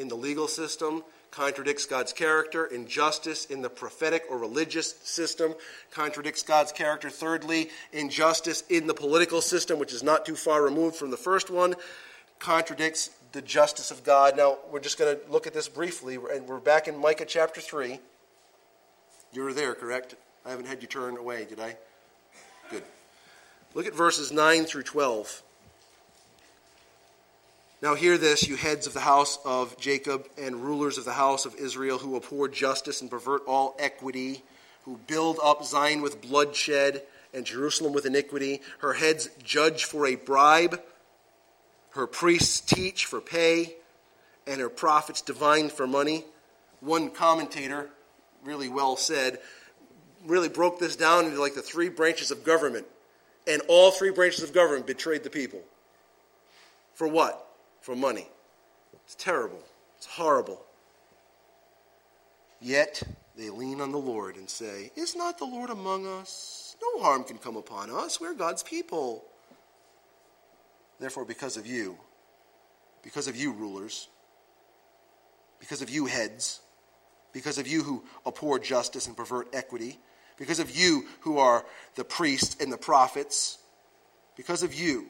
in 0.03 0.09
the 0.09 0.15
legal 0.15 0.49
system 0.49 1.03
contradicts 1.31 1.87
God's 1.87 2.13
character. 2.13 2.67
Injustice 2.67 3.47
in 3.47 3.63
the 3.63 3.71
prophetic 3.71 4.25
or 4.29 4.37
religious 4.37 4.95
system 5.03 5.55
contradicts 5.91 6.43
God's 6.43 6.73
character. 6.73 7.09
Thirdly, 7.09 7.71
injustice 7.93 8.65
in 8.69 8.87
the 8.87 8.93
political 8.93 9.41
system, 9.41 9.79
which 9.79 9.95
is 9.95 10.03
not 10.03 10.27
too 10.27 10.37
far 10.37 10.63
removed 10.63 10.97
from 10.97 11.11
the 11.11 11.17
first 11.17 11.49
one, 11.49 11.75
contradicts 12.39 13.11
the 13.31 13.41
justice 13.41 13.91
of 13.91 14.05
God. 14.05 14.37
Now, 14.37 14.59
we're 14.71 14.81
just 14.81 14.99
going 14.99 15.17
to 15.17 15.33
look 15.33 15.47
at 15.47 15.55
this 15.55 15.69
briefly, 15.69 16.17
and 16.17 16.47
we're 16.47 16.59
back 16.59 16.89
in 16.89 16.99
Micah 16.99 17.25
chapter 17.25 17.63
3. 17.63 17.99
You're 19.33 19.55
there, 19.55 19.75
correct? 19.75 20.17
I 20.45 20.51
haven't 20.51 20.67
had 20.67 20.83
you 20.83 20.89
turn 20.89 21.17
away, 21.17 21.47
did 21.47 21.61
I? 21.61 21.77
Good. 22.71 22.83
Look 23.75 23.87
at 23.87 23.95
verses 23.95 24.33
9 24.33 24.65
through 24.65 24.83
12. 24.83 25.43
Now, 27.83 27.97
hear 27.97 28.17
this, 28.17 28.47
you 28.47 28.55
heads 28.55 28.87
of 28.87 28.95
the 28.95 29.01
house 29.01 29.41
of 29.45 29.77
Jacob 29.77 30.29
and 30.39 30.63
rulers 30.63 30.99
of 30.99 31.05
the 31.05 31.15
house 31.15 31.47
of 31.47 31.57
Israel, 31.57 31.99
who 31.99 32.15
abhor 32.15 32.47
justice 32.47 33.01
and 33.01 33.11
pervert 33.11 33.43
all 33.45 33.75
equity, 33.77 34.45
who 34.85 35.01
build 35.09 35.41
up 35.43 35.65
Zion 35.65 36.01
with 36.01 36.23
bloodshed 36.23 37.03
and 37.35 37.45
Jerusalem 37.45 37.93
with 37.93 38.07
iniquity. 38.07 38.61
Her 38.79 38.93
heads 38.93 39.31
judge 39.43 39.85
for 39.85 40.07
a 40.07 40.15
bribe, 40.15 40.81
her 41.91 42.07
priests 42.07 42.61
teach 42.61 43.07
for 43.07 43.21
pay, 43.21 43.75
and 44.47 44.61
her 44.61 44.69
prophets 44.69 45.21
divine 45.21 45.69
for 45.69 45.89
money. 45.89 46.25
One 46.79 47.11
commentator, 47.11 47.91
really 48.45 48.69
well 48.69 48.97
said, 48.97 49.41
really 50.25 50.49
broke 50.49 50.79
this 50.79 50.95
down 50.95 51.25
into 51.25 51.41
like 51.41 51.57
the 51.57 51.63
three 51.63 51.89
branches 51.89 52.31
of 52.31 52.45
government. 52.45 52.87
And 53.49 53.61
all 53.67 53.91
three 53.91 54.13
branches 54.13 54.45
of 54.45 54.53
government 54.53 54.87
betrayed 54.87 55.25
the 55.25 55.31
people. 55.31 55.63
For 56.95 57.09
what? 57.09 57.49
For 57.83 57.95
money. 57.95 58.27
It's 59.05 59.15
terrible. 59.15 59.63
It's 59.99 60.07
horrible. 60.07 60.65
Yet 62.61 63.03
they 63.37 63.51
lean 63.51 63.81
on 63.81 63.93
the 63.93 63.99
Lord 63.99 64.37
and 64.37 64.49
say, 64.49 64.93
Is 64.97 65.17
not 65.17 65.39
the 65.39 65.45
Lord 65.45 65.71
among 65.71 66.07
us? 66.07 66.77
No 66.81 67.03
harm 67.03 67.25
can 67.25 67.39
come 67.39 67.57
upon 67.57 67.91
us. 67.91 68.21
We're 68.21 68.35
God's 68.35 68.63
people. 68.63 69.25
Therefore, 71.01 71.25
because 71.25 71.57
of 71.57 71.67
you, 71.67 71.99
because 73.03 73.27
of 73.27 73.37
you, 73.37 73.53
rulers, 73.53 74.09
because 75.59 75.83
of 75.83 75.91
you, 75.91 76.07
heads, 76.07 76.61
because 77.33 77.59
of 77.59 77.67
you 77.67 77.83
who 77.83 78.05
abhor 78.27 78.59
justice 78.59 79.09
and 79.09 79.17
pervert 79.17 79.49
equity, 79.53 79.99
because 80.39 80.61
of 80.61 80.77
you 80.77 81.07
who 81.21 81.39
are 81.39 81.65
the 81.97 82.05
priests 82.05 82.57
and 82.61 82.73
the 82.73 82.79
prophets, 82.79 83.59
because 84.37 84.63
of 84.63 84.75
you, 84.75 85.07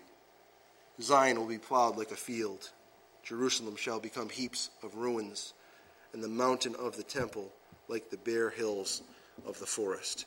Zion 1.01 1.38
will 1.38 1.47
be 1.47 1.59
plowed 1.59 1.97
like 1.97 2.11
a 2.11 2.16
field. 2.16 2.70
Jerusalem 3.22 3.76
shall 3.76 4.01
become 4.01 4.28
heaps 4.28 4.70
of 4.82 4.97
ruins, 4.97 5.55
and 6.12 6.22
the 6.22 6.28
mountain 6.28 6.74
of 6.78 6.97
the 6.97 7.03
temple 7.03 7.51
like 7.88 8.11
the 8.11 8.16
bare 8.16 8.51
hills 8.51 9.03
of 9.47 9.59
the 9.59 9.66
forest. 9.66 10.26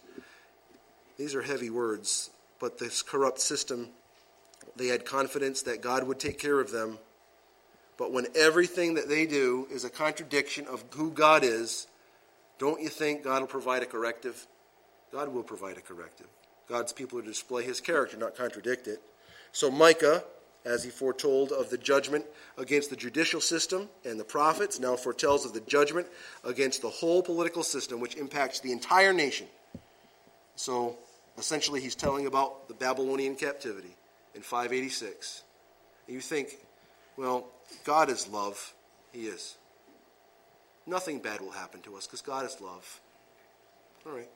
These 1.18 1.36
are 1.36 1.42
heavy 1.42 1.70
words, 1.70 2.30
but 2.60 2.78
this 2.78 3.02
corrupt 3.02 3.40
system, 3.40 3.90
they 4.76 4.88
had 4.88 5.06
confidence 5.06 5.62
that 5.64 5.82
God 5.82 6.04
would 6.04 6.20
take 6.20 6.40
care 6.40 6.60
of 6.60 6.72
them. 6.72 7.00
But 7.98 8.12
when 8.12 8.28
everything 8.36 8.96
that 8.96 9.08
they 9.08 9.26
do 9.26 9.68
is 9.72 9.86
a 9.86 9.90
contradiction 9.90 10.68
of 10.68 10.84
who 10.92 11.12
God 11.12 11.44
is, 11.44 11.88
don't 12.58 12.82
you 12.82 12.90
think 12.90 13.24
God 13.24 13.42
will 13.42 13.48
provide 13.48 13.84
a 13.84 13.86
corrective? 13.86 14.48
God 15.12 15.30
will 15.30 15.44
provide 15.44 15.78
a 15.78 15.82
corrective. 15.82 16.28
God's 16.68 16.92
people 16.92 17.20
are 17.20 17.22
to 17.22 17.28
display 17.28 17.64
his 17.64 17.80
character, 17.80 18.18
not 18.18 18.36
contradict 18.36 18.88
it. 18.88 19.02
So 19.52 19.72
Micah, 19.72 20.24
as 20.66 20.84
he 20.84 20.90
foretold 20.90 21.52
of 21.52 21.70
the 21.70 21.78
judgment 21.78 22.26
against 22.58 22.90
the 22.90 22.96
judicial 22.96 23.40
system 23.40 23.88
and 24.04 24.20
the 24.20 24.24
prophets, 24.24 24.80
now 24.80 24.96
foretells 24.96 25.46
of 25.46 25.54
the 25.54 25.62
judgment 25.62 26.08
against 26.44 26.82
the 26.82 26.90
whole 26.90 27.22
political 27.22 27.64
system, 27.64 28.00
which 28.00 28.16
impacts 28.16 28.60
the 28.60 28.72
entire 28.72 29.14
nation. 29.14 29.48
So 30.56 30.98
essentially, 31.38 31.82
he's 31.82 31.96
telling 31.96 32.26
about 32.26 32.68
the 32.68 32.74
Babylonian 32.74 33.36
captivity 33.36 33.96
in 34.34 34.42
586. 34.42 35.44
And 36.08 36.16
you 36.16 36.22
think, 36.22 36.58
well, 37.18 37.46
God 37.84 38.10
is 38.10 38.28
love. 38.28 38.74
He 39.12 39.28
is. 39.28 39.56
Nothing 40.88 41.20
bad 41.20 41.42
will 41.42 41.52
happen 41.52 41.82
to 41.82 41.96
us 41.96 42.06
because 42.06 42.22
God 42.22 42.46
is 42.46 42.60
love. 42.60 43.00
All 44.06 44.12
right 44.12 44.30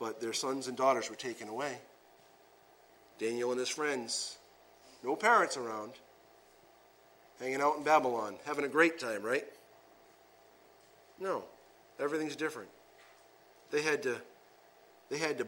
but 0.00 0.20
their 0.20 0.32
sons 0.32 0.66
and 0.66 0.76
daughters 0.76 1.08
were 1.10 1.14
taken 1.14 1.48
away. 1.48 1.78
Daniel 3.18 3.50
and 3.50 3.60
his 3.60 3.68
friends, 3.68 4.38
no 5.02 5.16
parents 5.16 5.56
around, 5.56 5.92
hanging 7.38 7.60
out 7.60 7.76
in 7.76 7.82
Babylon, 7.82 8.36
having 8.44 8.64
a 8.64 8.68
great 8.68 8.98
time, 8.98 9.22
right? 9.22 9.46
No, 11.18 11.44
everything's 11.98 12.36
different. 12.36 12.68
They 13.70 13.82
had 13.82 14.02
to, 14.04 14.16
they 15.10 15.18
had 15.18 15.38
to 15.38 15.46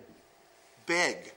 beg 0.87 1.33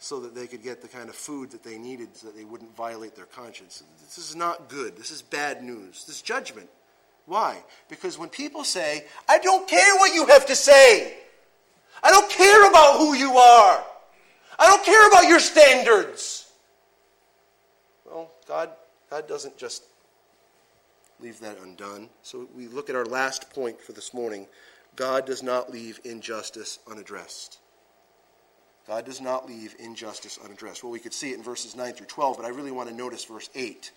so 0.00 0.20
that 0.20 0.34
they 0.34 0.46
could 0.46 0.62
get 0.62 0.80
the 0.80 0.88
kind 0.88 1.08
of 1.08 1.14
food 1.14 1.50
that 1.50 1.62
they 1.62 1.76
needed 1.76 2.16
so 2.16 2.28
that 2.28 2.36
they 2.36 2.44
wouldn't 2.44 2.74
violate 2.76 3.16
their 3.16 3.26
conscience. 3.26 3.82
This 4.04 4.18
is 4.18 4.36
not 4.36 4.68
good. 4.68 4.96
This 4.96 5.10
is 5.10 5.22
bad 5.22 5.62
news. 5.62 6.04
This 6.04 6.16
is 6.16 6.22
judgment. 6.22 6.68
Why? 7.26 7.58
Because 7.88 8.16
when 8.16 8.28
people 8.28 8.64
say, 8.64 9.04
I 9.28 9.38
don't 9.38 9.68
care 9.68 9.96
what 9.96 10.14
you 10.14 10.26
have 10.26 10.46
to 10.46 10.56
say, 10.56 11.14
I 12.02 12.10
don't 12.10 12.30
care 12.30 12.68
about 12.68 12.98
who 12.98 13.14
you 13.14 13.36
are. 13.36 13.84
I 14.58 14.66
don't 14.66 14.84
care 14.84 15.08
about 15.08 15.28
your 15.28 15.40
standards. 15.40 16.37
God, 18.48 18.70
God 19.10 19.28
doesn't 19.28 19.56
just 19.56 19.84
leave 21.20 21.38
that 21.40 21.58
undone. 21.62 22.08
So 22.22 22.48
we 22.56 22.66
look 22.66 22.90
at 22.90 22.96
our 22.96 23.04
last 23.04 23.50
point 23.50 23.80
for 23.80 23.92
this 23.92 24.14
morning. 24.14 24.46
God 24.96 25.26
does 25.26 25.42
not 25.42 25.70
leave 25.70 26.00
injustice 26.04 26.78
unaddressed. 26.90 27.58
God 28.86 29.04
does 29.04 29.20
not 29.20 29.46
leave 29.46 29.76
injustice 29.78 30.38
unaddressed. 30.42 30.82
Well, 30.82 30.92
we 30.92 30.98
could 30.98 31.12
see 31.12 31.32
it 31.32 31.36
in 31.36 31.42
verses 31.42 31.76
9 31.76 31.92
through 31.92 32.06
12, 32.06 32.38
but 32.38 32.46
I 32.46 32.48
really 32.48 32.72
want 32.72 32.88
to 32.88 32.94
notice 32.94 33.24
verse 33.24 33.50
8. 33.54 33.92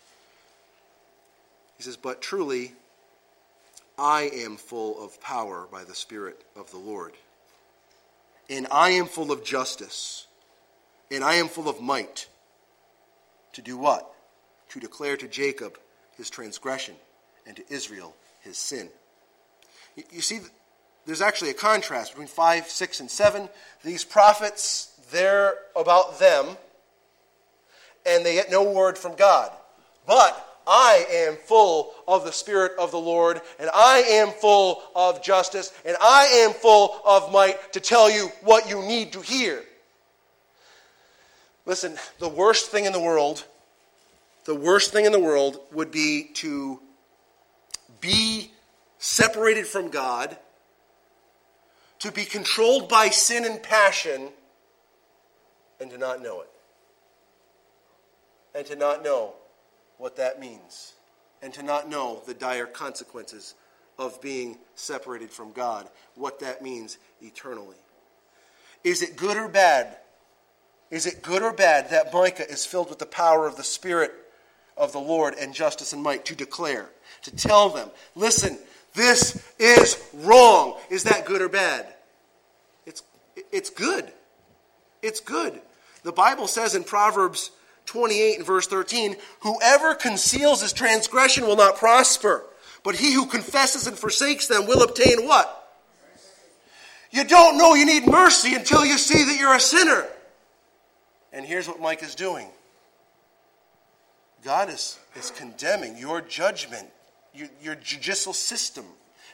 He 1.77 1.83
says, 1.83 1.95
But 1.95 2.21
truly, 2.21 2.73
I 3.97 4.29
am 4.33 4.57
full 4.57 5.03
of 5.03 5.21
power 5.21 5.67
by 5.71 5.85
the 5.85 5.95
Spirit 5.95 6.43
of 6.57 6.69
the 6.71 6.77
Lord 6.77 7.13
and 8.51 8.67
I 8.69 8.91
am 8.91 9.05
full 9.05 9.31
of 9.31 9.45
justice, 9.45 10.27
and 11.09 11.23
I 11.23 11.35
am 11.35 11.47
full 11.47 11.69
of 11.69 11.79
might. 11.81 12.27
To 13.53 13.61
do 13.61 13.77
what? 13.77 14.10
To 14.71 14.79
declare 14.79 15.17
to 15.17 15.27
Jacob 15.27 15.77
his 16.17 16.29
transgression, 16.29 16.95
and 17.45 17.55
to 17.57 17.63
Israel 17.69 18.15
his 18.41 18.57
sin. 18.57 18.89
You, 20.11 20.21
see, 20.21 20.39
there's 21.05 21.21
actually 21.21 21.49
a 21.49 21.55
contrast 21.55 22.11
between 22.11 22.27
5, 22.27 22.67
6, 22.67 22.99
and 23.01 23.11
7. 23.11 23.49
These 23.83 24.05
prophets, 24.05 24.97
they're 25.11 25.55
about 25.75 26.19
them, 26.19 26.45
and 28.05 28.25
they 28.25 28.35
get 28.35 28.49
no 28.49 28.71
word 28.71 28.97
from 28.97 29.15
God. 29.15 29.51
But 30.07 30.61
I 30.65 31.05
am 31.11 31.35
full 31.35 31.93
of 32.07 32.23
the 32.23 32.31
Spirit 32.31 32.73
of 32.79 32.91
the 32.91 32.99
Lord, 32.99 33.41
and 33.59 33.69
I 33.73 33.99
am 34.07 34.29
full 34.29 34.81
of 34.95 35.21
justice, 35.21 35.73
and 35.83 35.97
I 36.01 36.25
am 36.45 36.53
full 36.53 37.01
of 37.05 37.31
might 37.31 37.73
to 37.73 37.79
tell 37.79 38.09
you 38.09 38.31
what 38.41 38.69
you 38.69 38.81
need 38.81 39.13
to 39.13 39.21
hear. 39.21 39.63
Listen, 41.65 41.97
the 42.19 42.29
worst 42.29 42.69
thing 42.69 42.85
in 42.85 42.93
the 42.93 42.99
world, 42.99 43.43
the 44.45 44.55
worst 44.55 44.91
thing 44.91 45.05
in 45.05 45.11
the 45.11 45.19
world 45.19 45.59
would 45.71 45.91
be 45.91 46.29
to 46.35 46.79
be 47.99 48.51
separated 48.97 49.67
from 49.67 49.89
God, 49.89 50.37
to 51.99 52.11
be 52.11 52.25
controlled 52.25 52.89
by 52.89 53.09
sin 53.09 53.45
and 53.45 53.61
passion, 53.61 54.29
and 55.79 55.89
to 55.91 55.97
not 55.97 56.21
know 56.21 56.41
it. 56.41 56.49
And 58.53 58.65
to 58.67 58.75
not 58.75 59.03
know 59.03 59.33
what 59.97 60.17
that 60.17 60.39
means 60.39 60.93
and 61.41 61.53
to 61.53 61.63
not 61.63 61.89
know 61.89 62.21
the 62.25 62.33
dire 62.33 62.65
consequences 62.65 63.55
of 63.97 64.21
being 64.21 64.57
separated 64.75 65.31
from 65.31 65.51
God, 65.51 65.89
what 66.15 66.39
that 66.39 66.61
means 66.61 66.97
eternally. 67.21 67.77
Is 68.83 69.01
it 69.01 69.15
good 69.15 69.37
or 69.37 69.47
bad? 69.47 69.97
Is 70.89 71.05
it 71.05 71.21
good 71.21 71.41
or 71.41 71.53
bad 71.53 71.89
that 71.91 72.13
Micah 72.13 72.49
is 72.49 72.65
filled 72.65 72.89
with 72.89 72.99
the 72.99 73.05
power 73.05 73.47
of 73.47 73.55
the 73.55 73.63
Spirit 73.63 74.13
of 74.81 74.91
the 74.91 74.99
Lord 74.99 75.35
and 75.39 75.53
justice 75.53 75.93
and 75.93 76.01
might 76.01 76.25
to 76.25 76.35
declare, 76.35 76.89
to 77.21 77.31
tell 77.33 77.69
them, 77.69 77.89
listen, 78.15 78.57
this 78.95 79.41
is 79.59 80.03
wrong? 80.11 80.77
Is 80.89 81.03
that 81.03 81.25
good 81.25 81.41
or 81.41 81.49
bad? 81.49 81.85
It's, 82.87 83.03
it's 83.51 83.69
good. 83.69 84.11
It's 85.03 85.19
good. 85.19 85.61
The 86.01 86.11
Bible 86.11 86.47
says 86.47 86.73
in 86.73 86.83
Proverbs 86.83 87.51
28 87.85 88.37
and 88.37 88.45
verse 88.45 88.65
13 88.65 89.15
Whoever 89.41 89.93
conceals 89.93 90.61
his 90.61 90.73
transgression 90.73 91.45
will 91.45 91.55
not 91.55 91.77
prosper, 91.77 92.43
but 92.83 92.95
he 92.95 93.13
who 93.13 93.27
confesses 93.27 93.85
and 93.85 93.97
forsakes 93.97 94.47
them 94.47 94.65
will 94.65 94.81
obtain 94.81 95.27
what? 95.27 95.59
You 97.11 97.23
don't 97.23 97.57
know 97.57 97.75
you 97.75 97.85
need 97.85 98.07
mercy 98.07 98.55
until 98.55 98.83
you 98.83 98.97
see 98.97 99.23
that 99.25 99.37
you're 99.39 99.55
a 99.55 99.59
sinner. 99.59 100.07
And 101.31 101.45
here's 101.45 101.67
what 101.67 101.79
Mike 101.79 102.01
is 102.01 102.15
doing 102.15 102.49
God 104.43 104.69
is, 104.69 104.97
is 105.15 105.31
condemning 105.31 105.97
your 105.97 106.21
judgment, 106.21 106.87
your, 107.33 107.47
your 107.61 107.75
judicial 107.75 108.33
system. 108.33 108.85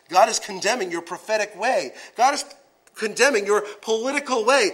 God 0.10 0.30
is 0.30 0.40
condemning 0.40 0.92
your 0.92 1.02
prophetic 1.02 1.58
way. 1.60 1.92
God 2.16 2.34
is 2.34 2.46
condemning 2.96 3.46
your 3.46 3.64
political 3.82 4.46
way. 4.46 4.72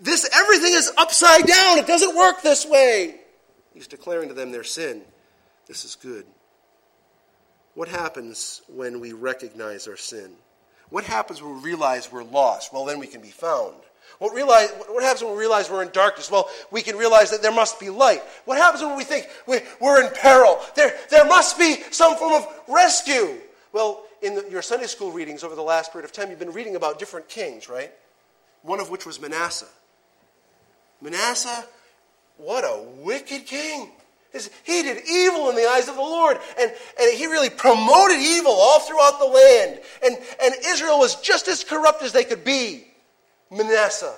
This 0.00 0.28
everything 0.32 0.72
is 0.72 0.92
upside 0.96 1.46
down. 1.46 1.78
It 1.78 1.86
doesn't 1.86 2.16
work 2.16 2.42
this 2.42 2.64
way. 2.66 3.16
He's 3.74 3.86
declaring 3.86 4.28
to 4.28 4.34
them 4.34 4.52
their 4.52 4.64
sin. 4.64 5.02
This 5.66 5.84
is 5.84 5.96
good. 5.96 6.24
What 7.74 7.88
happens 7.88 8.62
when 8.68 9.00
we 9.00 9.12
recognize 9.12 9.86
our 9.86 9.96
sin? 9.96 10.32
What 10.90 11.04
happens 11.04 11.42
when 11.42 11.56
we 11.56 11.60
realize 11.60 12.10
we're 12.10 12.24
lost? 12.24 12.72
Well, 12.72 12.84
then 12.84 12.98
we 12.98 13.06
can 13.06 13.20
be 13.20 13.28
found. 13.28 13.76
What, 14.18 14.34
realize, 14.34 14.70
what 14.88 15.02
happens 15.02 15.22
when 15.22 15.32
we 15.32 15.38
realize 15.38 15.70
we're 15.70 15.82
in 15.82 15.90
darkness? 15.90 16.30
Well, 16.30 16.48
we 16.70 16.82
can 16.82 16.96
realize 16.96 17.30
that 17.30 17.42
there 17.42 17.52
must 17.52 17.78
be 17.78 17.90
light. 17.90 18.22
What 18.44 18.58
happens 18.58 18.82
when 18.82 18.96
we 18.96 19.04
think 19.04 19.28
we, 19.46 19.60
are 19.80 20.02
in 20.02 20.10
peril? 20.12 20.58
There, 20.74 20.94
there 21.10 21.24
must 21.24 21.58
be 21.58 21.76
some 21.90 22.16
form 22.16 22.34
of 22.34 22.46
rescue. 22.66 23.36
Well, 23.72 24.02
in 24.22 24.34
the, 24.34 24.46
your 24.50 24.62
Sunday 24.62 24.86
school 24.86 25.12
readings 25.12 25.44
over 25.44 25.54
the 25.54 25.62
last 25.62 25.92
period 25.92 26.04
of 26.04 26.12
time, 26.12 26.30
you've 26.30 26.38
been 26.38 26.52
reading 26.52 26.74
about 26.74 26.98
different 26.98 27.28
kings, 27.28 27.68
right? 27.68 27.92
One 28.62 28.80
of 28.80 28.90
which 28.90 29.06
was 29.06 29.20
Manasseh. 29.20 29.68
Manasseh, 31.00 31.64
what 32.36 32.64
a 32.64 32.82
wicked 33.00 33.46
king. 33.46 33.90
He 34.64 34.82
did 34.82 35.02
evil 35.08 35.48
in 35.48 35.56
the 35.56 35.66
eyes 35.66 35.88
of 35.88 35.94
the 35.94 36.02
Lord, 36.02 36.38
and, 36.60 36.70
and 37.00 37.16
he 37.16 37.26
really 37.26 37.50
promoted 37.50 38.18
evil 38.18 38.52
all 38.52 38.80
throughout 38.80 39.18
the 39.18 39.24
land. 39.24 39.80
And, 40.04 40.18
and 40.42 40.54
Israel 40.66 40.98
was 40.98 41.16
just 41.20 41.48
as 41.48 41.64
corrupt 41.64 42.02
as 42.02 42.12
they 42.12 42.24
could 42.24 42.44
be. 42.44 42.87
Manasseh. 43.50 44.16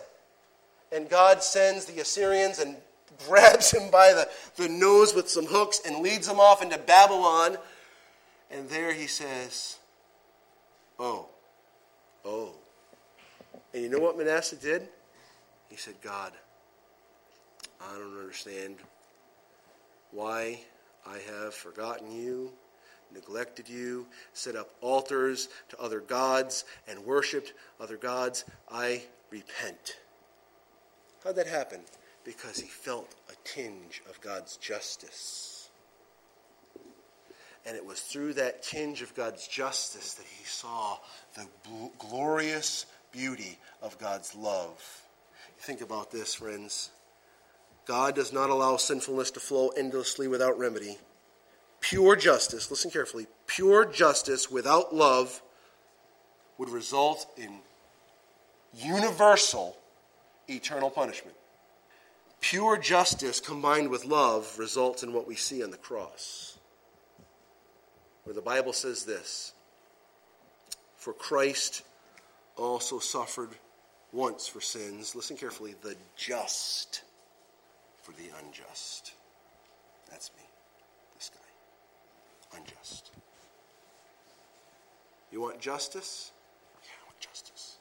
And 0.93 1.09
God 1.09 1.43
sends 1.43 1.85
the 1.85 2.01
Assyrians 2.01 2.59
and 2.59 2.77
grabs 3.27 3.71
him 3.71 3.91
by 3.91 4.13
the, 4.13 4.29
the 4.57 4.69
nose 4.69 5.15
with 5.15 5.29
some 5.29 5.47
hooks 5.47 5.81
and 5.87 6.03
leads 6.03 6.29
him 6.29 6.41
off 6.41 6.63
into 6.63 6.79
Babylon. 6.79 7.57
And 8.51 8.69
there 8.69 8.93
he 8.93 9.07
says, 9.07 9.77
Oh, 10.99 11.27
oh. 12.25 12.51
And 13.73 13.83
you 13.83 13.89
know 13.89 14.01
what 14.01 14.19
Manasseh 14.19 14.57
did? 14.57 14.89
He 15.69 15.77
said, 15.77 15.95
God, 16.03 16.33
I 17.81 17.97
don't 17.97 18.19
understand 18.19 18.77
why 20.11 20.61
I 21.07 21.19
have 21.19 21.55
forgotten 21.55 22.11
you, 22.13 22.51
neglected 23.15 23.69
you, 23.69 24.07
set 24.33 24.57
up 24.57 24.71
altars 24.81 25.49
to 25.71 25.81
other 25.81 26.01
gods, 26.01 26.65
and 26.89 26.99
worshiped 27.07 27.55
other 27.81 27.97
gods. 27.97 28.45
I 28.71 29.03
repent. 29.31 29.99
How'd 31.25 31.37
that 31.37 31.47
happen? 31.47 31.81
Because 32.25 32.59
he 32.59 32.69
felt 32.69 33.15
a 33.31 33.35
tinge 33.49 34.03
of 34.09 34.21
God's 34.21 34.57
justice. 34.57 35.71
And 37.67 37.77
it 37.77 37.85
was 37.85 38.01
through 38.01 38.35
that 38.35 38.63
tinge 38.63 39.03
of 39.03 39.15
God's 39.15 39.47
justice 39.47 40.15
that 40.15 40.27
he 40.27 40.45
saw 40.45 40.99
the 41.35 41.47
glorious 41.99 42.87
beauty 43.13 43.59
of 43.83 43.99
God's 43.99 44.35
love. 44.35 45.03
Think 45.59 45.83
about 45.83 46.11
this, 46.11 46.35
friends. 46.35 46.91
God 47.87 48.15
does 48.15 48.33
not 48.33 48.51
allow 48.51 48.77
sinfulness 48.77 49.31
to 49.33 49.41
flow 49.41 49.69
endlessly 49.71 50.29
without 50.29 50.59
remedy. 50.59 50.99
Pure 51.81 52.17
justice, 52.17 52.71
listen 52.71 52.91
carefully, 52.91 53.27
pure 53.47 53.85
justice 53.85 54.51
without 54.51 54.95
love 54.95 55.43
would 56.59 56.69
result 56.69 57.27
in 57.37 57.59
universal 58.75 59.77
eternal 60.49 60.91
punishment. 60.91 61.37
Pure 62.41 62.79
justice 62.79 63.41
combined 63.41 63.89
with 63.89 64.05
love 64.05 64.59
results 64.59 65.03
in 65.03 65.13
what 65.13 65.27
we 65.27 65.35
see 65.35 65.63
on 65.63 65.71
the 65.71 65.77
cross, 65.77 66.59
where 68.25 68.35
the 68.35 68.41
Bible 68.41 68.73
says 68.73 69.05
this 69.05 69.53
For 70.97 71.13
Christ 71.13 71.83
also 72.57 72.99
suffered 72.99 73.51
once 74.13 74.47
for 74.47 74.61
sins, 74.61 75.15
listen 75.15 75.37
carefully, 75.37 75.75
the 75.83 75.95
just 76.17 77.03
for 78.03 78.13
the 78.13 78.31
unjust. 78.43 79.13
That's 80.11 80.31
me, 80.37 80.43
this 81.15 81.31
guy. 81.33 82.59
Unjust. 82.59 83.11
You 85.31 85.41
want 85.41 85.61
justice? 85.61 86.33
Yeah, 86.83 86.91
I 87.03 87.07
want 87.07 87.21
justice. 87.21 87.77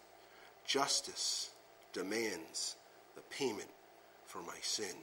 Justice 0.70 1.50
demands 1.94 2.76
the 3.16 3.22
payment 3.36 3.70
for 4.28 4.38
my 4.44 4.54
sin. 4.62 4.94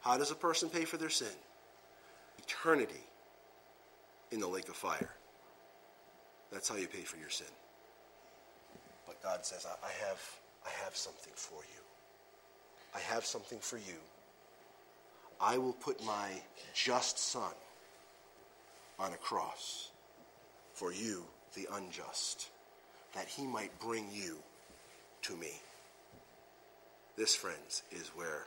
How 0.00 0.18
does 0.18 0.32
a 0.32 0.34
person 0.34 0.68
pay 0.68 0.84
for 0.84 0.96
their 0.96 1.08
sin? 1.08 1.28
Eternity 2.40 3.04
in 4.32 4.40
the 4.40 4.48
lake 4.48 4.68
of 4.68 4.74
fire. 4.74 5.10
That's 6.50 6.68
how 6.68 6.74
you 6.74 6.88
pay 6.88 7.02
for 7.02 7.16
your 7.18 7.30
sin. 7.30 7.46
But 9.06 9.22
God 9.22 9.46
says, 9.46 9.64
I 9.64 10.04
have, 10.04 10.20
I 10.66 10.70
have 10.84 10.96
something 10.96 11.32
for 11.36 11.62
you. 11.62 11.82
I 12.92 12.98
have 12.98 13.24
something 13.24 13.60
for 13.60 13.76
you. 13.76 14.00
I 15.40 15.58
will 15.58 15.74
put 15.74 16.04
my 16.04 16.30
just 16.74 17.20
son 17.20 17.52
on 18.98 19.12
a 19.12 19.16
cross 19.16 19.90
for 20.72 20.92
you, 20.92 21.22
the 21.54 21.68
unjust, 21.72 22.50
that 23.14 23.26
he 23.26 23.46
might 23.46 23.78
bring 23.80 24.06
you 24.12 24.38
to 25.22 25.36
me. 25.36 25.52
This, 27.16 27.34
friends, 27.34 27.82
is 27.90 28.08
where 28.08 28.46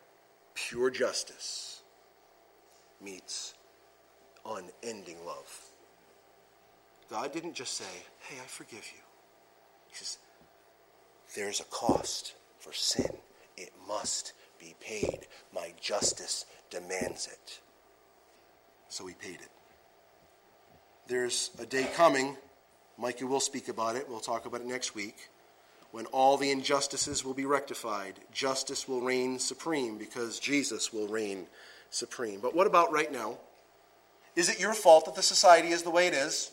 pure 0.55 0.89
justice 0.89 1.81
meets 3.03 3.53
unending 4.45 5.17
love. 5.25 5.69
God 7.09 7.31
didn't 7.31 7.53
just 7.53 7.75
say, 7.75 7.85
Hey, 8.19 8.37
I 8.41 8.47
forgive 8.47 8.89
you. 8.93 9.01
He 9.87 9.95
says, 9.95 10.17
There's 11.35 11.59
a 11.59 11.65
cost 11.65 12.35
for 12.59 12.73
sin. 12.73 13.11
It 13.57 13.71
must 13.87 14.33
be 14.59 14.75
paid. 14.79 15.27
My 15.53 15.73
justice 15.79 16.45
demands 16.69 17.27
it. 17.27 17.59
So 18.89 19.05
he 19.05 19.13
paid 19.13 19.35
it. 19.35 19.49
There's 21.07 21.51
a 21.59 21.65
day 21.65 21.87
coming, 21.95 22.37
Micah 22.97 23.25
will 23.25 23.39
speak 23.39 23.67
about 23.67 23.95
it, 23.95 24.07
we'll 24.09 24.19
talk 24.19 24.45
about 24.45 24.61
it 24.61 24.67
next 24.67 24.95
week, 24.95 25.29
when 25.91 26.05
all 26.07 26.37
the 26.37 26.51
injustices 26.51 27.23
will 27.25 27.33
be 27.33 27.45
rectified. 27.45 28.19
Justice 28.31 28.87
will 28.87 29.01
reign 29.01 29.39
supreme 29.39 29.97
because 29.97 30.39
Jesus 30.39 30.93
will 30.93 31.07
reign 31.07 31.47
supreme. 31.89 32.39
But 32.39 32.55
what 32.55 32.67
about 32.67 32.91
right 32.91 33.11
now? 33.11 33.37
Is 34.35 34.49
it 34.49 34.59
your 34.59 34.73
fault 34.73 35.05
that 35.05 35.15
the 35.15 35.23
society 35.23 35.69
is 35.69 35.83
the 35.83 35.91
way 35.91 36.07
it 36.07 36.13
is? 36.13 36.51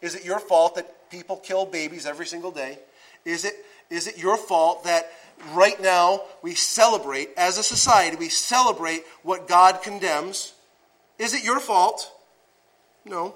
Is 0.00 0.14
it 0.14 0.24
your 0.24 0.38
fault 0.38 0.76
that 0.76 1.10
people 1.10 1.36
kill 1.36 1.66
babies 1.66 2.06
every 2.06 2.26
single 2.26 2.50
day? 2.50 2.78
Is 3.24 3.44
it, 3.44 3.54
is 3.90 4.06
it 4.06 4.18
your 4.18 4.36
fault 4.36 4.84
that 4.84 5.10
right 5.52 5.80
now 5.80 6.22
we 6.42 6.54
celebrate, 6.54 7.30
as 7.36 7.58
a 7.58 7.62
society, 7.62 8.16
we 8.16 8.28
celebrate 8.28 9.04
what 9.22 9.48
God 9.48 9.82
condemns? 9.82 10.54
Is 11.18 11.34
it 11.34 11.44
your 11.44 11.60
fault? 11.60 12.12
No. 13.04 13.34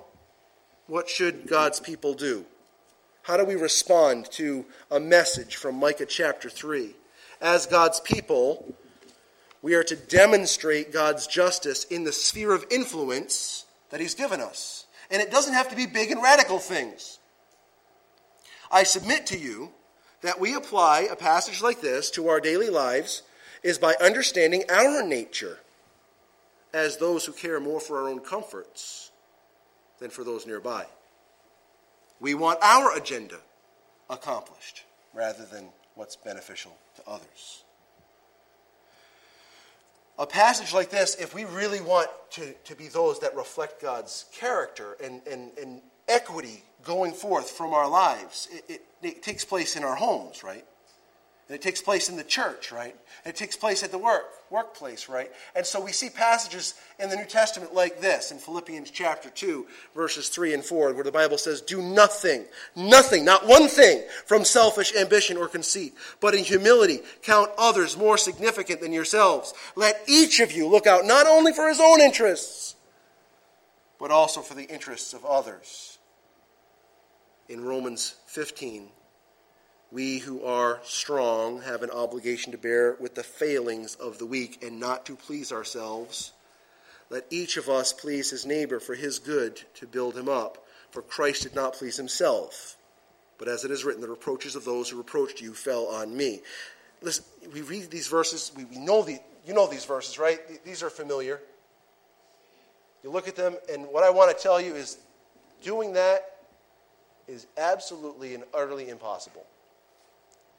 What 0.87 1.09
should 1.09 1.47
God's 1.47 1.80
people 1.80 2.14
do? 2.14 2.45
How 3.22 3.37
do 3.37 3.45
we 3.45 3.55
respond 3.55 4.30
to 4.33 4.64
a 4.91 4.99
message 4.99 5.57
from 5.57 5.76
Micah 5.76 6.07
chapter 6.07 6.51
3? 6.51 6.95
As 7.41 7.66
God's 7.66 8.01
people, 8.01 8.74
we 9.62 9.74
are 9.74 9.85
to 9.85 9.95
demonstrate 9.95 10.93
God's 10.93 11.28
justice 11.28 11.85
in 11.85 12.03
the 12.03 12.12
sphere 12.12 12.53
of 12.53 12.64
influence 12.70 13.64
that 13.91 14.01
He's 14.01 14.14
given 14.14 14.41
us. 14.41 14.87
And 15.11 15.22
it 15.22 15.30
doesn't 15.30 15.55
have 15.55 15.68
to 15.68 15.76
be 15.76 15.87
big 15.87 16.11
and 16.11 16.22
radical 16.22 16.59
things. 16.59 17.20
I 18.72 18.83
submit 18.83 19.26
to 19.26 19.39
you 19.39 19.70
that 20.22 20.41
we 20.41 20.55
apply 20.55 21.03
a 21.03 21.16
passage 21.16 21.62
like 21.62 21.80
this 21.80 22.11
to 22.12 22.28
our 22.28 22.41
daily 22.41 22.70
lives 22.70 23.22
is 23.62 23.78
by 23.78 23.95
understanding 24.01 24.64
our 24.68 25.05
nature 25.05 25.59
as 26.74 26.97
those 26.97 27.24
who 27.24 27.33
care 27.33 27.61
more 27.61 27.78
for 27.78 28.01
our 28.01 28.09
own 28.09 28.18
comforts 28.18 29.11
than 30.03 30.11
for 30.11 30.24
those 30.24 30.46
nearby. 30.46 30.84
We 32.20 32.34
want 32.34 32.59
our 32.62 32.96
agenda 32.96 33.38
accomplished 34.11 34.82
rather 35.14 35.44
than 35.44 35.68
what's 35.94 36.16
beneficial 36.16 36.76
to 36.96 37.03
others. 37.07 37.64
A 40.18 40.26
passage 40.26 40.74
like 40.74 40.90
this, 40.90 41.14
if 41.14 41.34
we 41.34 41.44
really 41.44 41.80
want 41.80 42.11
to, 42.32 42.53
to 42.64 42.74
be 42.74 42.88
those 42.88 43.20
that 43.20 43.34
reflect 43.34 43.80
God's 43.80 44.26
character 44.32 44.96
and, 45.03 45.22
and, 45.26 45.50
and 45.61 45.80
equity 46.07 46.64
going 46.84 47.12
forth 47.12 47.50
from 47.50 47.72
our 47.72 47.88
lives, 47.88 48.48
it, 48.50 48.64
it, 48.68 48.82
it 49.03 49.22
takes 49.22 49.44
place 49.44 49.76
in 49.76 49.84
our 49.84 49.94
homes, 49.96 50.44
right? 50.44 50.64
And 51.49 51.57
it 51.57 51.62
takes 51.62 51.82
place 51.82 52.09
in 52.09 52.16
the 52.16 52.24
church, 52.24 52.70
right? 52.70 52.95
And 53.24 53.34
it 53.34 53.36
takes 53.36 53.57
place 53.57 53.82
at 53.82 53.90
the 53.90 53.99
work, 53.99 54.24
workplace, 54.49 55.09
right? 55.09 55.30
And 55.57 55.66
so 55.66 55.80
we 55.80 55.93
see 55.93 56.09
passages 56.09 56.74
in 56.99 57.11
the 57.11 57.16
New 57.16 57.26
Testament 57.26 57.74
like 57.74 58.01
this 58.01 58.30
in 58.30 58.38
Philippians 58.38 58.90
chapter 58.90 59.28
2, 59.28 59.66
verses 59.95 60.28
3 60.28 60.55
and 60.55 60.64
4, 60.64 60.95
where 60.95 61.05
the 61.05 61.12
Bible 61.12 61.38
says, 61.38 61.61
Do 61.61 61.82
nothing, 61.82 62.45
nothing, 62.76 63.24
not 63.24 63.47
one 63.47 63.68
thing, 63.68 64.03
from 64.24 64.45
selfish 64.45 64.95
ambition 64.95 65.36
or 65.36 65.49
conceit, 65.49 65.95
but 66.20 66.34
in 66.34 66.45
humility 66.45 67.01
count 67.22 67.51
others 67.59 67.97
more 67.97 68.16
significant 68.16 68.80
than 68.80 68.93
yourselves. 68.93 69.53
Let 69.74 70.01
each 70.07 70.40
of 70.40 70.53
you 70.53 70.68
look 70.68 70.86
out 70.86 71.05
not 71.05 71.26
only 71.26 71.53
for 71.53 71.68
his 71.68 71.80
own 71.80 72.01
interests, 72.01 72.76
but 73.99 74.11
also 74.11 74.40
for 74.40 74.55
the 74.55 74.64
interests 74.64 75.12
of 75.12 75.24
others. 75.24 75.99
In 77.49 77.64
Romans 77.64 78.14
15, 78.26 78.88
we 79.93 80.18
who 80.18 80.43
are 80.43 80.80
strong 80.84 81.61
have 81.62 81.82
an 81.82 81.90
obligation 81.90 82.51
to 82.53 82.59
bear 82.59 82.97
with 82.99 83.14
the 83.14 83.22
failings 83.22 83.95
of 83.97 84.18
the 84.18 84.24
weak 84.24 84.62
and 84.64 84.80
not 84.80 85.05
to 85.05 85.14
please 85.14 85.53
ourselves. 85.53 86.32
Let 87.11 87.26
each 87.28 87.59
of 87.59 87.68
us 87.68 87.93
please 87.93 88.30
his 88.30 88.47
neighbor 88.47 88.80
for 88.80 88.95
his 88.95 89.18
good 89.18 89.62
to 89.74 89.86
build 89.86 90.16
him 90.16 90.30
up. 90.30 90.66
For 90.90 91.03
Christ 91.03 91.43
did 91.43 91.55
not 91.55 91.74
please 91.74 91.97
himself. 91.97 92.76
But 93.38 93.49
as 93.49 93.64
it 93.64 93.70
is 93.70 93.84
written, 93.84 94.01
the 94.01 94.09
reproaches 94.09 94.57
of 94.57 94.64
those 94.64 94.88
who 94.88 94.97
reproached 94.97 95.43
you 95.43 95.53
fell 95.53 95.86
on 95.86 96.16
me. 96.16 96.40
Listen, 97.03 97.24
we 97.53 97.61
read 97.61 97.90
these 97.90 98.09
verses, 98.09 98.51
we, 98.57 98.64
we 98.64 98.78
know 98.78 99.03
the, 99.03 99.18
you 99.45 99.53
know 99.53 99.66
these 99.66 99.84
verses, 99.84 100.18
right? 100.18 100.40
These 100.64 100.82
are 100.82 100.90
familiar. 100.90 101.40
You 103.03 103.11
look 103.11 103.28
at 103.28 103.36
them, 103.36 103.57
and 103.70 103.86
what 103.88 104.05
I 104.05 104.11
want 104.11 104.34
to 104.34 104.43
tell 104.43 104.61
you 104.61 104.74
is 104.74 104.99
doing 105.62 105.93
that 105.95 106.36
is 107.26 107.47
absolutely 107.59 108.34
and 108.34 108.45
utterly 108.55 108.88
impossible. 108.88 109.45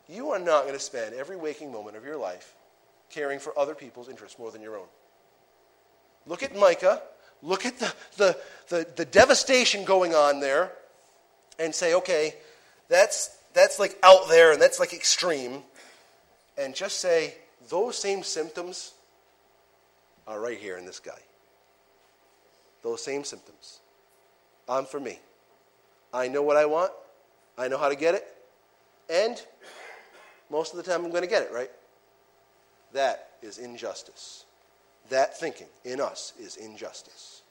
You 0.10 0.32
are 0.32 0.40
not 0.40 0.64
going 0.64 0.74
to 0.74 0.80
spend 0.80 1.16
every 1.16 1.38
waking 1.38 1.72
moment 1.72 1.96
of 1.96 2.04
your 2.04 2.18
life 2.18 2.54
caring 3.10 3.40
for 3.40 3.58
other 3.58 3.76
people's 3.76 4.10
interests 4.10 4.38
more 4.38 4.52
than 4.52 4.62
your 4.62 4.78
own. 4.78 4.88
Look 6.26 6.44
at 6.44 6.56
Micah. 6.56 7.02
Look 7.42 7.66
at 7.66 7.78
the, 7.80 7.94
the, 8.18 8.38
the, 8.70 8.88
the 8.96 9.06
devastation 9.06 9.84
going 9.86 10.14
on 10.16 10.40
there 10.40 10.72
and 11.60 11.76
say, 11.76 11.94
okay, 11.96 12.36
that's, 12.88 13.38
that's 13.54 13.80
like 13.80 13.98
out 14.04 14.30
there 14.30 14.54
and 14.54 14.62
that's 14.62 14.80
like 14.80 14.94
extreme. 14.94 15.62
And 16.58 16.74
just 16.74 17.00
say, 17.00 17.36
those 17.70 17.98
same 17.98 18.24
symptoms 18.24 18.94
are 20.28 20.40
right 20.40 20.58
here 20.58 20.78
in 20.78 20.86
this 20.86 21.00
guy. 21.00 21.20
Those 22.82 23.04
same 23.04 23.24
symptoms. 23.24 23.80
I'm 24.68 24.86
for 24.86 25.00
me. 25.00 25.20
I 26.14 26.28
know 26.28 26.44
what 26.44 26.58
I 26.58 26.66
want. 26.66 26.92
I 27.58 27.68
know 27.68 27.78
how 27.78 27.90
to 27.90 27.96
get 27.96 28.16
it. 28.16 28.26
And 29.10 29.42
most 30.54 30.72
of 30.72 30.78
the 30.78 30.84
time 30.84 31.04
I'm 31.04 31.10
going 31.10 31.24
to 31.24 31.30
get 31.30 31.42
it, 31.42 31.52
right? 31.52 31.72
That 32.94 33.32
is 33.42 33.58
injustice. 33.58 34.46
That 35.10 35.38
thinking 35.38 35.68
in 35.84 36.00
us 36.00 36.32
is 36.40 36.56
injustice. 36.56 37.42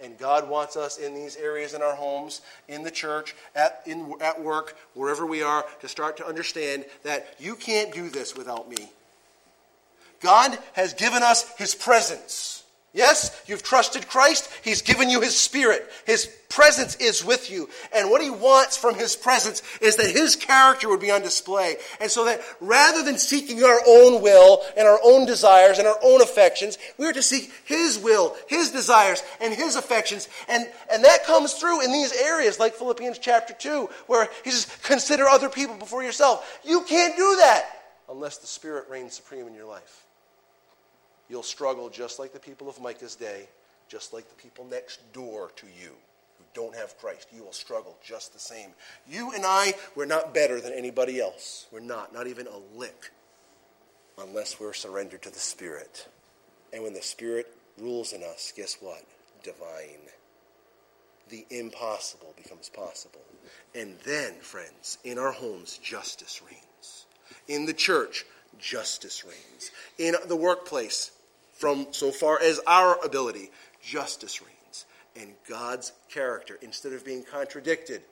And 0.00 0.16
God 0.16 0.48
wants 0.48 0.76
us 0.76 0.98
in 0.98 1.14
these 1.14 1.36
areas 1.36 1.74
in 1.74 1.82
our 1.82 1.94
homes, 1.94 2.42
in 2.68 2.84
the 2.84 2.90
church, 2.90 3.34
at, 3.54 3.82
in, 3.84 4.14
at 4.20 4.40
work, 4.40 4.76
wherever 4.94 5.26
we 5.26 5.42
are, 5.42 5.64
to 5.80 5.88
start 5.88 6.18
to 6.18 6.26
understand 6.26 6.84
that 7.02 7.26
you 7.38 7.56
can't 7.56 7.92
do 7.92 8.08
this 8.08 8.36
without 8.36 8.70
me. 8.70 8.90
God 10.20 10.56
has 10.74 10.94
given 10.94 11.22
us 11.22 11.50
His 11.56 11.74
presence. 11.74 12.55
Yes, 12.96 13.42
you've 13.46 13.62
trusted 13.62 14.08
Christ. 14.08 14.48
He's 14.64 14.80
given 14.80 15.10
you 15.10 15.20
His 15.20 15.38
Spirit. 15.38 15.86
His 16.06 16.24
presence 16.48 16.96
is 16.96 17.22
with 17.22 17.50
you. 17.50 17.68
And 17.94 18.08
what 18.08 18.22
He 18.22 18.30
wants 18.30 18.78
from 18.78 18.94
His 18.94 19.14
presence 19.14 19.62
is 19.82 19.96
that 19.96 20.10
His 20.10 20.34
character 20.34 20.88
would 20.88 21.00
be 21.00 21.10
on 21.10 21.20
display. 21.20 21.76
And 22.00 22.10
so 22.10 22.24
that 22.24 22.40
rather 22.58 23.02
than 23.02 23.18
seeking 23.18 23.62
our 23.62 23.80
own 23.86 24.22
will 24.22 24.62
and 24.78 24.88
our 24.88 24.98
own 25.04 25.26
desires 25.26 25.78
and 25.78 25.86
our 25.86 25.98
own 26.02 26.22
affections, 26.22 26.78
we 26.96 27.04
are 27.04 27.12
to 27.12 27.22
seek 27.22 27.52
His 27.66 27.98
will, 27.98 28.34
His 28.48 28.70
desires, 28.70 29.22
and 29.42 29.52
His 29.52 29.76
affections. 29.76 30.30
And, 30.48 30.66
and 30.90 31.04
that 31.04 31.26
comes 31.26 31.52
through 31.52 31.84
in 31.84 31.92
these 31.92 32.18
areas 32.18 32.58
like 32.58 32.76
Philippians 32.76 33.18
chapter 33.18 33.52
2, 33.52 33.90
where 34.06 34.30
He 34.42 34.50
says, 34.50 34.74
consider 34.82 35.26
other 35.26 35.50
people 35.50 35.76
before 35.76 36.02
yourself. 36.02 36.60
You 36.64 36.80
can't 36.84 37.14
do 37.14 37.36
that 37.40 37.66
unless 38.08 38.38
the 38.38 38.46
Spirit 38.46 38.86
reigns 38.88 39.12
supreme 39.12 39.46
in 39.46 39.54
your 39.54 39.66
life. 39.66 40.05
You'll 41.28 41.42
struggle 41.42 41.88
just 41.88 42.18
like 42.18 42.32
the 42.32 42.38
people 42.38 42.68
of 42.68 42.80
Micah's 42.80 43.16
day, 43.16 43.48
just 43.88 44.12
like 44.12 44.28
the 44.28 44.42
people 44.42 44.64
next 44.64 45.12
door 45.12 45.50
to 45.56 45.66
you 45.66 45.90
who 46.38 46.44
don't 46.54 46.74
have 46.74 46.98
Christ. 46.98 47.28
You 47.34 47.44
will 47.44 47.52
struggle 47.52 47.96
just 48.04 48.32
the 48.32 48.38
same. 48.38 48.70
You 49.08 49.32
and 49.32 49.44
I, 49.44 49.74
we're 49.94 50.06
not 50.06 50.34
better 50.34 50.60
than 50.60 50.72
anybody 50.72 51.20
else. 51.20 51.66
We're 51.72 51.80
not, 51.80 52.12
not 52.12 52.26
even 52.26 52.46
a 52.46 52.78
lick, 52.78 53.10
unless 54.18 54.60
we're 54.60 54.72
surrendered 54.72 55.22
to 55.22 55.30
the 55.30 55.38
Spirit. 55.38 56.08
And 56.72 56.82
when 56.82 56.94
the 56.94 57.02
Spirit 57.02 57.52
rules 57.78 58.12
in 58.12 58.22
us, 58.22 58.52
guess 58.56 58.76
what? 58.80 59.02
Divine. 59.42 60.10
The 61.28 61.44
impossible 61.50 62.34
becomes 62.36 62.68
possible. 62.68 63.20
And 63.74 63.96
then, 64.04 64.34
friends, 64.40 64.98
in 65.04 65.18
our 65.18 65.32
homes, 65.32 65.78
justice 65.78 66.40
reigns. 66.44 67.06
In 67.48 67.66
the 67.66 67.74
church, 67.74 68.24
justice 68.58 69.24
reigns. 69.24 69.70
In 69.98 70.14
the 70.28 70.36
workplace, 70.36 71.10
from 71.56 71.86
so 71.90 72.10
far 72.10 72.40
as 72.40 72.60
our 72.66 72.98
ability, 73.04 73.50
justice 73.82 74.40
reigns. 74.42 74.86
And 75.18 75.32
God's 75.48 75.92
character, 76.10 76.58
instead 76.60 76.92
of 76.92 77.04
being 77.04 77.22
contradicted, 77.22 78.02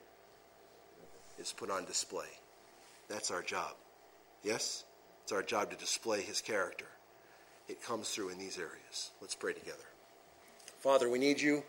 is 1.38 1.52
put 1.52 1.70
on 1.70 1.84
display. 1.84 2.26
That's 3.08 3.30
our 3.30 3.42
job. 3.42 3.74
Yes? 4.42 4.84
It's 5.22 5.32
our 5.32 5.42
job 5.42 5.70
to 5.70 5.76
display 5.76 6.22
his 6.22 6.40
character. 6.40 6.86
It 7.68 7.82
comes 7.82 8.10
through 8.10 8.30
in 8.30 8.38
these 8.38 8.58
areas. 8.58 9.10
Let's 9.20 9.34
pray 9.34 9.52
together. 9.52 9.78
Father, 10.80 11.08
we 11.08 11.18
need 11.18 11.40
you 11.40 11.62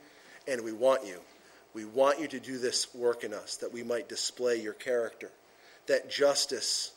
and 0.47 0.63
we 0.63 0.71
want 0.71 1.05
you. 1.05 1.19
We 1.73 1.85
want 1.85 2.19
you 2.19 2.27
to 2.27 2.39
do 2.39 2.57
this 2.57 2.93
work 2.93 3.23
in 3.23 3.33
us 3.33 3.57
that 3.57 3.73
we 3.73 3.83
might 3.83 4.07
display 4.07 4.61
your 4.61 4.73
character, 4.73 5.31
that 5.87 6.09
justice 6.09 6.91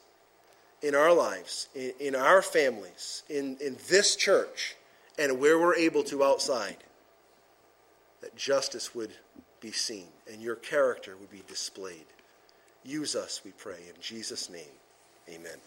in 0.83 0.95
our 0.95 1.13
lives, 1.13 1.69
in, 1.75 1.93
in 2.01 2.15
our 2.15 2.43
families, 2.43 3.23
in, 3.29 3.57
in 3.61 3.77
this 3.89 4.17
church, 4.17 4.77
and 5.19 5.41
where 5.41 5.59
we're 5.59 5.75
able 5.75 6.05
to 6.05 6.23
outside, 6.23 6.77
that 8.21 8.37
justice 8.37 8.95
would 8.95 9.13
be 9.61 9.73
seen 9.73 10.07
and 10.31 10.41
your 10.41 10.57
character 10.57 11.17
would 11.17 11.31
be 11.31 11.43
displayed. 11.49 12.07
Use 12.85 13.17
us, 13.17 13.41
we 13.45 13.51
pray. 13.53 13.79
In 13.89 14.01
Jesus' 14.01 14.49
name, 14.49 14.63
amen. 15.29 15.59